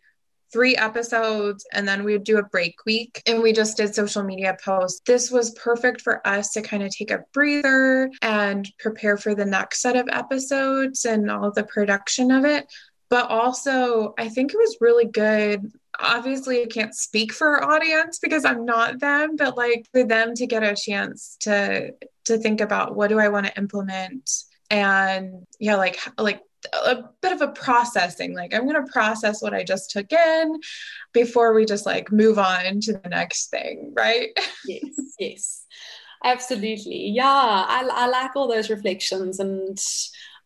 three 0.52 0.76
episodes 0.76 1.66
and 1.72 1.86
then 1.86 2.04
we 2.04 2.12
would 2.12 2.24
do 2.24 2.38
a 2.38 2.42
break 2.42 2.74
week 2.84 3.22
and 3.26 3.42
we 3.42 3.52
just 3.52 3.76
did 3.76 3.94
social 3.94 4.22
media 4.22 4.56
posts. 4.62 5.00
This 5.06 5.30
was 5.30 5.50
perfect 5.52 6.00
for 6.00 6.26
us 6.26 6.50
to 6.52 6.62
kind 6.62 6.82
of 6.82 6.90
take 6.90 7.10
a 7.10 7.24
breather 7.32 8.10
and 8.22 8.68
prepare 8.78 9.16
for 9.16 9.34
the 9.34 9.44
next 9.44 9.80
set 9.80 9.96
of 9.96 10.08
episodes 10.10 11.04
and 11.04 11.30
all 11.30 11.52
the 11.52 11.64
production 11.64 12.30
of 12.30 12.44
it. 12.44 12.66
But 13.08 13.28
also, 13.28 14.14
I 14.18 14.28
think 14.28 14.52
it 14.52 14.58
was 14.58 14.76
really 14.80 15.06
good. 15.06 15.72
Obviously, 15.98 16.62
I 16.62 16.66
can't 16.66 16.94
speak 16.94 17.32
for 17.32 17.60
our 17.60 17.74
audience 17.74 18.20
because 18.20 18.44
I'm 18.44 18.64
not 18.64 19.00
them, 19.00 19.34
but 19.36 19.56
like 19.56 19.86
for 19.92 20.04
them 20.04 20.34
to 20.36 20.46
get 20.46 20.62
a 20.62 20.76
chance 20.76 21.36
to 21.40 21.92
to 22.26 22.38
think 22.38 22.60
about 22.60 22.94
what 22.94 23.08
do 23.08 23.18
I 23.18 23.28
want 23.28 23.46
to 23.46 23.58
implement 23.58 24.30
and 24.70 25.44
yeah, 25.58 25.74
like 25.74 25.98
like 26.16 26.42
a 26.72 27.02
bit 27.20 27.32
of 27.32 27.40
a 27.40 27.48
processing 27.48 28.34
like 28.34 28.54
i'm 28.54 28.68
going 28.68 28.84
to 28.84 28.92
process 28.92 29.42
what 29.42 29.54
i 29.54 29.62
just 29.62 29.90
took 29.90 30.12
in 30.12 30.60
before 31.12 31.52
we 31.54 31.64
just 31.64 31.86
like 31.86 32.12
move 32.12 32.38
on 32.38 32.80
to 32.80 32.92
the 32.92 33.08
next 33.08 33.50
thing 33.50 33.92
right 33.96 34.28
yes 34.66 35.16
yes 35.18 35.64
absolutely 36.24 37.08
yeah 37.08 37.24
I, 37.24 37.88
I 37.90 38.06
like 38.08 38.36
all 38.36 38.48
those 38.48 38.70
reflections 38.70 39.40
and 39.40 39.78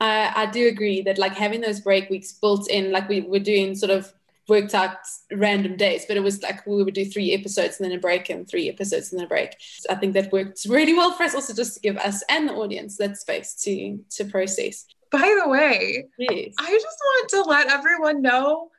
I, 0.00 0.32
I 0.34 0.46
do 0.46 0.68
agree 0.68 1.02
that 1.02 1.18
like 1.18 1.34
having 1.34 1.60
those 1.60 1.80
break 1.80 2.10
weeks 2.10 2.32
built 2.32 2.68
in 2.70 2.92
like 2.92 3.08
we 3.08 3.20
were 3.22 3.38
doing 3.38 3.74
sort 3.74 3.90
of 3.90 4.12
worked 4.48 4.74
out 4.74 4.96
random 5.32 5.76
days, 5.76 6.04
but 6.06 6.16
it 6.16 6.22
was 6.22 6.42
like 6.42 6.66
we 6.66 6.82
would 6.82 6.94
do 6.94 7.04
three 7.04 7.32
episodes 7.32 7.78
and 7.78 7.90
then 7.90 7.96
a 7.96 8.00
break 8.00 8.28
and 8.28 8.48
three 8.48 8.68
episodes 8.68 9.10
and 9.10 9.18
then 9.18 9.26
a 9.26 9.28
break. 9.28 9.54
So 9.58 9.88
I 9.90 9.94
think 9.94 10.12
that 10.14 10.32
worked 10.32 10.66
really 10.68 10.94
well 10.94 11.12
for 11.12 11.22
us 11.22 11.34
also 11.34 11.54
just 11.54 11.74
to 11.74 11.80
give 11.80 11.96
us 11.96 12.22
and 12.28 12.48
the 12.48 12.54
audience 12.54 12.96
that 12.98 13.16
space 13.16 13.54
to 13.62 13.98
to 14.16 14.24
process. 14.26 14.86
By 15.10 15.40
the 15.42 15.48
way, 15.48 16.06
Please. 16.16 16.54
I 16.58 16.70
just 16.70 16.98
want 17.04 17.28
to 17.30 17.42
let 17.42 17.68
everyone 17.68 18.22
know 18.22 18.70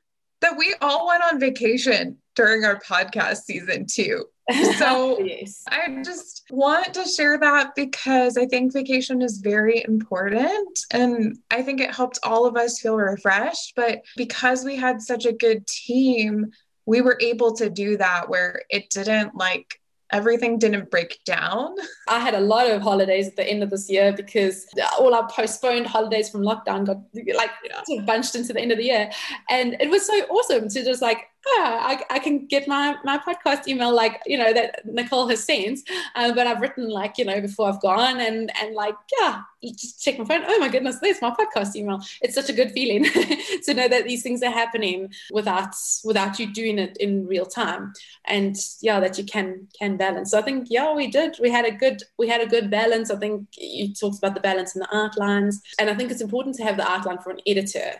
that 0.42 0.58
we 0.58 0.76
all 0.82 1.08
went 1.08 1.24
on 1.24 1.40
vacation 1.40 2.18
during 2.36 2.66
our 2.66 2.80
podcast 2.80 3.44
season 3.44 3.86
too. 3.88 4.26
So 4.78 5.20
yes. 5.22 5.64
I 5.68 6.04
just 6.04 6.44
want 6.52 6.94
to 6.94 7.06
share 7.06 7.40
that 7.40 7.74
because 7.76 8.38
I 8.38 8.46
think 8.46 8.74
vacation 8.74 9.24
is 9.24 9.40
very 9.40 9.84
important 9.84 10.80
and 10.92 11.40
I 11.50 11.64
think 11.64 11.82
it 11.82 11.96
helped 11.96 12.20
all 12.22 12.46
of 12.46 12.56
us 12.56 12.80
feel 12.80 12.96
refreshed. 12.96 13.74
But 13.76 14.04
because 14.16 14.64
we 14.64 14.76
had 14.76 15.02
such 15.02 15.26
a 15.26 15.34
good 15.34 15.66
team, 15.66 16.52
we 16.86 17.02
were 17.02 17.18
able 17.22 17.56
to 17.56 17.72
do 17.72 17.98
that 17.98 18.30
where 18.30 18.62
it 18.70 18.92
didn't 18.92 19.36
like 19.36 19.80
everything 20.12 20.60
didn't 20.60 20.92
break 20.92 21.20
down. 21.26 21.76
I 22.08 22.20
had 22.20 22.34
a 22.34 22.40
lot 22.40 22.70
of 22.70 22.82
holidays 22.82 23.28
at 23.28 23.36
the 23.36 23.48
end 23.48 23.64
of 23.64 23.70
this 23.70 23.90
year 23.90 24.14
because 24.14 24.66
all 25.00 25.14
our 25.14 25.28
postponed 25.30 25.88
holidays 25.88 26.30
from 26.30 26.42
lockdown 26.42 26.86
got 26.86 26.98
like 27.36 27.52
yeah. 27.88 28.02
bunched 28.06 28.36
into 28.36 28.54
the 28.54 28.62
end 28.62 28.72
of 28.72 28.78
the 28.78 28.86
year. 28.86 29.10
And 29.50 29.76
it 29.80 29.90
was 29.90 30.06
so 30.06 30.14
awesome 30.26 30.70
to 30.70 30.84
just 30.84 31.02
like 31.02 31.30
ah, 31.48 31.88
I, 31.88 32.04
I 32.10 32.20
can 32.20 32.46
get 32.48 32.68
my, 32.68 32.96
my 33.04 33.18
podcast 33.18 33.68
email 33.68 33.94
like, 33.94 34.22
you 34.26 34.38
know, 34.38 34.54
that 34.54 34.82
Nicole 34.86 35.28
has 35.28 35.44
sent, 35.44 35.80
uh, 36.16 36.34
but 36.34 36.48
I've 36.48 36.62
written 36.62 36.90
like, 36.90 37.18
you 37.18 37.26
know, 37.26 37.40
before 37.42 37.70
I've 37.70 37.82
gone 37.82 38.20
and, 38.20 38.52
and 38.62 38.76
like, 38.76 38.96
yeah, 39.20 39.42
you 39.62 39.72
just 39.72 40.04
check 40.04 40.18
my 40.18 40.26
phone. 40.26 40.44
Oh 40.48 40.60
my 40.60 40.70
goodness, 40.70 41.00
there's 41.00 41.22
my 41.22 41.32
podcast 41.32 41.76
email. 41.76 42.02
It's 42.22 42.36
such 42.36 42.50
a 42.50 42.54
good 42.54 42.72
feeling 42.72 43.04
to 43.64 43.74
know 43.74 43.88
that 43.88 44.06
these 44.06 44.24
things 44.24 44.42
are 44.42 44.52
happening 44.52 45.14
without, 45.32 45.76
without 46.04 46.40
you 46.40 46.52
doing 46.52 46.80
it 46.80 46.98
in 46.98 47.28
real 47.28 47.46
time. 47.46 47.94
And 48.26 48.56
yeah, 48.82 49.00
that 49.00 49.18
you 49.18 49.24
can, 49.24 49.68
can 49.78 49.98
balance. 49.98 50.32
So 50.32 50.40
I 50.40 50.42
think, 50.42 50.68
yeah, 50.70 50.94
we 50.94 51.08
did, 51.08 51.38
we 51.40 51.50
had 51.50 51.66
a 51.66 51.72
good, 51.72 52.04
we 52.18 52.28
had 52.28 52.42
a 52.42 52.48
good 52.48 52.70
balance. 52.70 53.12
I 53.12 53.18
think 53.18 53.48
you 53.58 53.94
talked 53.94 54.18
about 54.18 54.34
the 54.34 54.42
balance 54.42 54.76
in 54.76 54.80
the 54.80 54.96
outlines. 54.96 55.62
And 55.80 55.90
I 55.90 55.96
think 55.96 56.12
it's 56.12 56.22
important 56.22 56.56
to 56.56 56.64
have 56.64 56.78
the 56.78 56.90
outline 56.90 57.20
for 57.20 57.32
an 57.32 57.40
editor, 57.46 57.94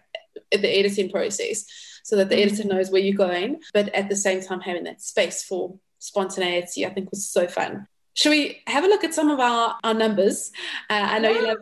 the 0.52 0.80
editing 0.80 1.10
process 1.10 1.66
so 2.06 2.16
that 2.16 2.30
the 2.30 2.38
editor 2.38 2.62
mm-hmm. 2.62 2.78
knows 2.78 2.92
where 2.92 3.02
you're 3.02 3.18
going, 3.18 3.60
but 3.74 3.90
at 3.96 4.10
the 4.10 4.16
same 4.16 4.40
time 4.40 4.60
having 4.60 4.84
that 4.84 5.02
space 5.02 5.42
for 5.42 5.76
spontaneity, 5.98 6.86
I 6.86 6.92
think 6.92 7.10
was 7.10 7.28
so 7.28 7.48
fun. 7.48 7.88
Should 8.14 8.30
we 8.30 8.62
have 8.68 8.84
a 8.84 8.88
look 8.88 9.04
at 9.04 9.16
some 9.16 9.32
of 9.32 9.40
our, 9.40 9.76
our 9.84 9.96
numbers? 9.96 10.52
Uh, 10.88 11.08
I 11.16 11.18
know 11.18 11.32
yeah. 11.32 11.40
you 11.40 11.48
love, 11.48 11.58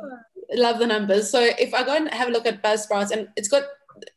love 0.56 0.80
the 0.80 0.88
numbers. 0.88 1.30
So 1.30 1.40
if 1.40 1.74
I 1.74 1.84
go 1.84 1.96
and 1.96 2.10
have 2.10 2.28
a 2.28 2.32
look 2.32 2.46
at 2.46 2.62
Buzzsprout, 2.62 3.12
and 3.12 3.30
it's 3.38 3.48
got 3.48 3.64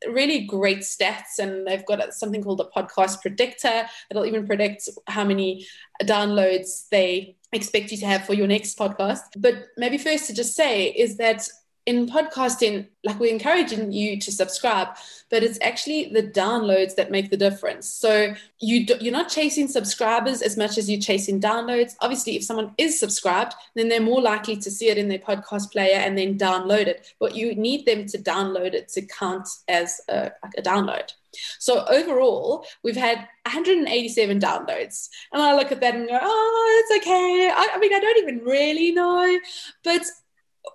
really 0.09 0.41
great 0.47 0.81
stats 0.81 1.39
and 1.39 1.64
they've 1.64 1.87
got 1.87 2.12
something 2.12 2.43
called 2.43 2.61
a 2.61 2.77
podcast 2.77 3.22
predictor 3.22 3.87
that'll 4.11 4.27
even 4.27 4.49
predict 4.49 4.89
how 5.07 5.22
many 5.22 5.64
downloads 6.03 6.89
they 6.91 7.37
expect 7.53 7.93
you 7.93 7.99
to 7.99 8.07
have 8.07 8.24
for 8.24 8.35
your 8.35 8.49
next 8.49 8.77
podcast 8.77 9.20
but 9.37 9.55
maybe 9.77 9.97
first 9.97 10.27
to 10.27 10.35
just 10.35 10.57
say 10.57 10.87
is 10.87 11.18
that 11.18 11.47
in 11.87 12.09
podcasting, 12.09 12.89
like 13.05 13.20
we're 13.20 13.32
encouraging 13.32 13.93
you 13.93 14.18
to 14.20 14.32
subscribe, 14.32 14.89
but 15.30 15.45
it's 15.45 15.59
actually 15.62 16.11
the 16.12 16.22
downloads 16.22 16.97
that 16.97 17.12
make 17.12 17.30
the 17.30 17.37
difference. 17.37 17.89
So 17.89 18.34
you 18.59 18.87
do, 18.87 18.97
you're 19.01 19.12
not 19.12 19.28
chasing 19.28 19.68
subscribers 19.68 20.43
as 20.43 20.57
much 20.57 20.78
as 20.78 20.91
you're 20.91 21.01
chasing 21.01 21.41
downloads. 21.41 21.95
Obviously, 22.01 22.34
if 22.34 22.43
someone 22.43 22.72
is 22.76 22.99
subscribed, 22.99 23.55
then 23.76 23.89
they're 23.89 24.01
more 24.01 24.20
likely 24.20 24.57
to 24.57 24.70
see 24.70 24.89
it 24.89 24.99
in 24.99 25.09
their 25.09 25.20
podcast 25.20 25.70
player 25.70 25.97
and 25.97 26.18
then 26.18 26.37
download 26.37 26.89
it. 26.89 27.14
But 27.20 27.37
you 27.37 27.55
need 27.55 27.87
them 27.87 28.07
to 28.07 28.18
download 28.18 28.74
it 28.74 28.89
to 28.91 29.03
count 29.03 29.49
as 29.68 30.01
a, 30.09 30.32
a 30.59 30.62
download. 30.62 31.12
So 31.59 31.84
overall, 31.87 32.66
we've 32.82 32.97
had 32.97 33.18
187 33.45 34.41
downloads. 34.41 35.09
And 35.32 35.41
I 35.41 35.55
look 35.55 35.70
at 35.70 35.80
that 35.80 35.95
and 35.95 36.09
go, 36.09 36.18
oh, 36.20 36.84
it's 36.84 37.05
okay. 37.05 37.51
I, 37.55 37.74
I 37.74 37.78
mean, 37.78 37.95
I 37.95 38.01
don't 38.01 38.18
even 38.18 38.39
really 38.41 38.91
know, 38.93 39.39
but 39.84 40.03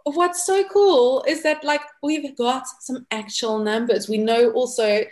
what's 0.03 0.45
so 0.45 0.63
cool 0.65 1.23
is 1.27 1.43
that 1.43 1.63
like 1.63 1.81
we've 2.01 2.35
got 2.37 2.63
some 2.79 3.05
actual 3.11 3.59
numbers. 3.59 4.09
We 4.09 4.17
know 4.17 4.51
also 4.51 5.03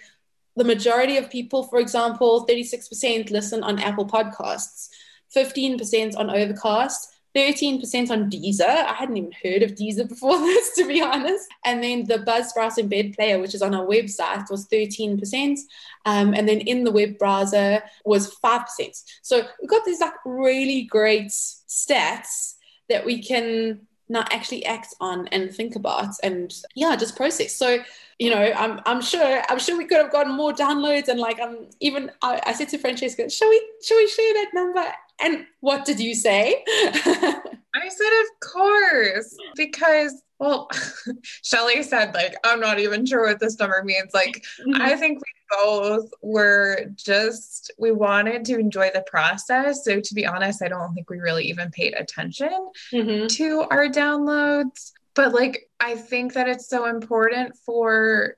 the 0.56 0.64
majority 0.64 1.18
of 1.18 1.30
people, 1.30 1.64
for 1.64 1.80
example, 1.80 2.46
36% 2.48 3.32
listen 3.32 3.64
on 3.64 3.80
Apple 3.80 4.06
Podcasts, 4.06 4.90
15% 5.36 6.18
on 6.18 6.30
Overcast, 6.30 7.20
13% 7.36 8.10
on 8.10 8.30
Deezer. 8.30 8.68
I 8.68 8.94
hadn't 8.94 9.18
even 9.18 9.32
heard 9.44 9.62
of 9.62 9.72
Deezer 9.72 10.10
before 10.10 10.38
this, 10.40 10.76
to 10.76 10.88
be 10.88 11.02
honest. 11.02 11.48
And 11.64 11.84
then 11.84 12.06
the 12.06 12.18
Buzzsprout 12.18 12.78
embed 12.78 13.16
player, 13.16 13.40
which 13.40 13.54
is 13.54 13.62
on 13.62 13.76
our 13.76 13.86
website, 13.86 14.50
was 14.50 14.68
13%. 14.68 15.58
Um, 16.06 16.34
and 16.34 16.50
then 16.50 16.60
in 16.60 16.84
the 16.84 16.92
web 16.92 17.18
browser 17.18 17.84
was 18.04 18.36
5%. 18.44 19.04
So 19.22 19.44
we've 19.62 19.70
got 19.70 19.86
these 19.86 20.02
like 20.02 20.14
really 20.26 20.84
great 20.84 21.28
stats 21.28 22.56
that 22.90 23.06
we 23.06 23.22
can 23.22 23.88
now 24.10 24.26
actually 24.32 24.66
act 24.66 24.95
on 24.99 25.28
and 25.28 25.53
think 25.53 25.76
about 25.76 26.14
and 26.24 26.53
yeah 26.76 26.95
just 26.95 27.16
process. 27.16 27.55
So 27.55 27.80
you 28.20 28.30
know 28.30 28.52
i'm 28.56 28.80
i'm 28.86 29.02
sure 29.02 29.42
i'm 29.50 29.58
sure 29.58 29.78
we 29.78 29.86
could 29.86 29.98
have 29.98 30.12
gotten 30.12 30.36
more 30.36 30.54
downloads 30.54 31.08
and 31.08 31.20
like 31.20 31.40
i'm 31.40 31.68
even 31.80 32.12
i, 32.22 32.40
I 32.46 32.54
said 32.54 32.70
to 32.70 32.78
francesca 32.78 33.30
shall 33.30 33.50
we 33.50 33.62
shall 33.84 33.98
we 33.98 34.08
share 34.08 34.34
that 34.34 34.52
number? 34.54 34.86
And 35.22 35.46
what 35.60 35.86
did 35.86 36.00
you 36.00 36.16
say? 36.16 36.64
I 36.68 37.90
said 37.90 38.22
of 38.22 38.52
course 38.52 39.36
because 39.56 40.22
well 40.40 40.70
shelly 41.24 41.84
said 41.84 42.14
like 42.14 42.36
i'm 42.46 42.60
not 42.60 42.80
even 42.80 43.06
sure 43.06 43.28
what 43.28 43.40
this 43.40 43.60
number 43.60 43.82
means. 43.84 44.14
Like 44.14 44.44
mm-hmm. 44.62 44.82
i 44.82 44.96
think 44.96 45.20
we 45.20 45.58
both 45.64 46.10
were 46.22 46.86
just 46.96 47.72
we 47.78 47.92
wanted 47.92 48.46
to 48.46 48.58
enjoy 48.58 48.92
the 48.94 49.04
process. 49.10 49.84
So 49.84 50.00
to 50.00 50.14
be 50.14 50.26
honest 50.26 50.62
i 50.62 50.68
don't 50.68 50.94
think 50.94 51.10
we 51.10 51.20
really 51.20 51.46
even 51.46 51.70
paid 51.72 51.94
attention 51.94 52.72
mm-hmm. 52.94 53.28
to 53.28 53.66
our 53.72 53.88
downloads 53.88 54.94
but 55.16 55.34
like 55.34 55.70
i 55.80 55.95
think 55.95 56.34
that 56.34 56.47
it's 56.47 56.70
so 56.70 56.86
important 56.86 57.55
for 57.66 58.36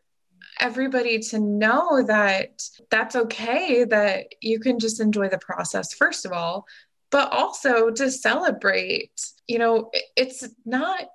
everybody 0.59 1.19
to 1.19 1.39
know 1.39 2.03
that 2.03 2.61
that's 2.89 3.15
okay 3.15 3.84
that 3.84 4.28
you 4.41 4.59
can 4.59 4.80
just 4.80 4.99
enjoy 4.99 5.28
the 5.28 5.38
process 5.39 5.93
first 5.93 6.26
of 6.26 6.32
all 6.32 6.65
but 7.09 7.32
also 7.32 7.89
to 7.89 8.09
celebrate 8.11 9.11
you 9.47 9.57
know 9.57 9.89
it's 10.15 10.47
not 10.65 11.07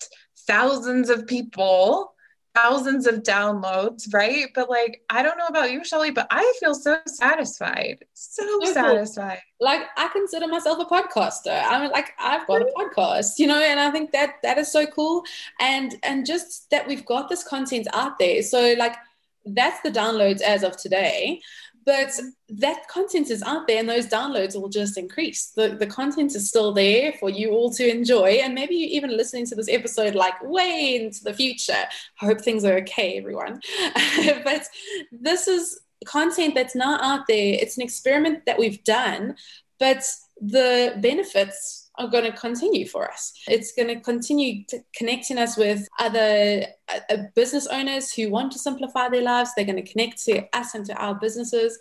thousands 0.46 1.10
of 1.10 1.26
people 1.26 2.14
thousands 2.56 3.06
of 3.06 3.22
downloads, 3.22 4.12
right? 4.14 4.46
But 4.54 4.70
like, 4.70 5.02
I 5.10 5.22
don't 5.22 5.36
know 5.36 5.46
about 5.46 5.70
you, 5.70 5.84
Shelly, 5.84 6.10
but 6.10 6.26
I 6.30 6.52
feel 6.58 6.74
so 6.74 6.98
satisfied. 7.06 8.04
So, 8.14 8.42
satisfied. 8.64 9.40
Like 9.60 9.82
I 9.96 10.08
consider 10.08 10.48
myself 10.48 10.78
a 10.80 10.84
podcaster. 10.84 11.62
I'm 11.64 11.90
like, 11.90 12.12
I've 12.18 12.46
got 12.46 12.62
a 12.62 12.72
podcast, 12.76 13.38
you 13.38 13.46
know, 13.46 13.60
and 13.60 13.78
I 13.78 13.90
think 13.90 14.12
that 14.12 14.36
that 14.42 14.58
is 14.58 14.72
so 14.72 14.86
cool. 14.86 15.22
And 15.60 15.96
and 16.02 16.24
just 16.24 16.70
that 16.70 16.86
we've 16.86 17.04
got 17.04 17.28
this 17.28 17.42
content 17.42 17.86
out 17.92 18.18
there. 18.18 18.42
So 18.42 18.74
like 18.78 18.96
that's 19.44 19.80
the 19.82 19.90
downloads 19.90 20.40
as 20.40 20.62
of 20.62 20.76
today 20.76 21.40
but 21.86 22.10
that 22.48 22.88
content 22.88 23.30
is 23.30 23.42
out 23.44 23.66
there 23.66 23.78
and 23.78 23.88
those 23.88 24.08
downloads 24.08 24.60
will 24.60 24.68
just 24.68 24.98
increase. 24.98 25.52
The, 25.56 25.70
the 25.70 25.86
content 25.86 26.34
is 26.34 26.48
still 26.48 26.72
there 26.72 27.12
for 27.12 27.30
you 27.30 27.52
all 27.52 27.70
to 27.74 27.88
enjoy. 27.88 28.40
And 28.42 28.54
maybe 28.54 28.74
you're 28.74 28.90
even 28.90 29.16
listening 29.16 29.46
to 29.46 29.54
this 29.54 29.68
episode 29.68 30.16
like 30.16 30.34
way 30.42 31.00
into 31.00 31.22
the 31.22 31.32
future. 31.32 31.84
I 32.20 32.26
hope 32.26 32.40
things 32.40 32.64
are 32.64 32.78
okay 32.78 33.16
everyone. 33.16 33.60
But 34.44 34.66
this 35.12 35.46
is 35.46 35.80
content 36.04 36.54
that's 36.54 36.74
not 36.74 37.02
out 37.02 37.26
there. 37.28 37.56
It's 37.60 37.76
an 37.76 37.84
experiment 37.84 38.46
that 38.46 38.58
we've 38.58 38.82
done 38.84 39.36
but 39.78 40.04
the 40.40 40.94
benefits 41.00 41.85
are 41.98 42.08
going 42.08 42.24
to 42.24 42.36
continue 42.36 42.86
for 42.86 43.10
us. 43.10 43.32
It's 43.48 43.72
going 43.72 43.88
to 43.88 44.00
continue 44.00 44.64
connecting 44.94 45.38
us 45.38 45.56
with 45.56 45.88
other 45.98 46.64
uh, 46.88 47.16
business 47.34 47.66
owners 47.66 48.12
who 48.12 48.30
want 48.30 48.52
to 48.52 48.58
simplify 48.58 49.08
their 49.08 49.22
lives. 49.22 49.50
They're 49.56 49.64
going 49.64 49.82
to 49.82 49.92
connect 49.92 50.22
to 50.24 50.44
us 50.52 50.74
and 50.74 50.84
to 50.86 50.94
our 50.94 51.14
businesses. 51.14 51.78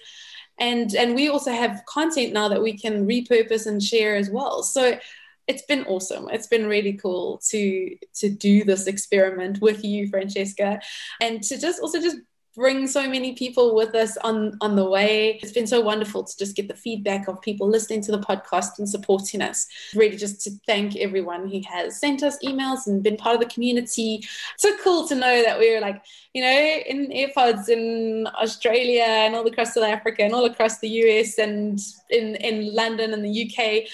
And, 0.58 0.96
and 0.96 1.16
we 1.16 1.28
also 1.28 1.52
have 1.52 1.84
content 1.88 2.34
now 2.34 2.48
that 2.48 2.64
we 2.64 2.78
can 2.78 3.06
repurpose 3.06 3.68
and 3.68 3.84
share 3.84 4.16
as 4.16 4.30
well. 4.30 4.64
So 4.64 4.98
it's 5.48 5.64
been 5.64 5.86
awesome. 5.86 6.28
It's 6.32 6.48
been 6.48 6.66
really 6.66 6.94
cool 6.94 7.40
to 7.50 7.96
to 8.16 8.30
do 8.30 8.64
this 8.64 8.88
experiment 8.88 9.62
with 9.62 9.84
you, 9.84 10.08
Francesca, 10.08 10.80
and 11.22 11.44
to 11.44 11.60
just 11.60 11.80
also 11.82 12.02
just 12.02 12.18
bring 12.56 12.88
so 12.88 13.10
many 13.10 13.34
people 13.34 13.76
with 13.76 13.94
us 13.96 14.18
on 14.18 14.58
on 14.62 14.76
the 14.76 14.86
way. 14.86 15.40
It's 15.42 15.52
been 15.52 15.68
so 15.68 15.82
wonderful 15.82 16.24
to 16.24 16.38
just 16.38 16.56
get 16.56 16.68
the 16.68 16.76
feedback 16.76 17.28
of 17.28 17.42
people 17.42 17.68
listening 17.68 18.02
to 18.04 18.12
the 18.12 18.20
podcast 18.20 18.80
and 18.80 18.88
supporting 18.90 19.42
us. 19.42 19.68
Really 19.94 20.18
just 20.18 20.42
to 20.42 20.52
thank 20.66 20.96
everyone 20.96 21.50
who 21.50 21.62
has 21.70 22.00
sent 22.00 22.24
us 22.24 22.38
emails 22.44 22.88
and 22.88 23.04
been 23.04 23.18
part 23.18 23.36
of 23.36 23.42
the 23.42 23.54
community. 23.54 24.24
So 24.58 24.76
cool 24.84 25.08
to 25.08 25.16
know 25.16 25.44
that 25.44 25.60
we 25.60 25.76
are 25.76 25.82
like 25.82 26.02
you 26.36 26.42
know 26.42 26.60
in 26.92 27.08
airpods 27.12 27.70
in 27.70 28.28
australia 28.42 29.06
and 29.08 29.36
all 29.36 29.48
across 29.48 29.74
south 29.74 29.86
africa 29.86 30.22
and 30.22 30.34
all 30.34 30.44
across 30.46 30.80
the 30.80 30.90
us 30.90 31.38
and 31.38 31.80
in 32.10 32.36
in 32.36 32.76
london 32.76 33.14
and 33.14 33.24
the 33.24 33.36
uk 33.46 33.88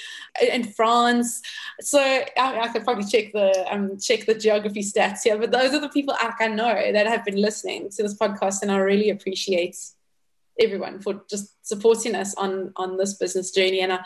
and 0.52 0.76
france. 0.76 1.42
So 1.82 2.00
i, 2.02 2.26
I 2.62 2.68
could 2.70 2.84
probably 2.84 3.06
check 3.06 3.32
the 3.32 3.50
um 3.72 4.00
check 4.00 4.26
the 4.26 4.34
geography 4.34 4.82
stats 4.82 5.20
here 5.24 5.38
but 5.38 5.52
those 5.52 5.74
are 5.76 5.80
the 5.80 5.90
people 5.90 6.16
i 6.20 6.48
know 6.48 6.92
that 6.92 7.06
have 7.06 7.24
been 7.24 7.40
listening 7.40 7.90
to 7.92 8.04
this 8.04 8.18
podcast 8.18 8.51
and 8.62 8.72
I 8.72 8.78
really 8.78 9.10
appreciate 9.10 9.78
everyone 10.60 11.00
for 11.00 11.24
just 11.30 11.66
supporting 11.66 12.16
us 12.16 12.36
on 12.36 12.74
on 12.76 12.98
this 12.98 13.16
business 13.16 13.52
journey 13.52 13.82
and 13.82 13.94
I, 13.94 14.00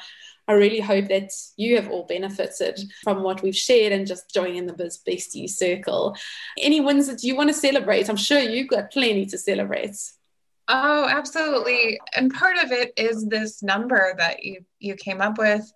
I 0.48 0.54
really 0.54 0.80
hope 0.80 1.08
that 1.08 1.32
you 1.58 1.76
have 1.76 1.90
all 1.90 2.06
benefited 2.06 2.80
from 3.04 3.24
what 3.24 3.42
we've 3.42 3.56
shared 3.56 3.92
and 3.92 4.06
just 4.06 4.32
joining 4.32 4.68
the 4.68 4.74
Biz 4.74 5.00
Bestie 5.08 5.50
circle. 5.50 6.16
Any 6.60 6.82
wins 6.82 7.08
that 7.08 7.24
you 7.24 7.36
want 7.36 7.50
to 7.50 7.54
celebrate? 7.54 8.10
I'm 8.10 8.16
sure 8.16 8.40
you've 8.40 8.68
got 8.68 8.92
plenty 8.92 9.26
to 9.26 9.38
celebrate. 9.40 9.96
Oh, 10.68 11.08
absolutely. 11.10 12.00
And 12.16 12.34
part 12.34 12.58
of 12.64 12.72
it 12.72 12.94
is 12.98 13.28
this 13.28 13.62
number 13.64 14.14
that 14.18 14.44
you 14.44 14.66
you 14.80 14.96
came 14.96 15.22
up 15.22 15.38
with. 15.38 15.72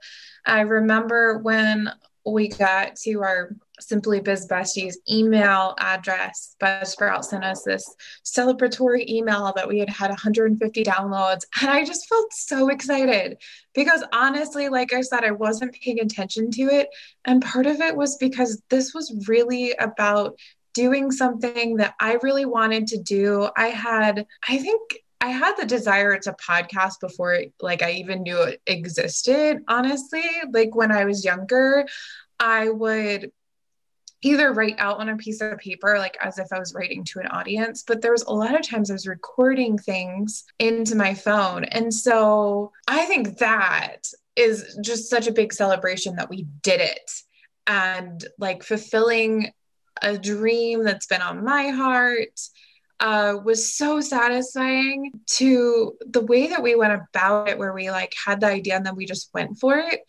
I 0.46 0.62
remember 0.62 1.40
when 1.40 1.92
we 2.26 2.50
got 2.50 2.96
to 2.98 3.22
our 3.22 3.56
Simply 3.80 4.20
Biz 4.20 4.48
Besties 4.48 4.96
email 5.10 5.76
address, 5.80 6.56
Buzzsprout 6.62 7.24
sent 7.24 7.44
us 7.44 7.64
this 7.64 7.96
celebratory 8.26 9.08
email 9.08 9.54
that 9.56 9.68
we 9.68 9.80
had 9.80 9.90
had 9.90 10.10
150 10.10 10.84
downloads. 10.84 11.44
And 11.62 11.70
I 11.70 11.84
just 11.84 12.08
felt 12.08 12.34
so 12.34 12.70
excited 12.70 13.38
because 13.74 14.04
honestly, 14.14 14.70
like 14.70 14.94
I 14.94 15.02
said, 15.02 15.24
I 15.24 15.32
wasn't 15.32 15.74
paying 15.74 16.00
attention 16.00 16.52
to 16.52 16.64
it. 16.64 16.90
And 17.26 17.42
part 17.42 17.66
of 17.66 17.82
it 17.82 17.96
was 17.96 18.18
because 18.18 18.62
this 18.70 18.94
was 18.94 19.28
really 19.28 19.74
about 19.74 20.36
doing 20.74 21.12
something 21.12 21.78
that 21.78 21.96
I 22.00 22.18
really 22.22 22.46
wanted 22.46 22.88
to 22.88 22.98
do. 22.98 23.50
I 23.58 23.68
had, 23.68 24.26
I 24.48 24.58
think, 24.58 25.00
I 25.22 25.28
had 25.28 25.56
the 25.58 25.66
desire 25.66 26.18
to 26.18 26.34
podcast 26.34 27.02
before 27.02 27.40
like 27.62 27.82
I 27.82 27.92
even 27.92 28.24
knew 28.24 28.42
it 28.42 28.62
existed, 28.68 29.60
honestly. 29.68 30.24
Like 30.54 30.76
when 30.76 30.92
I 30.92 31.04
was 31.06 31.26
younger, 31.26 31.86
I 32.40 32.70
would 32.70 33.32
either 34.22 34.54
write 34.54 34.76
out 34.80 35.00
on 35.00 35.10
a 35.10 35.18
piece 35.18 35.42
of 35.42 35.58
paper, 35.58 35.98
like 35.98 36.18
as 36.22 36.38
if 36.38 36.52
I 36.52 36.60
was 36.60 36.74
writing 36.74 37.04
to 37.06 37.20
an 37.20 37.28
audience, 37.28 37.84
but 37.86 38.02
there 38.02 38.12
was 38.12 38.24
a 38.24 38.34
lot 38.34 38.58
of 38.58 38.68
times 38.68 38.90
I 38.90 38.94
was 38.94 39.08
recording 39.08 39.78
things 39.78 40.44
into 40.60 40.96
my 40.96 41.14
phone. 41.14 41.64
And 41.66 41.94
so 41.94 42.72
I 42.88 43.06
think 43.06 43.38
that 43.38 44.02
is 44.36 44.78
just 44.84 45.10
such 45.10 45.28
a 45.28 45.34
big 45.34 45.54
celebration 45.54 46.16
that 46.16 46.30
we 46.30 46.48
did 46.62 46.82
it 46.82 47.12
and 47.68 48.26
like 48.38 48.64
fulfilling 48.64 49.52
a 50.02 50.18
dream 50.18 50.84
that's 50.84 51.08
been 51.08 51.22
on 51.22 51.44
my 51.44 51.70
heart. 51.70 52.40
Uh, 53.02 53.38
was 53.46 53.78
so 53.78 54.02
satisfying 54.02 55.10
to 55.26 55.94
the 56.10 56.20
way 56.20 56.48
that 56.48 56.62
we 56.62 56.76
went 56.76 56.92
about 56.92 57.48
it, 57.48 57.58
where 57.58 57.72
we 57.72 57.90
like 57.90 58.14
had 58.26 58.42
the 58.42 58.46
idea 58.46 58.76
and 58.76 58.86
then 58.86 58.98
we 58.98 59.06
just 59.06 59.30
went 59.34 59.58
for 59.58 59.78
it 59.78 60.02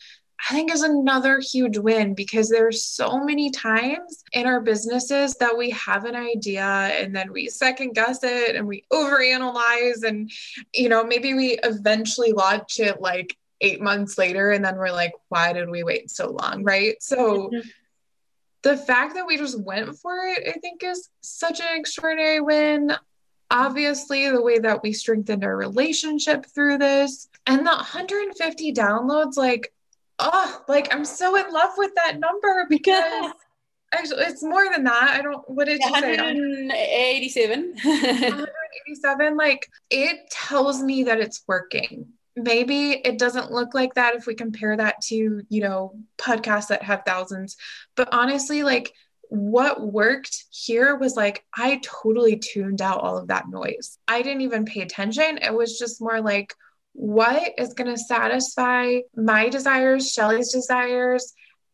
I 0.48 0.54
think 0.54 0.72
is 0.72 0.82
another 0.82 1.38
huge 1.40 1.76
win 1.76 2.14
because 2.14 2.48
there's 2.48 2.82
so 2.82 3.22
many 3.22 3.50
times 3.50 4.24
in 4.32 4.46
our 4.46 4.60
businesses 4.60 5.34
that 5.34 5.56
we 5.56 5.70
have 5.70 6.04
an 6.04 6.16
idea 6.16 6.62
and 6.62 7.14
then 7.14 7.32
we 7.32 7.48
second 7.48 7.94
guess 7.94 8.20
it 8.22 8.56
and 8.56 8.66
we 8.66 8.84
overanalyze 8.92 10.02
and 10.02 10.30
you 10.74 10.88
know 10.88 11.04
maybe 11.04 11.34
we 11.34 11.58
eventually 11.62 12.32
launch 12.32 12.80
it 12.80 13.00
like 13.00 13.36
8 13.60 13.82
months 13.82 14.16
later 14.16 14.50
and 14.50 14.64
then 14.64 14.76
we're 14.76 14.90
like 14.90 15.12
why 15.28 15.52
did 15.52 15.68
we 15.68 15.82
wait 15.82 16.10
so 16.10 16.30
long? 16.30 16.64
Right? 16.64 17.02
So 17.02 17.48
mm-hmm. 17.48 17.68
the 18.62 18.76
fact 18.76 19.14
that 19.14 19.26
we 19.26 19.36
just 19.36 19.60
went 19.60 19.98
for 19.98 20.16
it 20.26 20.48
I 20.48 20.58
think 20.58 20.82
is 20.82 21.10
such 21.20 21.60
an 21.60 21.78
extraordinary 21.78 22.40
win. 22.40 22.92
Obviously 23.50 24.30
the 24.30 24.40
way 24.40 24.58
that 24.60 24.82
we 24.82 24.92
strengthened 24.92 25.44
our 25.44 25.56
relationship 25.56 26.46
through 26.46 26.78
this 26.78 27.28
and 27.46 27.66
the 27.66 27.72
150 27.72 28.72
downloads 28.72 29.36
like 29.36 29.72
oh, 30.20 30.62
like 30.68 30.92
I'm 30.94 31.04
so 31.04 31.36
in 31.36 31.52
love 31.52 31.70
with 31.76 31.92
that 31.96 32.18
number 32.18 32.66
because 32.68 33.32
actually 33.92 34.24
it's 34.24 34.42
more 34.42 34.70
than 34.72 34.84
that. 34.84 35.16
I 35.18 35.22
don't, 35.22 35.48
what 35.48 35.66
did 35.66 35.80
you 35.80 35.94
say? 36.00 36.16
187. 36.16 37.74
187. 37.82 39.36
Like 39.36 39.68
it 39.90 40.30
tells 40.30 40.82
me 40.82 41.04
that 41.04 41.20
it's 41.20 41.42
working. 41.46 42.06
Maybe 42.36 42.92
it 42.92 43.18
doesn't 43.18 43.50
look 43.50 43.74
like 43.74 43.94
that 43.94 44.14
if 44.14 44.26
we 44.26 44.34
compare 44.34 44.76
that 44.76 45.00
to, 45.08 45.42
you 45.48 45.60
know, 45.60 45.94
podcasts 46.16 46.68
that 46.68 46.82
have 46.82 47.02
thousands. 47.04 47.56
But 47.96 48.08
honestly, 48.12 48.62
like 48.62 48.92
what 49.30 49.80
worked 49.80 50.44
here 50.50 50.96
was 50.96 51.16
like 51.16 51.44
I 51.54 51.80
totally 51.84 52.36
tuned 52.36 52.82
out 52.82 53.00
all 53.00 53.16
of 53.16 53.28
that 53.28 53.48
noise. 53.48 53.98
I 54.08 54.22
didn't 54.22 54.42
even 54.42 54.64
pay 54.64 54.80
attention. 54.80 55.38
It 55.38 55.54
was 55.54 55.78
just 55.78 56.00
more 56.00 56.20
like, 56.20 56.54
what 57.00 57.54
is 57.56 57.72
going 57.72 57.90
to 57.90 57.96
satisfy 57.96 58.98
my 59.16 59.48
desires, 59.48 60.12
Shelly's 60.12 60.52
desires, 60.52 61.32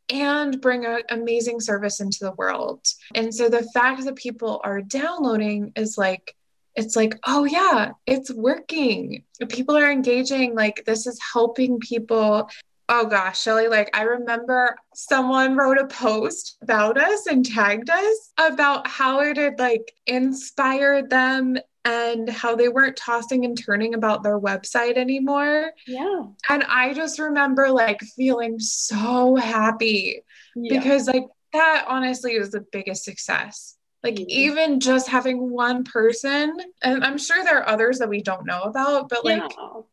and 0.08 0.60
bring 0.60 0.86
an 0.86 1.00
amazing 1.10 1.58
service 1.58 1.98
into 1.98 2.18
the 2.20 2.30
world. 2.32 2.86
And 3.12 3.34
so 3.34 3.48
the 3.48 3.68
fact 3.74 4.04
that 4.04 4.14
people 4.14 4.60
are 4.62 4.80
downloading 4.80 5.72
is 5.74 5.98
like, 5.98 6.36
it's 6.76 6.94
like, 6.94 7.18
oh 7.26 7.44
yeah, 7.44 7.90
it's 8.06 8.32
working. 8.32 9.24
People 9.48 9.76
are 9.76 9.90
engaging. 9.90 10.54
Like, 10.54 10.84
this 10.86 11.08
is 11.08 11.18
helping 11.32 11.80
people 11.80 12.48
Oh 12.88 13.04
gosh, 13.04 13.40
Shelly, 13.40 13.66
like 13.66 13.90
I 13.96 14.02
remember 14.02 14.76
someone 14.94 15.56
wrote 15.56 15.78
a 15.78 15.88
post 15.88 16.56
about 16.62 16.96
us 16.96 17.26
and 17.26 17.44
tagged 17.44 17.90
us 17.90 18.32
about 18.38 18.86
how 18.86 19.18
it 19.22 19.36
had 19.36 19.58
like 19.58 19.92
inspired 20.06 21.10
them 21.10 21.58
and 21.86 22.28
how 22.28 22.56
they 22.56 22.68
weren't 22.68 22.96
tossing 22.96 23.44
and 23.44 23.56
turning 23.56 23.94
about 23.94 24.24
their 24.24 24.38
website 24.38 24.96
anymore. 24.96 25.70
Yeah. 25.86 26.24
And 26.48 26.64
I 26.64 26.92
just 26.92 27.20
remember 27.20 27.70
like 27.70 28.00
feeling 28.16 28.58
so 28.58 29.36
happy 29.36 30.22
yeah. 30.56 30.78
because 30.78 31.06
like 31.06 31.26
that 31.52 31.84
honestly 31.88 32.38
was 32.38 32.50
the 32.50 32.64
biggest 32.72 33.04
success 33.04 33.76
like 34.06 34.14
mm-hmm. 34.14 34.30
even 34.30 34.78
just 34.78 35.08
having 35.08 35.50
one 35.50 35.82
person, 35.82 36.56
and 36.82 37.02
I'm 37.02 37.18
sure 37.18 37.42
there 37.42 37.58
are 37.58 37.68
others 37.68 37.98
that 37.98 38.08
we 38.08 38.22
don't 38.22 38.46
know 38.46 38.62
about, 38.62 39.08
but 39.08 39.24
like. 39.24 39.42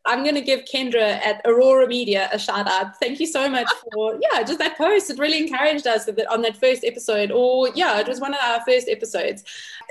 I'm 0.06 0.24
gonna 0.24 0.42
give 0.42 0.66
Kendra 0.66 1.02
at 1.02 1.42
Aurora 1.46 1.88
Media 1.88 2.30
a 2.32 2.38
shout 2.38 2.68
out. 2.68 3.00
Thank 3.00 3.22
you 3.22 3.26
so 3.26 3.50
much 3.50 3.68
for 3.94 4.20
yeah, 4.22 4.44
just 4.44 4.60
that 4.60 4.78
post. 4.78 5.10
It 5.10 5.18
really 5.18 5.38
encouraged 5.38 5.88
us 5.88 6.06
that 6.06 6.32
on 6.32 6.42
that 6.42 6.58
first 6.58 6.84
episode, 6.84 7.32
or 7.32 7.70
yeah, 7.74 8.00
it 8.00 8.08
was 8.08 8.20
one 8.20 8.34
of 8.34 8.40
our 8.44 8.62
first 8.68 8.90
episodes. 8.90 9.44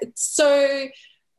It's 0.03 0.22
so 0.22 0.86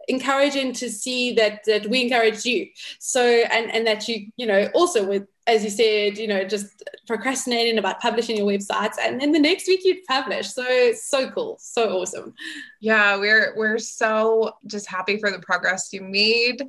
encouraging 0.08 0.74
to 0.74 0.89
see 0.89 1.34
that 1.34 1.64
that 1.66 1.88
we 1.88 2.04
encouraged 2.04 2.45
you. 2.45 2.68
So 2.99 3.22
and 3.22 3.74
and 3.74 3.86
that 3.88 4.08
you 4.08 4.28
you 4.38 4.45
know 4.45 4.70
also 4.74 5.06
with 5.06 5.28
as 5.47 5.64
you 5.64 5.70
said 5.70 6.18
you 6.18 6.28
know 6.28 6.43
just 6.43 6.84
procrastinating 7.08 7.78
about 7.78 7.99
publishing 7.99 8.38
your 8.38 8.47
websites 8.47 8.95
and 9.01 9.20
then 9.20 9.32
the 9.32 9.39
next 9.39 9.68
week 9.68 9.82
you'd 9.84 10.06
publish. 10.06 10.54
So 10.54 10.93
so 10.93 11.30
cool. 11.32 11.58
So 11.60 12.01
awesome. 12.01 12.34
Yeah 12.80 13.18
we're 13.18 13.54
we're 13.56 13.80
so 13.80 14.54
just 14.66 14.88
happy 14.89 15.18
for 15.18 15.32
the 15.32 15.39
progress 15.39 15.91
you 15.93 16.01
made 16.01 16.64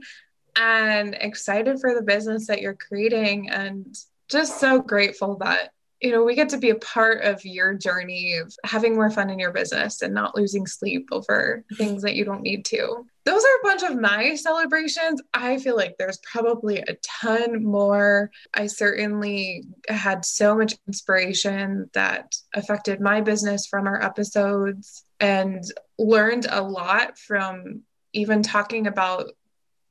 and 0.57 1.17
excited 1.21 1.81
for 1.81 1.95
the 1.95 2.03
business 2.03 2.47
that 2.47 2.61
you're 2.63 2.75
creating 2.75 3.51
and 3.51 3.97
just 4.29 4.61
so 4.61 4.81
grateful 4.81 5.37
that 5.39 5.71
you 6.05 6.11
know, 6.11 6.23
we 6.23 6.35
get 6.35 6.51
to 6.51 6.59
be 6.59 6.69
a 6.69 6.75
part 6.77 7.23
of 7.25 7.43
your 7.47 7.73
journey 7.73 8.35
of 8.35 8.55
having 8.63 8.95
more 8.95 9.11
fun 9.11 9.31
in 9.31 9.39
your 9.39 9.53
business 9.53 10.03
and 10.03 10.13
not 10.13 10.37
losing 10.37 10.67
sleep 10.67 11.09
over 11.13 11.65
things 11.79 12.03
that 12.03 12.15
you 12.15 12.27
don't 12.27 12.43
need 12.43 12.63
to. 12.67 13.07
Those 13.25 13.43
are 13.43 13.57
a 13.61 13.63
bunch 13.63 13.83
of 13.83 13.99
my 13.99 14.35
celebrations. 14.35 15.23
I 15.33 15.59
feel 15.59 15.77
like 15.77 15.97
there's 15.99 16.19
probably 16.19 16.79
a 16.79 16.97
ton 17.03 17.65
more. 17.65 18.31
I 18.53 18.67
certainly 18.67 19.65
had 19.89 20.27
so 20.27 20.55
much 20.55 20.75
inspiration 20.87 21.89
that 21.95 22.35
affected 22.55 23.01
my 23.01 23.23
business 23.23 23.67
from 23.67 23.87
our 23.87 24.03
episodes 24.03 25.05
and 25.21 25.65
learned 25.99 26.47
a 26.51 26.61
lot 26.61 27.19
from 27.19 27.83
even 28.13 28.43
talking 28.43 28.87
about 28.87 29.31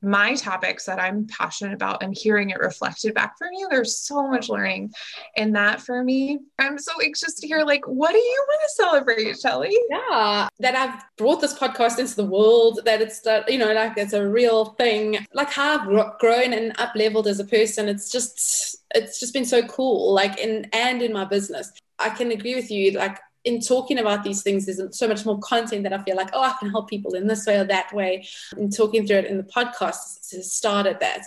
my 0.04 0.34
topics 0.34 0.84
that 0.86 1.00
I'm 1.00 1.26
passionate 1.26 1.74
about 1.74 2.02
and 2.02 2.16
hearing 2.16 2.50
it 2.50 2.58
reflected 2.58 3.14
back 3.14 3.38
from 3.38 3.48
you. 3.52 3.68
There's 3.70 3.98
so 3.98 4.28
much 4.28 4.48
learning 4.48 4.92
in 5.36 5.52
that 5.52 5.80
for 5.80 6.04
me. 6.04 6.38
I'm 6.58 6.78
so 6.78 6.92
anxious 7.02 7.34
to 7.34 7.46
hear, 7.46 7.64
like, 7.64 7.86
what 7.86 8.12
do 8.12 8.18
you 8.18 8.46
want 8.48 8.60
to 8.62 8.82
celebrate, 8.82 9.40
Shelly? 9.40 9.76
Yeah, 9.90 10.48
that 10.60 10.74
I've 10.74 11.02
brought 11.16 11.40
this 11.40 11.58
podcast 11.58 11.98
into 11.98 12.16
the 12.16 12.26
world, 12.26 12.80
that 12.84 13.00
it's, 13.00 13.20
that, 13.20 13.50
you 13.50 13.58
know, 13.58 13.72
like 13.72 13.96
it's 13.96 14.12
a 14.12 14.28
real 14.28 14.66
thing. 14.76 15.26
Like 15.32 15.50
how 15.50 15.78
I've 15.78 16.18
grown 16.18 16.52
and 16.52 16.78
up 16.78 16.94
leveled 16.94 17.26
as 17.26 17.40
a 17.40 17.44
person. 17.44 17.88
It's 17.88 18.10
just, 18.10 18.76
it's 18.94 19.18
just 19.18 19.32
been 19.32 19.44
so 19.44 19.62
cool, 19.66 20.12
like 20.12 20.38
in, 20.38 20.68
and 20.72 21.02
in 21.02 21.12
my 21.12 21.24
business. 21.24 21.72
I 21.98 22.10
can 22.10 22.32
agree 22.32 22.54
with 22.54 22.70
you. 22.70 22.92
Like 22.92 23.18
in 23.44 23.60
talking 23.60 23.98
about 23.98 24.24
these 24.24 24.42
things, 24.42 24.66
there's 24.66 24.96
so 24.96 25.06
much 25.06 25.24
more 25.24 25.38
content 25.38 25.82
that 25.82 25.92
I 25.92 26.02
feel 26.02 26.16
like, 26.16 26.30
oh, 26.32 26.42
I 26.42 26.54
can 26.58 26.70
help 26.70 26.88
people 26.88 27.14
in 27.14 27.26
this 27.26 27.46
way 27.46 27.58
or 27.58 27.64
that 27.64 27.92
way. 27.92 28.26
And 28.56 28.74
talking 28.74 29.06
through 29.06 29.18
it 29.18 29.26
in 29.26 29.36
the 29.36 29.44
podcast 29.44 30.24
started 30.42 30.98
that. 31.00 31.24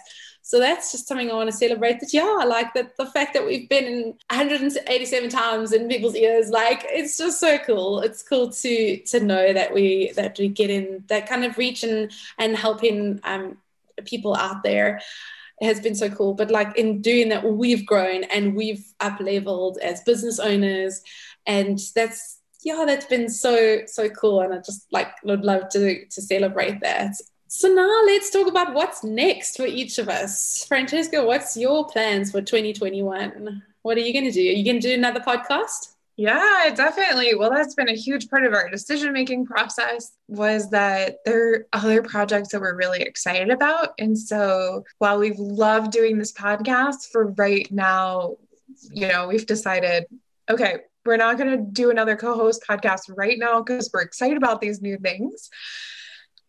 So 0.47 0.59
that's 0.59 0.93
just 0.93 1.09
something 1.09 1.29
I 1.29 1.33
want 1.33 1.51
to 1.51 1.55
celebrate. 1.55 1.99
That 1.99 2.13
yeah, 2.13 2.43
like 2.47 2.73
that 2.73 2.95
the 2.95 3.07
fact 3.07 3.33
that 3.33 3.45
we've 3.45 3.67
been 3.67 3.83
in 3.83 4.03
187 4.29 5.29
times 5.29 5.73
in 5.73 5.89
people's 5.89 6.15
ears, 6.15 6.49
like 6.49 6.85
it's 6.87 7.17
just 7.17 7.41
so 7.41 7.57
cool. 7.57 7.99
It's 7.99 8.23
cool 8.23 8.49
to 8.51 8.97
to 8.97 9.19
know 9.19 9.51
that 9.51 9.73
we 9.73 10.13
that 10.15 10.39
we 10.39 10.47
get 10.47 10.69
in 10.69 11.03
that 11.07 11.27
kind 11.27 11.43
of 11.43 11.57
reach 11.57 11.83
and 11.83 12.13
and 12.37 12.55
helping 12.55 13.19
um, 13.25 13.57
people 14.05 14.37
out 14.37 14.63
there 14.63 15.01
has 15.61 15.81
been 15.81 15.95
so 15.95 16.09
cool. 16.09 16.33
But 16.33 16.49
like 16.49 16.77
in 16.77 17.01
doing 17.01 17.27
that, 17.29 17.43
we've 17.43 17.85
grown 17.85 18.23
and 18.25 18.55
we've 18.55 18.85
up 19.01 19.19
leveled 19.19 19.79
as 19.79 20.01
business 20.01 20.39
owners 20.39 21.01
and 21.47 21.79
that's 21.95 22.39
yeah 22.63 22.83
that's 22.85 23.05
been 23.05 23.29
so 23.29 23.79
so 23.87 24.09
cool. 24.09 24.41
And 24.41 24.53
i 24.53 24.57
just 24.57 24.85
like 24.91 25.09
would 25.23 25.43
love 25.43 25.69
to 25.69 26.05
to 26.05 26.21
celebrate 26.21 26.81
that. 26.81 27.15
So 27.49 27.69
now 27.69 28.01
let's 28.05 28.29
talk 28.29 28.47
about 28.47 28.73
what's 28.73 29.03
next 29.03 29.55
for 29.57 29.65
each 29.65 29.97
of 29.97 30.09
us. 30.09 30.65
Francesca 30.67 31.25
what's 31.25 31.57
your 31.57 31.87
plans 31.87 32.31
for 32.31 32.41
2021 32.41 33.63
what 33.87 33.95
are 33.95 34.01
you 34.01 34.11
going 34.11 34.25
to 34.25 34.31
do? 34.31 34.41
Are 34.41 34.51
you 34.51 34.65
going 34.65 34.81
to 34.81 34.87
do 34.89 34.93
another 34.93 35.21
podcast? 35.21 35.93
Yeah, 36.17 36.73
definitely. 36.75 37.35
Well, 37.35 37.51
that's 37.51 37.73
been 37.73 37.87
a 37.87 37.95
huge 37.95 38.29
part 38.29 38.43
of 38.43 38.53
our 38.53 38.69
decision 38.69 39.13
making 39.13 39.45
process 39.45 40.11
was 40.27 40.71
that 40.71 41.19
there 41.23 41.53
are 41.53 41.67
other 41.71 42.03
projects 42.03 42.49
that 42.49 42.59
we're 42.59 42.75
really 42.75 43.01
excited 43.01 43.49
about. 43.49 43.93
And 43.97 44.19
so 44.19 44.83
while 44.97 45.19
we've 45.19 45.39
loved 45.39 45.91
doing 45.91 46.17
this 46.17 46.33
podcast 46.33 47.11
for 47.11 47.27
right 47.37 47.71
now, 47.71 48.35
you 48.91 49.07
know, 49.07 49.29
we've 49.29 49.45
decided, 49.45 50.05
okay, 50.49 50.79
we're 51.07 51.17
not 51.17 51.37
going 51.37 51.49
to 51.49 51.71
do 51.71 51.89
another 51.89 52.15
co 52.15 52.35
host 52.35 52.63
podcast 52.69 53.03
right 53.15 53.39
now 53.39 53.61
because 53.61 53.89
we're 53.93 54.01
excited 54.01 54.37
about 54.37 54.61
these 54.61 54.81
new 54.81 54.97
things. 54.97 55.49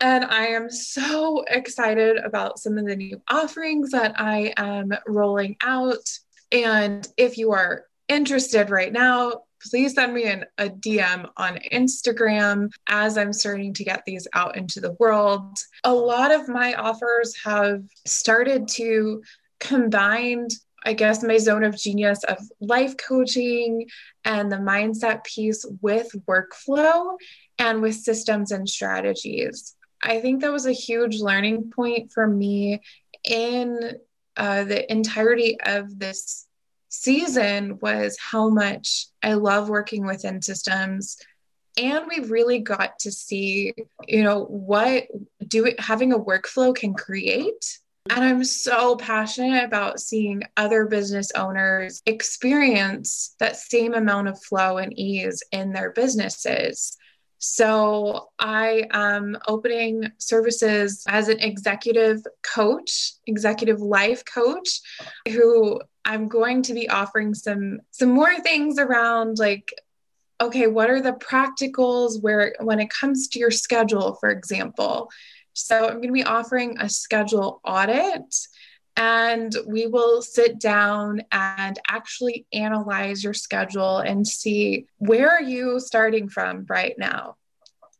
And 0.00 0.24
I 0.24 0.48
am 0.48 0.70
so 0.70 1.44
excited 1.48 2.18
about 2.18 2.58
some 2.58 2.78
of 2.78 2.86
the 2.86 2.94
new 2.94 3.20
offerings 3.28 3.90
that 3.90 4.20
I 4.20 4.52
am 4.56 4.92
rolling 5.06 5.56
out. 5.60 6.08
And 6.52 7.06
if 7.16 7.36
you 7.36 7.52
are 7.52 7.86
interested 8.08 8.70
right 8.70 8.92
now, 8.92 9.42
please 9.70 9.94
send 9.94 10.14
me 10.14 10.24
an, 10.24 10.44
a 10.58 10.68
DM 10.68 11.28
on 11.36 11.58
Instagram 11.72 12.70
as 12.88 13.18
I'm 13.18 13.32
starting 13.32 13.74
to 13.74 13.84
get 13.84 14.04
these 14.06 14.28
out 14.34 14.56
into 14.56 14.80
the 14.80 14.92
world. 15.00 15.58
A 15.82 15.92
lot 15.92 16.32
of 16.32 16.48
my 16.48 16.74
offers 16.74 17.34
have 17.44 17.82
started 18.06 18.68
to 18.68 19.22
combine 19.58 20.46
I 20.84 20.92
guess, 20.92 21.22
my 21.22 21.38
zone 21.38 21.64
of 21.64 21.76
genius 21.76 22.22
of 22.24 22.38
life 22.60 22.96
coaching 22.96 23.88
and 24.24 24.50
the 24.50 24.56
mindset 24.56 25.24
piece 25.24 25.64
with 25.80 26.10
workflow 26.26 27.16
and 27.58 27.82
with 27.82 27.96
systems 27.96 28.52
and 28.52 28.68
strategies. 28.68 29.74
I 30.02 30.20
think 30.20 30.40
that 30.40 30.52
was 30.52 30.66
a 30.66 30.72
huge 30.72 31.20
learning 31.20 31.72
point 31.74 32.12
for 32.12 32.26
me 32.26 32.80
in 33.24 33.98
uh, 34.36 34.64
the 34.64 34.90
entirety 34.90 35.58
of 35.60 35.98
this 35.98 36.46
season 36.88 37.78
was 37.80 38.16
how 38.18 38.48
much 38.48 39.06
I 39.22 39.34
love 39.34 39.68
working 39.68 40.06
within 40.06 40.40
systems 40.40 41.18
and 41.76 42.06
we 42.08 42.20
really 42.26 42.58
got 42.58 42.98
to 43.00 43.12
see 43.12 43.74
you 44.06 44.22
know 44.22 44.44
what 44.44 45.06
do 45.46 45.66
it 45.66 45.78
having 45.80 46.12
a 46.12 46.18
workflow 46.18 46.74
can 46.74 46.94
create 46.94 47.78
and 48.10 48.24
I'm 48.24 48.44
so 48.44 48.96
passionate 48.96 49.64
about 49.64 50.00
seeing 50.00 50.42
other 50.56 50.86
business 50.86 51.30
owners 51.32 52.02
experience 52.06 53.34
that 53.38 53.56
same 53.56 53.94
amount 53.94 54.28
of 54.28 54.42
flow 54.42 54.78
and 54.78 54.98
ease 54.98 55.42
in 55.52 55.72
their 55.72 55.90
businesses. 55.90 56.96
So 57.38 58.30
I 58.38 58.84
am 58.90 59.38
opening 59.46 60.10
services 60.18 61.04
as 61.08 61.28
an 61.28 61.40
executive 61.40 62.20
coach, 62.42 63.12
executive 63.26 63.80
life 63.80 64.24
coach, 64.24 64.80
who 65.28 65.80
I'm 66.04 66.26
going 66.28 66.62
to 66.62 66.74
be 66.74 66.88
offering 66.88 67.34
some 67.34 67.80
some 67.90 68.10
more 68.10 68.40
things 68.40 68.78
around 68.78 69.38
like 69.38 69.72
okay, 70.40 70.68
what 70.68 70.88
are 70.88 71.02
the 71.02 71.12
practicals 71.12 72.22
where 72.22 72.54
when 72.60 72.78
it 72.78 72.90
comes 72.90 73.26
to 73.28 73.40
your 73.40 73.50
schedule, 73.50 74.14
for 74.20 74.30
example, 74.30 75.10
so 75.58 75.86
I'm 75.86 75.96
going 75.96 76.08
to 76.08 76.12
be 76.12 76.24
offering 76.24 76.78
a 76.78 76.88
schedule 76.88 77.60
audit 77.64 78.34
and 78.96 79.54
we 79.66 79.86
will 79.86 80.22
sit 80.22 80.58
down 80.58 81.22
and 81.30 81.78
actually 81.88 82.46
analyze 82.52 83.22
your 83.22 83.34
schedule 83.34 83.98
and 83.98 84.26
see 84.26 84.86
where 84.98 85.30
are 85.30 85.42
you 85.42 85.78
starting 85.78 86.28
from 86.28 86.66
right 86.68 86.94
now. 86.98 87.36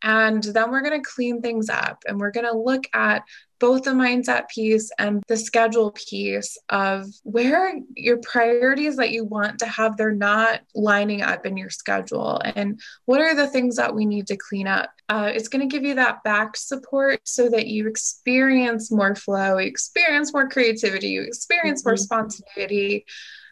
And 0.03 0.43
then 0.43 0.71
we're 0.71 0.83
going 0.83 1.01
to 1.01 1.09
clean 1.09 1.41
things 1.41 1.69
up 1.69 2.03
and 2.07 2.19
we're 2.19 2.33
going 2.33 2.47
to 2.47 2.57
look 2.57 2.85
at 2.93 3.23
both 3.61 3.85
the 3.85 3.91
mindset 3.91 4.49
piece 4.49 4.91
and 4.99 5.23
the 5.29 5.37
schedule 5.37 5.93
piece 5.93 6.57
of 6.69 7.07
where 7.25 7.75
your 7.97 8.19
priorities 8.19 8.97
that 8.97 9.11
you 9.11 9.25
want 9.25 9.59
to 9.59 9.67
have 9.67 9.97
they're 9.97 10.13
not 10.13 10.61
lining 10.75 11.23
up 11.23 11.45
in 11.45 11.57
your 11.57 11.71
schedule 11.71 12.41
and 12.57 12.81
what 13.05 13.21
are 13.21 13.35
the 13.35 13.47
things 13.47 13.77
that 13.77 13.95
we 13.95 14.05
need 14.05 14.27
to 14.27 14.37
clean 14.37 14.67
up 14.67 14.91
uh, 15.09 15.31
it's 15.35 15.49
going 15.49 15.67
to 15.67 15.75
give 15.75 15.85
you 15.85 15.95
that 15.95 16.23
back 16.23 16.57
support 16.57 17.21
so 17.25 17.49
that 17.49 17.67
you 17.67 17.89
experience 17.89 18.91
more 18.91 19.15
flow 19.15 19.59
you 19.59 19.69
experience 19.69 20.33
more 20.33 20.49
creativity 20.49 21.09
you 21.09 21.23
experience 21.23 21.81
mm-hmm. 21.81 21.91
more 21.91 21.97
spontaneity 21.97 23.05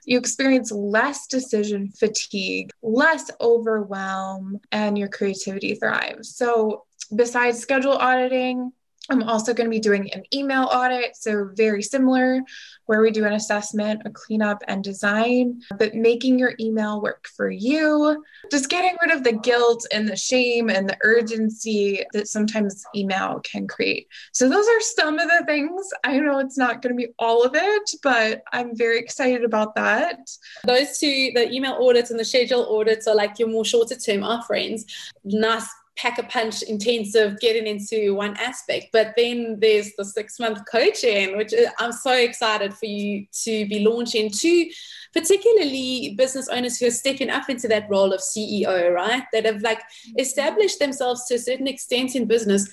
you 0.06 0.18
experience 0.18 0.70
less 0.70 1.26
decision 1.26 1.90
fatigue, 1.90 2.70
less 2.80 3.28
overwhelm, 3.40 4.60
and 4.70 4.96
your 4.96 5.08
creativity 5.08 5.74
thrives. 5.74 6.34
So, 6.34 6.84
besides 7.14 7.58
schedule 7.58 7.92
auditing, 7.92 8.72
I'm 9.10 9.22
also 9.22 9.54
going 9.54 9.66
to 9.66 9.70
be 9.70 9.80
doing 9.80 10.12
an 10.12 10.24
email 10.34 10.64
audit, 10.64 11.16
so 11.16 11.50
very 11.54 11.82
similar, 11.82 12.40
where 12.86 13.00
we 13.00 13.10
do 13.10 13.24
an 13.24 13.32
assessment, 13.32 14.02
a 14.04 14.10
cleanup, 14.10 14.62
and 14.68 14.82
design, 14.82 15.62
but 15.78 15.94
making 15.94 16.38
your 16.38 16.54
email 16.58 17.00
work 17.00 17.28
for 17.36 17.50
you, 17.50 18.24
just 18.50 18.68
getting 18.68 18.96
rid 19.02 19.10
of 19.10 19.24
the 19.24 19.32
guilt 19.32 19.86
and 19.92 20.08
the 20.08 20.16
shame 20.16 20.70
and 20.70 20.88
the 20.88 20.96
urgency 21.02 22.04
that 22.12 22.28
sometimes 22.28 22.84
email 22.94 23.40
can 23.40 23.66
create. 23.66 24.08
So, 24.32 24.48
those 24.48 24.66
are 24.66 24.80
some 24.80 25.18
of 25.18 25.28
the 25.28 25.44
things. 25.46 25.88
I 26.04 26.18
know 26.18 26.38
it's 26.38 26.58
not 26.58 26.82
going 26.82 26.96
to 26.96 27.06
be 27.06 27.12
all 27.18 27.44
of 27.44 27.54
it, 27.54 27.90
but 28.02 28.42
I'm 28.52 28.76
very 28.76 28.98
excited 28.98 29.44
about 29.44 29.74
that. 29.76 30.18
Those 30.64 30.98
two, 30.98 31.30
the 31.34 31.50
email 31.50 31.78
audits 31.80 32.10
and 32.10 32.18
the 32.18 32.24
schedule 32.24 32.76
audits, 32.76 33.06
are 33.06 33.14
like 33.14 33.38
your 33.38 33.48
more 33.48 33.64
shorter 33.64 33.96
term 33.96 34.24
offerings. 34.24 34.84
Nice 35.24 35.68
pack 35.96 36.18
a 36.18 36.22
punch 36.24 36.62
intensive 36.62 37.38
getting 37.40 37.66
into 37.66 38.14
one 38.14 38.36
aspect 38.36 38.86
but 38.92 39.14
then 39.16 39.58
there's 39.60 39.92
the 39.96 40.04
six 40.04 40.38
month 40.38 40.60
coaching 40.70 41.36
which 41.36 41.52
i'm 41.78 41.92
so 41.92 42.12
excited 42.12 42.72
for 42.74 42.86
you 42.86 43.26
to 43.32 43.66
be 43.66 43.80
launching 43.80 44.30
to 44.30 44.68
particularly 45.12 46.14
business 46.16 46.48
owners 46.48 46.78
who 46.78 46.86
are 46.86 46.90
stepping 46.90 47.30
up 47.30 47.48
into 47.48 47.66
that 47.66 47.88
role 47.88 48.12
of 48.12 48.20
ceo 48.20 48.92
right 48.92 49.24
that 49.32 49.44
have 49.44 49.62
like 49.62 49.80
mm-hmm. 49.80 50.18
established 50.18 50.78
themselves 50.78 51.24
to 51.26 51.34
a 51.34 51.38
certain 51.38 51.66
extent 51.66 52.14
in 52.14 52.26
business 52.26 52.68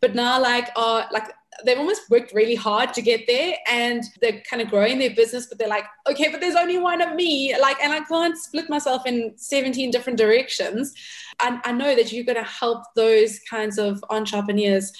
but 0.00 0.14
now 0.14 0.40
like 0.40 0.70
are 0.76 1.08
like 1.12 1.32
they've 1.64 1.78
almost 1.78 2.08
worked 2.10 2.32
really 2.32 2.54
hard 2.54 2.94
to 2.94 3.02
get 3.02 3.26
there 3.26 3.54
and 3.68 4.04
they're 4.20 4.40
kind 4.48 4.62
of 4.62 4.68
growing 4.68 4.98
their 4.98 5.14
business 5.14 5.46
but 5.46 5.58
they're 5.58 5.68
like 5.68 5.84
okay 6.08 6.30
but 6.30 6.40
there's 6.40 6.54
only 6.54 6.78
one 6.78 7.00
of 7.00 7.14
me. 7.14 7.54
Like 7.60 7.76
and 7.82 7.92
i 7.92 8.00
can't 8.00 8.36
split 8.36 8.68
myself 8.68 9.06
in 9.06 9.32
17 9.36 9.90
different 9.90 10.18
directions. 10.18 10.94
And 11.40 11.60
I 11.64 11.72
know 11.72 11.94
that 11.94 12.12
you're 12.12 12.24
going 12.24 12.36
to 12.36 12.42
help 12.42 12.82
those 12.96 13.38
kinds 13.40 13.78
of 13.78 14.04
entrepreneurs 14.10 14.92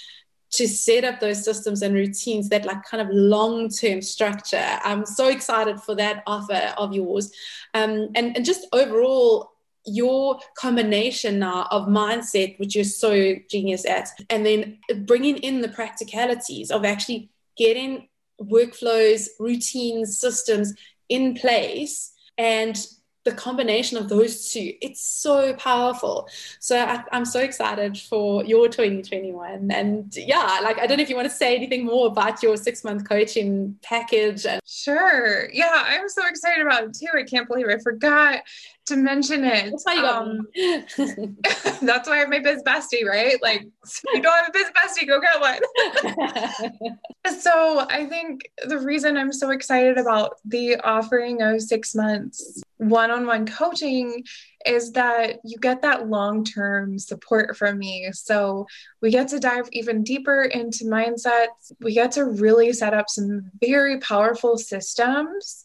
to 0.51 0.67
set 0.67 1.05
up 1.05 1.21
those 1.21 1.45
systems 1.45 1.83
and 1.83 1.95
routines 1.95 2.49
that 2.49 2.65
like 2.65 2.83
kind 2.85 3.03
of 3.03 3.09
long-term 3.11 4.01
structure. 4.01 4.79
I'm 4.83 5.05
so 5.05 5.29
excited 5.29 5.81
for 5.81 5.95
that 5.97 6.23
offer 6.27 6.73
of 6.79 6.95
yours. 6.95 7.31
Um, 7.75 8.09
and, 8.15 8.35
and 8.35 8.45
just 8.45 8.67
overall 8.73 9.53
your 9.89 10.39
combination 10.57 11.39
now 11.39 11.67
of 11.71 11.87
mindset 11.87 12.59
which 12.59 12.75
you're 12.75 12.85
so 12.85 13.35
genius 13.51 13.85
at 13.87 14.09
and 14.31 14.45
then 14.45 14.79
bringing 15.07 15.37
in 15.39 15.61
the 15.61 15.69
practicalities 15.69 16.71
of 16.71 16.85
actually 16.85 17.31
getting 17.57 18.09
workflows 18.41 19.29
routines 19.41 20.19
systems 20.19 20.75
in 21.09 21.35
place 21.35 22.13
and 22.37 22.87
the 23.29 23.35
combination 23.35 23.99
of 23.99 24.09
those 24.09 24.53
two, 24.53 24.73
it's 24.81 25.03
so 25.03 25.53
powerful. 25.55 26.29
So 26.61 26.79
I, 26.79 27.05
am 27.13 27.25
so 27.25 27.41
excited 27.41 27.99
for 27.99 28.45
your 28.45 28.69
2021. 28.69 29.71
And 29.71 30.15
yeah, 30.17 30.61
like 30.63 30.79
I 30.79 30.87
don't 30.87 30.97
know 30.97 31.03
if 31.03 31.11
you 31.11 31.17
want 31.17 31.29
to 31.29 31.35
say 31.35 31.55
anything 31.55 31.85
more 31.85 32.07
about 32.07 32.43
your 32.43 32.57
six 32.57 32.85
month 32.85 33.07
coaching 33.07 33.77
package. 33.83 34.47
And- 34.47 34.63
sure. 34.67 35.51
Yeah, 35.53 35.85
I'm 35.87 36.09
so 36.09 36.27
excited 36.27 36.65
about 36.65 36.85
it 36.85 36.95
too. 36.95 37.09
I 37.15 37.25
can't 37.25 37.47
believe 37.47 37.67
I 37.69 37.79
forgot 37.79 38.43
to 38.89 38.97
mention 38.97 39.45
it. 39.45 39.71
That's 39.71 39.85
why 39.85 39.95
you 39.95 40.03
got 40.03 40.23
um, 40.23 40.49
That's 41.87 42.09
why 42.09 42.17
I 42.17 42.19
have 42.19 42.29
my 42.29 42.41
biz 42.41 42.63
bestie, 42.63 43.07
right? 43.07 43.41
Like 43.43 43.67
you 44.13 44.23
don't 44.23 44.39
have 44.39 44.49
a 44.49 44.53
biz 44.53 44.71
bestie, 44.77 45.07
go 45.07 45.21
get 45.21 45.41
one. 45.41 46.99
so 47.41 47.87
I 47.91 48.07
think 48.07 48.43
the 48.67 48.79
reason 48.79 49.17
I'm 49.17 49.33
so 49.33 49.51
excited 49.51 49.99
about 49.99 50.35
the 50.45 50.77
offering 50.77 51.43
of 51.43 51.63
six 51.63 51.95
months 51.95 52.63
one-on-one 52.79 53.47
coaching 53.47 54.25
is 54.65 54.93
that 54.93 55.39
you 55.45 55.59
get 55.59 55.83
that 55.83 56.09
long-term 56.09 56.99
support 56.99 57.57
from 57.57 57.79
me. 57.79 58.09
So 58.13 58.67
we 59.03 59.11
get 59.11 59.29
to 59.29 59.41
dive 59.41 59.69
even 59.73 60.05
deeper 60.05 60.45
into 60.45 60.85
mindsets. 60.85 61.73
We 61.81 61.95
get 61.95 62.13
to 62.13 62.25
really 62.25 62.73
set 62.73 62.95
up 62.95 63.09
some 63.09 63.51
very 63.61 63.99
powerful 63.99 64.59
systems 64.59 65.65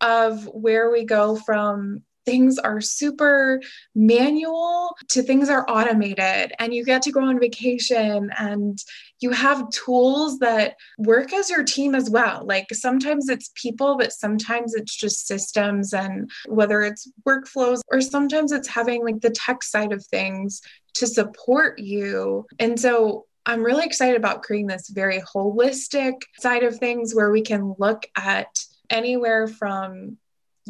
of 0.00 0.44
where 0.46 0.90
we 0.90 1.04
go 1.04 1.36
from 1.36 2.02
things 2.26 2.58
are 2.58 2.80
super 2.80 3.60
manual 3.94 4.94
to 5.08 5.22
things 5.22 5.48
are 5.48 5.64
automated 5.68 6.52
and 6.58 6.74
you 6.74 6.84
get 6.84 7.02
to 7.02 7.12
go 7.12 7.22
on 7.22 7.40
vacation 7.40 8.30
and 8.38 8.78
you 9.20 9.30
have 9.30 9.70
tools 9.70 10.38
that 10.38 10.76
work 10.98 11.32
as 11.32 11.50
your 11.50 11.64
team 11.64 11.94
as 11.94 12.10
well. 12.10 12.44
Like 12.44 12.66
sometimes 12.72 13.28
it's 13.28 13.50
people 13.54 13.96
but 13.98 14.12
sometimes 14.12 14.74
it's 14.74 14.96
just 14.96 15.26
systems 15.26 15.92
and 15.92 16.30
whether 16.48 16.82
it's 16.82 17.10
workflows 17.26 17.80
or 17.90 18.00
sometimes 18.00 18.52
it's 18.52 18.68
having 18.68 19.04
like 19.04 19.20
the 19.20 19.30
tech 19.30 19.62
side 19.62 19.92
of 19.92 20.04
things 20.06 20.60
to 20.94 21.06
support 21.06 21.78
you. 21.78 22.46
And 22.58 22.78
so 22.78 23.26
I'm 23.46 23.62
really 23.64 23.84
excited 23.84 24.16
about 24.16 24.42
creating 24.42 24.66
this 24.66 24.88
very 24.90 25.20
holistic 25.20 26.14
side 26.38 26.62
of 26.62 26.78
things 26.78 27.14
where 27.14 27.30
we 27.30 27.42
can 27.42 27.74
look 27.78 28.04
at 28.16 28.48
anywhere 28.90 29.48
from 29.48 30.18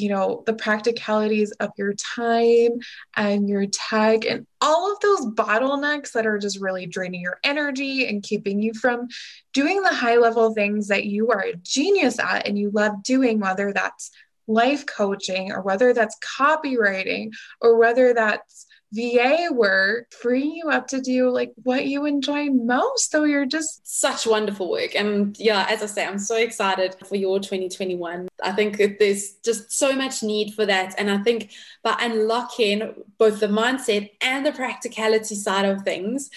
you 0.01 0.09
know, 0.09 0.43
the 0.47 0.55
practicalities 0.55 1.53
of 1.53 1.71
your 1.77 1.95
time 1.95 2.71
and 3.17 3.49
your 3.49 3.67
tech 3.67 4.25
and 4.25 4.47
all 4.61 4.93
of 4.93 5.01
those 5.01 5.27
bottlenecks 5.35 6.13
that 6.13 6.27
are 6.27 6.39
just 6.39 6.61
really 6.61 6.87
draining 6.87 7.21
your 7.21 7.39
energy 7.45 8.07
and 8.07 8.23
keeping 8.23 8.61
you 8.61 8.73
from 8.75 9.09
doing 9.53 9.83
the 9.83 9.95
high 9.95 10.17
level 10.17 10.55
things 10.55 10.89
that 10.89 11.07
you 11.07 11.31
are 11.31 11.45
a 11.45 11.57
genius 11.57 12.19
at 12.19 12.47
and 12.47 12.59
you 12.59 12.71
love 12.71 13.03
doing, 13.03 13.41
whether 13.41 13.73
that's 13.73 14.11
life 14.47 14.85
coaching 14.87 15.53
or 15.53 15.63
whether 15.63 15.93
that's 15.93 16.17
copywriting 16.39 17.31
or 17.61 17.79
whether 17.79 18.13
that's 18.13 18.67
VA 18.93 19.49
work, 19.53 20.13
freeing 20.13 20.53
you 20.53 20.71
up 20.71 20.89
to 20.89 21.01
do 21.01 21.31
like 21.31 21.53
what 21.63 21.87
you 21.87 22.07
enjoy 22.07 22.51
most. 22.51 23.11
So 23.11 23.25
you're 23.25 23.47
just 23.47 23.87
such 23.87 24.27
wonderful 24.27 24.71
work. 24.71 24.95
And 24.97 25.37
yeah, 25.39 25.67
as 25.69 25.83
I 25.83 25.87
say, 25.87 26.05
I'm 26.05 26.19
so 26.19 26.37
excited 26.37 26.97
for 27.07 27.17
your 27.17 27.39
2021. 27.39 28.29
I 28.43 28.53
think 28.53 28.79
that 28.79 28.99
there's 28.99 29.35
just 29.45 29.71
so 29.73 29.93
much 29.95 30.23
need 30.23 30.55
for 30.55 30.67
that. 30.67 30.95
And 30.99 31.11
I 31.11 31.19
think 31.19 31.53
by 31.83 31.97
unlocking 32.01 33.05
both 33.19 33.41
the 33.41 33.47
mindset 33.47 34.11
and 34.21 34.45
the 34.45 34.53
practicality 34.53 35.37
side 35.37 35.67
of 35.67 35.83
things, 35.83 36.31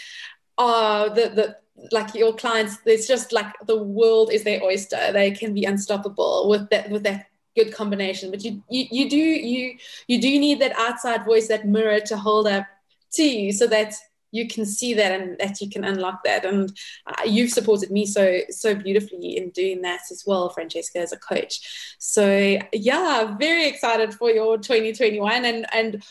uh, 0.58 1.10
the, 1.10 1.30
the 1.30 1.58
like 1.92 2.14
your 2.14 2.34
clients, 2.34 2.78
there's 2.86 3.08
just 3.08 3.34
like 3.34 3.52
the 3.66 3.82
world 3.82 4.32
is 4.32 4.44
their 4.44 4.64
oyster. 4.64 5.12
They 5.12 5.32
can 5.32 5.54
be 5.54 5.66
unstoppable 5.66 6.48
with 6.50 6.70
that 6.70 6.90
with 6.92 7.04
that 7.04 7.28
good 7.56 7.74
combination 7.74 8.32
but 8.32 8.44
you, 8.44 8.64
you 8.70 8.86
you 8.92 9.10
do 9.10 9.18
you 9.18 9.78
you 10.08 10.20
do 10.20 10.40
need 10.40 10.60
that 10.60 10.74
outside 10.78 11.24
voice 11.26 11.48
that 11.48 11.68
mirror 11.68 12.00
to 12.00 12.18
hold 12.18 12.48
up 12.48 12.66
to 13.12 13.24
you 13.24 13.52
so 13.52 13.68
that 13.68 13.94
you 14.34 14.48
can 14.48 14.66
see 14.66 14.96
that 14.96 15.12
and 15.12 15.38
that 15.38 15.62
you 15.62 15.70
can 15.70 15.86
unlock 15.86 16.24
that. 16.26 16.44
And 16.44 16.76
uh, 17.06 17.24
you've 17.24 17.52
supported 17.52 17.92
me 17.92 18.06
so 18.06 18.40
so 18.50 18.76
beautifully 18.76 19.38
in 19.38 19.52
doing 19.52 19.84
that 19.84 20.02
as 20.12 20.24
well 20.26 20.50
francesca 20.50 21.00
as 21.00 21.14
a 21.14 21.18
coach. 21.18 21.96
So 22.00 22.58
yeah 22.74 23.38
very 23.38 23.68
excited 23.68 24.14
for 24.14 24.32
your 24.32 24.58
2021 24.58 25.46
and 25.46 25.66
and 25.72 26.04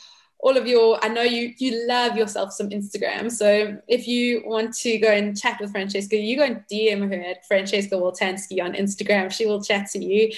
all 0.43 0.57
of 0.57 0.67
your 0.67 1.03
i 1.03 1.09
know 1.09 1.23
you 1.23 1.55
you 1.59 1.87
love 1.87 2.17
yourself 2.17 2.53
some 2.53 2.69
instagram. 2.69 3.31
So 3.31 3.79
if 3.89 4.07
you 4.07 4.43
want 4.45 4.75
to 4.79 4.99
go 4.99 5.11
and 5.11 5.39
chat 5.39 5.59
with 5.61 5.71
francesca 5.71 6.17
you 6.17 6.37
go 6.37 6.45
and 6.45 6.63
dm 6.71 7.09
her 7.09 7.23
at 7.31 7.47
francesca 7.47 7.95
waltansky 7.95 8.63
on 8.63 8.75
instagram. 8.75 9.33
She 9.33 9.47
will 9.47 9.63
chat 9.63 9.87
to 9.93 10.05
you. 10.05 10.33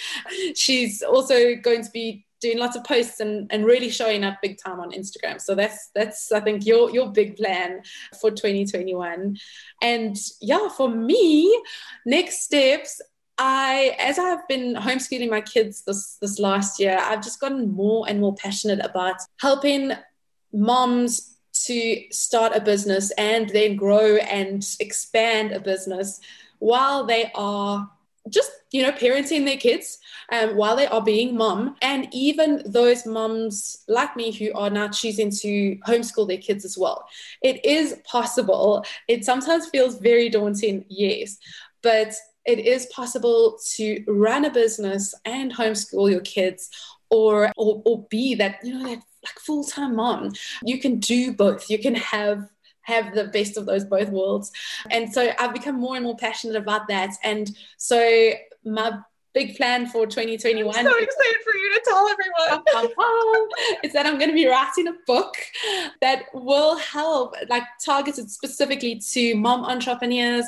She's 0.55 1.03
also 1.03 1.57
going 1.57 1.83
to 1.83 1.91
be 1.91 2.27
doing 2.41 2.59
lots 2.59 2.77
of 2.77 2.85
posts 2.85 3.21
and, 3.21 3.51
and 3.51 3.65
really 3.65 3.89
showing 3.89 4.23
up 4.23 4.37
big 4.43 4.59
time 4.63 4.79
on 4.79 4.93
instagram. 4.93 5.41
So 5.41 5.55
that's 5.55 5.91
that's 5.95 6.31
i 6.31 6.41
think 6.41 6.67
your 6.67 6.91
your 6.91 7.11
big 7.11 7.37
plan 7.37 7.83
for 8.21 8.31
2021 8.31 9.37
and 9.83 10.17
yeah 10.41 10.69
for 10.69 10.89
me 10.89 11.63
next 12.05 12.43
steps 12.43 13.01
I, 13.39 13.97
as 13.99 14.19
I've 14.19 14.47
been 14.49 14.75
homeschooling 14.75 15.31
my 15.31 15.41
kids 15.41 15.83
this 15.83 16.17
this 16.21 16.39
last 16.39 16.79
year, 16.79 16.99
I've 17.01 17.23
just 17.23 17.41
gotten 17.41 17.73
more 17.73 18.09
and 18.09 18.21
more 18.21 18.35
passionate 18.35 18.81
about 18.85 19.17
helping 19.41 19.93
moms 20.53 21.37
to 21.67 22.05
start 22.11 22.55
a 22.55 22.61
business 22.61 23.11
and 23.13 23.49
then 23.51 23.77
grow 23.77 24.17
and 24.17 24.65
expand 24.81 25.53
a 25.53 25.61
business 25.61 26.21
while 26.59 27.05
they 27.05 27.31
are 27.35 27.91
just 28.31 28.51
you 28.73 28.83
know 28.83 28.91
parenting 28.91 29.45
their 29.45 29.57
kids 29.57 29.99
um, 30.33 30.57
while 30.57 30.77
they 30.77 30.87
are 30.87 31.03
being 31.03 31.37
mom. 31.37 31.77
And 31.83 32.09
even 32.13 32.63
those 32.67 33.05
moms 33.05 33.85
like 33.89 34.17
me 34.17 34.33
who 34.33 34.53
are 34.55 34.71
now 34.71 34.89
choosing 34.89 35.31
to 35.31 35.77
homeschool 35.87 36.29
their 36.29 36.39
kids 36.39 36.65
as 36.65 36.79
well. 36.79 37.07
It 37.43 37.65
is 37.65 38.01
possible. 38.05 38.85
It 39.09 39.25
sometimes 39.25 39.67
feels 39.67 39.99
very 39.99 40.29
daunting 40.29 40.85
yes. 40.89 41.39
But 41.83 42.15
it 42.47 42.59
is 42.61 42.87
possible 42.87 43.59
to 43.75 44.05
run 44.07 44.45
a 44.45 44.51
business 44.51 45.15
and 45.25 45.55
homeschool 45.55 46.11
your 46.11 46.21
kids 46.21 46.71
or 47.11 47.53
or, 47.57 47.83
or 47.85 48.07
be 48.11 48.35
that 48.35 48.59
you 48.63 48.75
know 48.75 48.85
that 48.85 49.03
like 49.25 49.39
full-time 49.39 49.97
mom 49.97 50.33
you 50.63 50.79
can 50.79 50.99
do 50.99 51.33
both 51.33 51.71
you 51.71 51.79
can 51.79 51.95
have 51.95 52.49
have 52.83 53.15
the 53.15 53.25
best 53.25 53.57
of 53.57 53.65
those 53.65 53.85
both 53.85 54.11
worlds 54.11 54.53
and 54.91 55.13
so 55.13 55.33
i've 55.39 55.55
become 55.55 55.81
more 55.81 55.97
and 55.97 56.05
more 56.05 56.17
passionate 56.17 56.57
about 56.57 56.87
that 56.89 57.15
and 57.23 57.57
so 57.79 58.31
my 58.65 58.99
big 59.35 59.57
plan 59.57 59.87
for 59.87 60.07
2021. 60.07 60.75
I'm 60.75 60.85
so 60.85 60.97
excited 60.97 61.41
for 61.45 61.55
you 61.57 61.75
to 61.75 61.81
tell 61.85 62.09
everyone. 62.09 62.63
is 63.83 63.93
that 63.93 64.07
I'm 64.07 64.17
going 64.17 64.31
to 64.31 64.35
be 64.35 64.47
writing 64.47 64.87
a 64.89 64.95
book 65.07 65.35
that 66.01 66.27
will 66.33 66.77
help, 66.79 67.35
like 67.49 67.65
targeted 67.85 68.31
specifically 68.31 69.03
to 69.13 69.35
mom 69.35 69.65
entrepreneurs, 69.65 70.47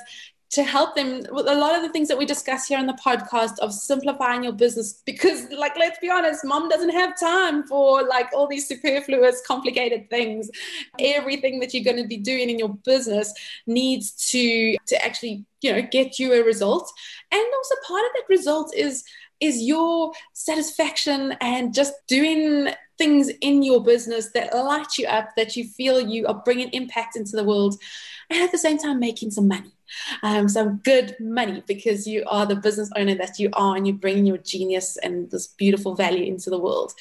to 0.51 0.63
help 0.63 0.95
them. 0.95 1.27
With 1.31 1.47
a 1.49 1.55
lot 1.55 1.75
of 1.75 1.83
the 1.83 1.89
things 1.89 2.09
that 2.09 2.19
we 2.19 2.27
discuss 2.27 2.67
here 2.67 2.79
on 2.79 2.87
the 2.87 2.99
podcast 3.05 3.59
of 3.61 3.73
simplifying 3.73 4.45
your 4.45 4.53
business 4.53 5.03
because 5.05 5.51
like 5.51 5.77
let's 5.79 5.99
be 5.99 6.11
honest 6.11 6.45
mom 6.45 6.69
doesn't 6.69 6.91
have 6.91 7.19
time 7.19 7.65
for 7.65 8.03
like 8.03 8.29
all 8.33 8.47
these 8.47 8.69
superfluous 8.69 9.43
complicated 9.47 10.09
things. 10.11 10.51
Everything 10.99 11.61
that 11.61 11.75
you're 11.75 11.85
going 11.85 12.03
to 12.03 12.09
be 12.09 12.17
doing 12.17 12.51
in 12.51 12.59
your 12.59 12.75
business 12.85 13.33
needs 13.67 14.13
to 14.31 14.77
to 14.87 15.05
actually 15.05 15.45
you 15.61 15.73
know 15.73 15.83
get 15.91 16.19
you 16.19 16.33
a 16.33 16.43
result. 16.43 16.91
And 17.33 17.43
also 17.43 17.75
part 17.87 18.05
of 18.05 18.13
that 18.15 18.29
result 18.29 18.75
is 18.75 19.05
is 19.41 19.63
your 19.63 20.13
satisfaction 20.33 21.37
and 21.41 21.75
just 21.75 21.93
doing 22.09 22.69
things 22.99 23.29
in 23.41 23.63
your 23.63 23.83
business 23.83 24.31
that 24.33 24.55
light 24.55 24.97
you 24.99 25.07
up 25.07 25.29
that 25.37 25.57
you 25.57 25.65
feel 25.65 26.01
you 26.01 26.27
are 26.27 26.43
bringing 26.45 26.71
impact 26.71 27.17
into 27.17 27.33
the 27.33 27.45
world 27.45 27.75
and 28.31 28.43
at 28.43 28.51
the 28.53 28.59
same 28.59 28.79
time 28.79 28.99
making 28.99 29.31
some 29.31 29.47
money 29.47 29.76
um, 30.23 30.49
some 30.49 30.79
good 30.79 31.17
money 31.21 31.63
because 31.67 32.07
you 32.07 32.25
are 32.27 32.47
the 32.47 32.57
business 32.57 32.91
owner 32.97 33.15
that 33.15 33.39
you 33.39 33.51
are 33.53 33.77
and 33.77 33.87
you're 33.87 33.97
bringing 33.97 34.27
your 34.27 34.39
genius 34.39 34.97
and 34.99 35.31
this 35.31 35.47
beautiful 35.49 35.95
value 35.95 36.25
into 36.25 36.51
the 36.51 36.59
world. 36.59 36.93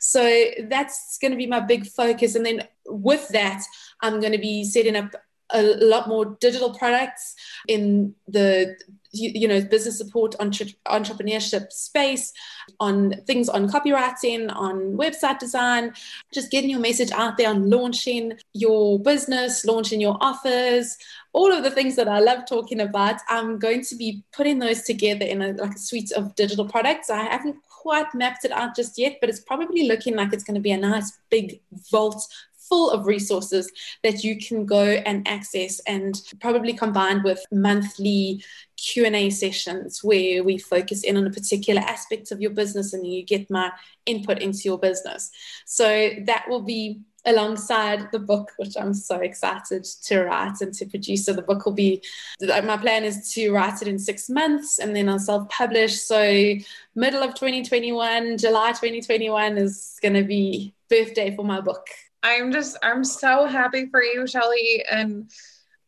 So 0.00 0.44
that's 0.68 1.18
going 1.18 1.32
to 1.32 1.36
be 1.36 1.46
my 1.46 1.60
big 1.60 1.86
focus. 1.86 2.34
And 2.34 2.46
then 2.46 2.66
with 2.86 3.28
that, 3.28 3.62
I'm 4.00 4.20
going 4.20 4.32
to 4.32 4.38
be 4.38 4.64
setting 4.64 4.96
up 4.96 5.14
a 5.52 5.62
lot 5.62 6.08
more 6.08 6.36
digital 6.40 6.72
products 6.74 7.34
in 7.68 8.14
the 8.28 8.76
you, 9.12 9.30
you 9.34 9.48
know 9.48 9.60
business 9.60 9.98
support 9.98 10.34
entre- 10.40 10.66
entrepreneurship 10.86 11.72
space 11.72 12.32
on 12.78 13.14
things 13.26 13.48
on 13.48 13.68
copywriting 13.68 14.54
on 14.54 14.96
website 14.96 15.38
design 15.38 15.92
just 16.32 16.50
getting 16.50 16.70
your 16.70 16.80
message 16.80 17.10
out 17.12 17.36
there 17.36 17.50
on 17.50 17.68
launching 17.68 18.32
your 18.52 18.98
business 19.00 19.64
launching 19.64 20.00
your 20.00 20.16
offers 20.20 20.96
all 21.32 21.52
of 21.52 21.62
the 21.62 21.70
things 21.70 21.96
that 21.96 22.08
I 22.08 22.18
love 22.18 22.44
talking 22.46 22.80
about, 22.80 23.20
I'm 23.28 23.58
going 23.58 23.84
to 23.84 23.96
be 23.96 24.24
putting 24.32 24.58
those 24.58 24.82
together 24.82 25.24
in 25.24 25.42
a, 25.42 25.52
like 25.52 25.74
a 25.74 25.78
suite 25.78 26.10
of 26.12 26.34
digital 26.34 26.66
products. 26.66 27.08
I 27.08 27.22
haven't 27.22 27.56
quite 27.68 28.12
mapped 28.14 28.44
it 28.44 28.52
out 28.52 28.74
just 28.74 28.98
yet, 28.98 29.18
but 29.20 29.30
it's 29.30 29.40
probably 29.40 29.86
looking 29.86 30.16
like 30.16 30.32
it's 30.32 30.44
going 30.44 30.56
to 30.56 30.60
be 30.60 30.72
a 30.72 30.76
nice 30.76 31.18
big 31.30 31.60
vault 31.90 32.26
full 32.70 32.90
of 32.90 33.06
resources 33.06 33.70
that 34.02 34.24
you 34.24 34.38
can 34.38 34.64
go 34.64 34.84
and 34.84 35.26
access 35.28 35.80
and 35.80 36.22
probably 36.40 36.72
combined 36.72 37.24
with 37.24 37.44
monthly 37.52 38.42
q&a 38.76 39.28
sessions 39.28 40.02
where 40.02 40.42
we 40.42 40.56
focus 40.56 41.04
in 41.04 41.18
on 41.18 41.26
a 41.26 41.30
particular 41.30 41.82
aspect 41.82 42.30
of 42.30 42.40
your 42.40 42.52
business 42.52 42.94
and 42.94 43.06
you 43.06 43.22
get 43.22 43.50
my 43.50 43.70
input 44.06 44.38
into 44.38 44.60
your 44.64 44.78
business 44.78 45.30
so 45.66 46.10
that 46.24 46.46
will 46.48 46.62
be 46.62 47.00
alongside 47.26 48.10
the 48.12 48.18
book, 48.18 48.50
which 48.56 48.76
I'm 48.78 48.94
so 48.94 49.16
excited 49.16 49.84
to 49.84 50.24
write 50.24 50.60
and 50.60 50.72
to 50.74 50.86
produce. 50.86 51.26
So 51.26 51.32
the 51.32 51.42
book 51.42 51.64
will 51.66 51.74
be, 51.74 52.02
my 52.40 52.76
plan 52.76 53.04
is 53.04 53.32
to 53.34 53.50
write 53.50 53.82
it 53.82 53.88
in 53.88 53.98
six 53.98 54.30
months 54.30 54.78
and 54.78 54.96
then 54.96 55.08
I'll 55.08 55.18
self-publish. 55.18 56.00
So 56.00 56.54
middle 56.94 57.22
of 57.22 57.34
2021, 57.34 58.38
July 58.38 58.68
2021 58.70 59.58
is 59.58 59.98
going 60.00 60.14
to 60.14 60.24
be 60.24 60.74
birthday 60.88 61.34
for 61.36 61.44
my 61.44 61.60
book. 61.60 61.86
I'm 62.22 62.52
just, 62.52 62.76
I'm 62.82 63.04
so 63.04 63.46
happy 63.46 63.86
for 63.86 64.02
you, 64.02 64.26
Shelly. 64.26 64.84
And 64.90 65.30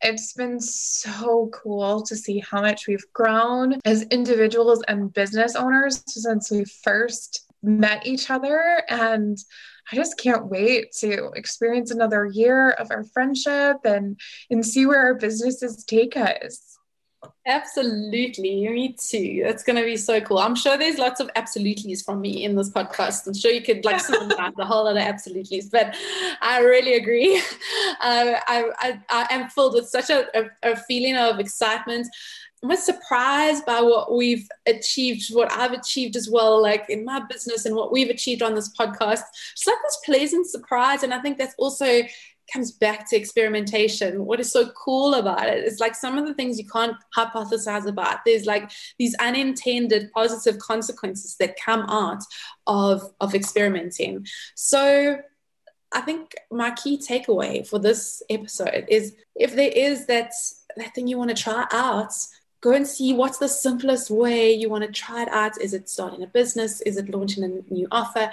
it's 0.00 0.32
been 0.32 0.60
so 0.60 1.50
cool 1.52 2.02
to 2.02 2.16
see 2.16 2.40
how 2.40 2.60
much 2.60 2.86
we've 2.86 3.04
grown 3.12 3.78
as 3.84 4.02
individuals 4.04 4.82
and 4.88 5.12
business 5.12 5.54
owners 5.54 6.02
since 6.06 6.50
we 6.50 6.64
first 6.64 7.46
met 7.62 8.06
each 8.06 8.30
other. 8.30 8.82
And 8.88 9.38
I 9.90 9.96
just 9.96 10.18
can't 10.18 10.46
wait 10.46 10.92
to 11.00 11.30
experience 11.34 11.90
another 11.90 12.26
year 12.26 12.70
of 12.70 12.90
our 12.90 13.04
friendship 13.04 13.78
and 13.84 14.18
and 14.50 14.64
see 14.64 14.86
where 14.86 15.02
our 15.02 15.14
businesses 15.14 15.84
take 15.84 16.16
us. 16.16 16.78
Absolutely, 17.46 18.68
me 18.68 18.96
too. 18.98 19.42
That's 19.44 19.62
going 19.64 19.76
to 19.76 19.84
be 19.84 19.96
so 19.96 20.20
cool. 20.20 20.38
I'm 20.38 20.54
sure 20.54 20.78
there's 20.78 20.98
lots 20.98 21.20
of 21.20 21.30
absolutely's 21.34 22.02
from 22.02 22.20
me 22.20 22.44
in 22.44 22.54
this 22.54 22.70
podcast. 22.70 23.26
I'm 23.26 23.34
sure 23.34 23.50
you 23.50 23.62
could 23.62 23.84
like 23.84 24.02
out 24.38 24.56
the 24.56 24.64
whole 24.64 24.84
lot 24.84 24.96
of 24.96 25.02
absolutely's, 25.02 25.68
but 25.68 25.96
I 26.40 26.60
really 26.60 26.94
agree. 26.94 27.42
Uh, 28.00 28.34
I, 28.48 28.64
I, 28.80 29.00
I 29.10 29.26
am 29.30 29.48
filled 29.48 29.74
with 29.74 29.88
such 29.88 30.10
a, 30.10 30.26
a, 30.36 30.72
a 30.72 30.76
feeling 30.76 31.16
of 31.16 31.38
excitement 31.38 32.08
I'm 32.62 32.76
surprised 32.76 33.66
by 33.66 33.80
what 33.80 34.14
we've 34.14 34.48
achieved, 34.66 35.34
what 35.34 35.50
I've 35.52 35.72
achieved 35.72 36.14
as 36.14 36.30
well, 36.30 36.62
like 36.62 36.88
in 36.88 37.04
my 37.04 37.20
business 37.28 37.66
and 37.66 37.74
what 37.74 37.90
we've 37.90 38.10
achieved 38.10 38.40
on 38.42 38.54
this 38.54 38.72
podcast. 38.76 39.22
It's 39.52 39.66
like 39.66 39.76
this 39.82 39.98
pleasant 40.04 40.46
surprise. 40.46 41.02
And 41.02 41.12
I 41.12 41.20
think 41.20 41.38
that's 41.38 41.56
also 41.58 42.02
comes 42.52 42.72
back 42.72 43.08
to 43.10 43.16
experimentation. 43.16 44.24
What 44.24 44.40
is 44.40 44.50
so 44.50 44.70
cool 44.70 45.14
about 45.14 45.48
it 45.48 45.64
is 45.64 45.80
like 45.80 45.94
some 45.94 46.18
of 46.18 46.26
the 46.26 46.34
things 46.34 46.58
you 46.58 46.66
can't 46.66 46.96
hypothesize 47.16 47.86
about. 47.86 48.18
There's 48.24 48.46
like 48.46 48.70
these 48.98 49.14
unintended 49.16 50.10
positive 50.12 50.58
consequences 50.58 51.36
that 51.40 51.56
come 51.62 51.82
out 51.88 52.22
of, 52.66 53.02
of 53.20 53.34
experimenting. 53.34 54.26
So 54.54 55.18
I 55.92 56.00
think 56.00 56.34
my 56.50 56.72
key 56.72 56.98
takeaway 56.98 57.66
for 57.66 57.78
this 57.78 58.22
episode 58.30 58.86
is 58.88 59.14
if 59.34 59.54
there 59.54 59.70
is 59.74 60.06
that 60.06 60.32
that 60.76 60.94
thing 60.94 61.06
you 61.06 61.18
want 61.18 61.36
to 61.36 61.42
try 61.42 61.66
out, 61.70 62.12
go 62.62 62.72
and 62.72 62.86
see 62.86 63.12
what's 63.12 63.38
the 63.38 63.48
simplest 63.48 64.10
way 64.10 64.52
you 64.52 64.70
want 64.70 64.84
to 64.84 64.90
try 64.90 65.22
it 65.22 65.28
out. 65.28 65.60
Is 65.60 65.74
it 65.74 65.88
starting 65.88 66.22
a 66.22 66.26
business? 66.26 66.80
Is 66.82 66.96
it 66.96 67.10
launching 67.10 67.44
a 67.44 67.72
new 67.72 67.86
offer? 67.90 68.30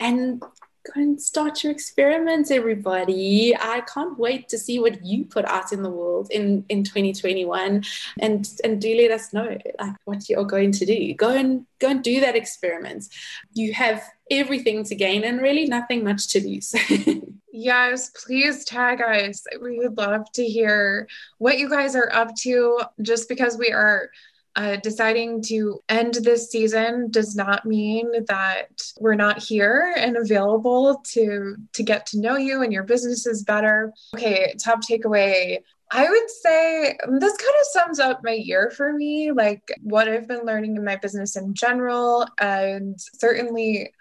And 0.00 0.42
go 0.84 1.00
and 1.00 1.20
start 1.20 1.62
your 1.62 1.72
experiments, 1.72 2.50
everybody. 2.50 3.54
I 3.56 3.82
can't 3.82 4.18
wait 4.18 4.48
to 4.48 4.58
see 4.58 4.78
what 4.78 5.04
you 5.04 5.24
put 5.24 5.44
out 5.44 5.72
in 5.72 5.82
the 5.82 5.90
world 5.90 6.28
in, 6.30 6.64
in 6.68 6.84
2021 6.84 7.84
and 8.18 8.50
and 8.64 8.80
do 8.80 8.96
let 8.96 9.10
us 9.10 9.32
know 9.32 9.56
like 9.80 9.96
what 10.04 10.28
you're 10.28 10.44
going 10.44 10.72
to 10.72 10.86
do. 10.86 11.14
Go 11.14 11.30
and 11.30 11.66
go 11.78 11.88
and 11.88 12.02
do 12.02 12.20
that 12.20 12.36
experiment. 12.36 13.08
You 13.52 13.72
have 13.74 14.02
everything 14.30 14.84
to 14.84 14.94
gain 14.94 15.24
and 15.24 15.40
really 15.40 15.66
nothing 15.66 16.04
much 16.04 16.28
to 16.28 16.46
lose. 16.46 16.74
Yes, 17.54 18.10
please 18.10 18.64
tag 18.64 19.02
us. 19.02 19.44
We 19.60 19.76
would 19.76 19.98
love 19.98 20.32
to 20.32 20.42
hear 20.42 21.06
what 21.36 21.58
you 21.58 21.68
guys 21.68 21.94
are 21.94 22.10
up 22.10 22.34
to. 22.36 22.80
Just 23.02 23.28
because 23.28 23.58
we 23.58 23.70
are 23.70 24.10
uh, 24.54 24.76
deciding 24.76 25.42
to 25.42 25.82
end 25.88 26.14
this 26.14 26.50
season 26.50 27.10
does 27.10 27.34
not 27.34 27.64
mean 27.64 28.10
that 28.26 28.68
we're 29.00 29.14
not 29.14 29.42
here 29.42 29.94
and 29.96 30.16
available 30.16 31.02
to 31.12 31.56
to 31.72 31.82
get 31.82 32.06
to 32.06 32.20
know 32.20 32.36
you 32.36 32.62
and 32.62 32.72
your 32.72 32.82
businesses 32.82 33.42
better. 33.42 33.92
Okay, 34.14 34.54
top 34.62 34.80
takeaway. 34.82 35.58
I 35.90 36.08
would 36.08 36.30
say 36.30 36.96
this 37.06 37.36
kind 37.36 37.54
of 37.60 37.66
sums 37.72 37.98
up 37.98 38.20
my 38.24 38.32
year 38.32 38.70
for 38.70 38.92
me, 38.92 39.30
like 39.32 39.62
what 39.82 40.08
I've 40.08 40.28
been 40.28 40.46
learning 40.46 40.76
in 40.76 40.84
my 40.84 40.96
business 40.96 41.36
in 41.36 41.54
general, 41.54 42.26
and 42.38 42.98
certainly 42.98 43.92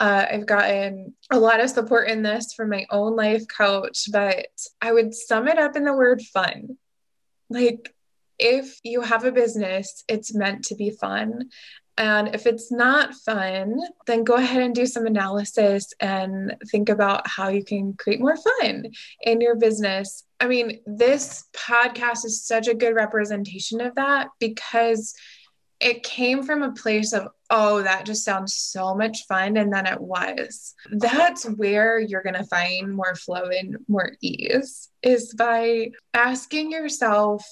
uh, 0.00 0.26
I've 0.30 0.46
gotten 0.46 1.14
a 1.30 1.38
lot 1.38 1.60
of 1.60 1.70
support 1.70 2.08
in 2.08 2.22
this 2.22 2.52
from 2.54 2.70
my 2.70 2.86
own 2.90 3.14
life 3.14 3.44
coach, 3.46 4.10
but 4.10 4.46
I 4.80 4.92
would 4.92 5.14
sum 5.14 5.46
it 5.46 5.58
up 5.58 5.76
in 5.76 5.84
the 5.84 5.92
word 5.92 6.22
fun. 6.22 6.76
Like, 7.48 7.94
if 8.38 8.78
you 8.82 9.00
have 9.00 9.24
a 9.24 9.32
business, 9.32 10.04
it's 10.08 10.34
meant 10.34 10.64
to 10.66 10.74
be 10.74 10.90
fun. 10.90 11.50
And 11.96 12.34
if 12.34 12.46
it's 12.46 12.72
not 12.72 13.14
fun, 13.14 13.78
then 14.06 14.24
go 14.24 14.34
ahead 14.34 14.62
and 14.62 14.74
do 14.74 14.84
some 14.84 15.06
analysis 15.06 15.92
and 16.00 16.56
think 16.70 16.88
about 16.88 17.28
how 17.28 17.48
you 17.48 17.64
can 17.64 17.92
create 17.92 18.20
more 18.20 18.36
fun 18.36 18.86
in 19.22 19.40
your 19.40 19.54
business. 19.54 20.24
I 20.40 20.48
mean, 20.48 20.80
this 20.86 21.44
podcast 21.56 22.24
is 22.24 22.44
such 22.44 22.66
a 22.66 22.74
good 22.74 22.96
representation 22.96 23.80
of 23.80 23.94
that 23.94 24.28
because 24.40 25.14
it 25.78 26.02
came 26.02 26.42
from 26.42 26.62
a 26.62 26.72
place 26.72 27.12
of, 27.12 27.28
oh, 27.50 27.82
that 27.82 28.06
just 28.06 28.24
sounds 28.24 28.54
so 28.54 28.94
much 28.94 29.26
fun. 29.26 29.56
And 29.56 29.72
then 29.72 29.86
it 29.86 30.00
was. 30.00 30.74
That's 30.90 31.44
where 31.44 32.00
you're 32.00 32.22
going 32.22 32.34
to 32.34 32.44
find 32.44 32.92
more 32.92 33.14
flow 33.14 33.44
and 33.50 33.76
more 33.86 34.12
ease 34.20 34.88
is 35.02 35.32
by 35.34 35.90
asking 36.12 36.72
yourself, 36.72 37.44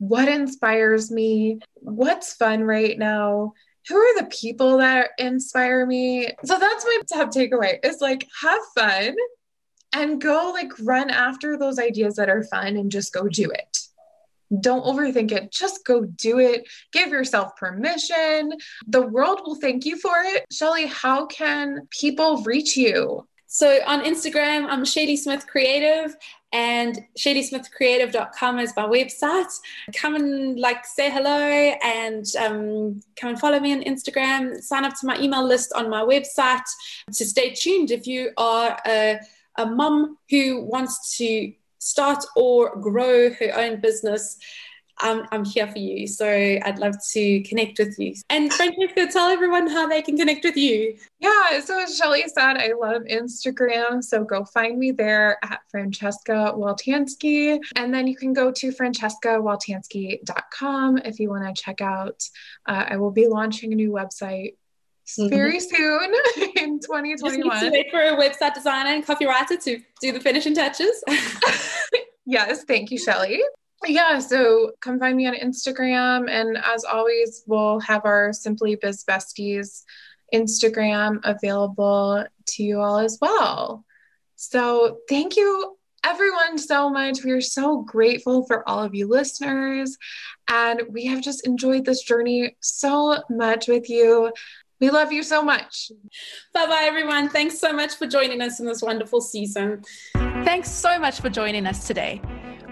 what 0.00 0.28
inspires 0.28 1.10
me? 1.10 1.60
What's 1.74 2.32
fun 2.32 2.64
right 2.64 2.98
now? 2.98 3.52
Who 3.88 3.96
are 3.96 4.18
the 4.18 4.28
people 4.28 4.78
that 4.78 5.10
inspire 5.18 5.84
me? 5.84 6.26
So 6.42 6.58
that's 6.58 6.84
my 6.86 7.00
top 7.12 7.30
takeaway 7.30 7.84
is 7.84 8.00
like 8.00 8.26
have 8.42 8.60
fun 8.74 9.14
and 9.92 10.18
go 10.20 10.52
like 10.54 10.72
run 10.80 11.10
after 11.10 11.58
those 11.58 11.78
ideas 11.78 12.16
that 12.16 12.30
are 12.30 12.44
fun 12.44 12.78
and 12.78 12.90
just 12.90 13.12
go 13.12 13.28
do 13.28 13.50
it. 13.50 13.78
Don't 14.58 14.84
overthink 14.84 15.32
it. 15.32 15.52
Just 15.52 15.84
go 15.84 16.06
do 16.06 16.38
it. 16.38 16.66
Give 16.92 17.10
yourself 17.10 17.54
permission. 17.56 18.52
The 18.86 19.02
world 19.02 19.42
will 19.44 19.56
thank 19.56 19.84
you 19.84 19.98
for 19.98 20.14
it. 20.16 20.46
Shelly, 20.50 20.86
how 20.86 21.26
can 21.26 21.86
people 21.90 22.42
reach 22.42 22.74
you? 22.74 23.26
So 23.48 23.80
on 23.86 24.04
Instagram, 24.04 24.66
I'm 24.68 24.84
Shady 24.84 25.16
Smith 25.16 25.46
Creative 25.46 26.16
and 26.52 27.04
shadysmithcreative.com 27.18 28.58
is 28.58 28.72
my 28.76 28.84
website. 28.84 29.52
Come 29.96 30.16
and 30.16 30.58
like 30.58 30.84
say 30.84 31.10
hello 31.10 31.30
and 31.30 32.24
um, 32.38 33.00
come 33.16 33.30
and 33.30 33.40
follow 33.40 33.60
me 33.60 33.72
on 33.72 33.82
Instagram. 33.82 34.60
Sign 34.60 34.84
up 34.84 34.94
to 35.00 35.06
my 35.06 35.18
email 35.20 35.44
list 35.44 35.72
on 35.74 35.88
my 35.88 36.02
website 36.02 36.66
to 37.12 37.24
stay 37.24 37.50
tuned 37.50 37.90
if 37.90 38.06
you 38.06 38.32
are 38.36 38.76
a, 38.86 39.18
a 39.58 39.66
mom 39.66 40.18
who 40.28 40.62
wants 40.62 41.16
to 41.18 41.52
start 41.78 42.24
or 42.36 42.76
grow 42.76 43.30
her 43.30 43.52
own 43.56 43.80
business, 43.80 44.36
I'm, 45.00 45.26
I'm 45.32 45.44
here 45.44 45.66
for 45.66 45.78
you. 45.78 46.06
So 46.06 46.28
I'd 46.28 46.78
love 46.78 46.94
to 47.12 47.40
connect 47.42 47.78
with 47.78 47.98
you. 47.98 48.14
And 48.28 48.52
Francesca, 48.52 49.06
tell 49.06 49.28
everyone 49.28 49.66
how 49.66 49.86
they 49.86 50.02
can 50.02 50.14
connect 50.16 50.44
with 50.44 50.56
you. 50.56 50.96
Yeah, 51.18 51.60
so 51.60 51.80
as 51.80 51.96
Shelly 51.96 52.24
said, 52.28 52.58
I 52.58 52.72
love 52.80 53.02
Instagram. 53.10 54.04
So 54.04 54.24
go 54.24 54.44
find 54.44 54.78
me 54.78 54.92
there 54.92 55.38
at 55.42 55.60
Francesca 55.70 56.54
Waltansky. 56.56 57.58
And 57.76 57.92
then 57.92 58.06
you 58.06 58.16
can 58.16 58.32
go 58.32 58.50
to 58.52 58.72
francescawaltansky.com 58.72 60.98
if 60.98 61.18
you 61.18 61.30
want 61.30 61.54
to 61.54 61.62
check 61.62 61.80
out. 61.80 62.22
Uh, 62.66 62.84
I 62.88 62.96
will 62.96 63.12
be 63.12 63.26
launching 63.26 63.72
a 63.72 63.76
new 63.76 63.90
website 63.90 64.54
very 65.18 65.58
mm-hmm. 65.58 65.74
soon 65.74 66.14
in 66.56 66.78
2021. 66.80 67.72
wait 67.72 67.90
for 67.90 68.00
a 68.00 68.16
website 68.16 68.54
designer 68.54 68.90
and 68.90 69.04
copywriter 69.04 69.62
to 69.64 69.80
do 70.00 70.12
the 70.12 70.20
finishing 70.20 70.54
touches. 70.54 71.02
yes, 72.26 72.64
thank 72.64 72.90
you, 72.90 72.98
Shelly. 72.98 73.42
Yeah, 73.86 74.18
so 74.18 74.72
come 74.80 74.98
find 74.98 75.16
me 75.16 75.26
on 75.26 75.34
Instagram. 75.34 76.28
And 76.30 76.58
as 76.58 76.84
always, 76.84 77.44
we'll 77.46 77.80
have 77.80 78.04
our 78.04 78.32
Simply 78.32 78.76
Biz 78.76 79.04
Besties 79.04 79.84
Instagram 80.34 81.20
available 81.24 82.24
to 82.46 82.62
you 82.62 82.80
all 82.80 82.98
as 82.98 83.18
well. 83.20 83.84
So 84.36 84.98
thank 85.08 85.36
you 85.36 85.76
everyone 86.04 86.58
so 86.58 86.88
much. 86.90 87.24
We 87.24 87.32
are 87.32 87.40
so 87.40 87.82
grateful 87.82 88.46
for 88.46 88.68
all 88.68 88.82
of 88.82 88.94
you 88.94 89.06
listeners. 89.06 89.96
And 90.48 90.82
we 90.90 91.06
have 91.06 91.22
just 91.22 91.46
enjoyed 91.46 91.84
this 91.84 92.02
journey 92.02 92.56
so 92.60 93.22
much 93.28 93.68
with 93.68 93.88
you. 93.88 94.32
We 94.80 94.90
love 94.90 95.12
you 95.12 95.22
so 95.22 95.42
much. 95.42 95.92
Bye 96.54 96.66
bye, 96.66 96.84
everyone. 96.84 97.28
Thanks 97.28 97.58
so 97.58 97.72
much 97.72 97.94
for 97.94 98.06
joining 98.06 98.40
us 98.40 98.60
in 98.60 98.66
this 98.66 98.80
wonderful 98.80 99.20
season. 99.20 99.84
Thanks 100.14 100.70
so 100.70 100.98
much 100.98 101.20
for 101.20 101.28
joining 101.28 101.66
us 101.66 101.86
today. 101.86 102.22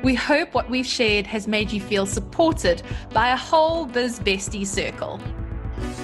We 0.03 0.15
hope 0.15 0.55
what 0.55 0.71
we've 0.71 0.87
shared 0.87 1.27
has 1.27 1.49
made 1.49 1.73
you 1.73 1.81
feel 1.81 2.07
supported 2.07 2.83
by 3.13 3.31
a 3.31 3.37
whole 3.37 3.85
Biz 3.85 4.21
Bestie 4.21 4.65
circle. 4.65 5.21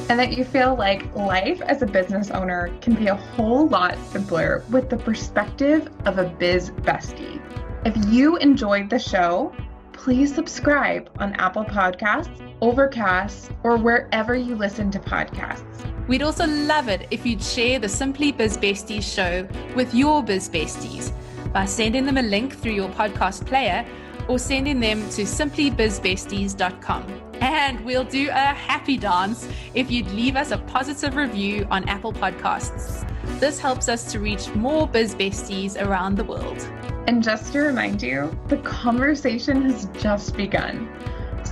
And 0.09 0.19
that 0.19 0.37
you 0.37 0.45
feel 0.45 0.75
like 0.75 1.15
life 1.15 1.61
as 1.63 1.81
a 1.81 1.87
business 1.87 2.31
owner 2.33 2.77
can 2.81 2.95
be 2.95 3.07
a 3.07 3.15
whole 3.15 3.69
lot 3.69 3.97
simpler 4.11 4.65
with 4.71 4.91
the 4.91 4.97
perspective 4.97 5.89
of 6.07 6.19
a 6.19 6.25
Biz 6.25 6.71
Bestie. 6.71 7.41
If 7.87 7.95
you 8.13 8.37
enjoyed 8.39 8.91
the 8.91 8.99
show, 8.99 9.55
please 9.93 10.35
subscribe 10.35 11.09
on 11.21 11.33
Apple 11.35 11.65
Podcasts, 11.65 12.53
Overcast, 12.61 13.53
or 13.63 13.77
wherever 13.77 14.35
you 14.35 14.57
listen 14.57 14.91
to 14.91 14.99
podcasts. 14.99 15.65
We'd 16.09 16.23
also 16.23 16.47
love 16.47 16.89
it 16.89 17.07
if 17.13 17.25
you'd 17.25 17.43
share 17.43 17.79
the 17.79 17.89
Simply 17.89 18.33
Biz 18.33 18.59
Besties 18.59 19.05
show 19.05 19.47
with 19.77 19.95
your 19.95 20.23
Biz 20.23 20.49
Besties 20.49 21.13
by 21.55 21.65
sending 21.65 22.05
them 22.05 22.19
a 22.19 22.23
link 22.23 22.55
through 22.59 22.73
your 22.73 22.91
podcast 22.91 23.47
player 23.47 23.87
or 24.29 24.39
sending 24.39 24.81
them 24.81 25.01
to 25.11 25.23
simplybizbesties.com. 25.23 27.21
And 27.41 27.85
we'll 27.85 28.05
do 28.05 28.29
a 28.29 28.33
happy 28.33 28.97
dance 28.97 29.49
if 29.75 29.91
you'd 29.91 30.11
leave 30.11 30.37
us 30.37 30.51
a 30.51 30.59
positive 30.59 31.17
review 31.17 31.67
on 31.71 31.89
Apple 31.89 32.13
Podcasts. 32.13 33.09
This 33.39 33.59
helps 33.59 33.89
us 33.89 34.11
to 34.13 34.19
reach 34.19 34.53
more 34.55 34.89
biz 34.89 35.15
besties 35.15 35.81
around 35.81 36.17
the 36.17 36.25
world. 36.25 36.61
And 37.07 37.23
just 37.23 37.53
to 37.53 37.61
remind 37.61 38.03
you, 38.03 38.37
the 38.49 38.57
conversation 38.59 39.63
has 39.63 39.87
just 39.99 40.37
begun. 40.37 40.89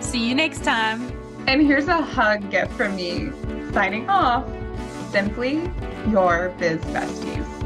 See 0.00 0.28
you 0.28 0.34
next 0.34 0.62
time. 0.62 1.10
And 1.46 1.62
here's 1.62 1.88
a 1.88 2.02
hug 2.02 2.50
gift 2.50 2.72
from 2.72 2.96
me. 2.96 3.30
Signing 3.72 4.10
off, 4.10 4.46
simply 5.10 5.72
your 6.10 6.54
biz 6.58 6.82
besties. 6.82 7.57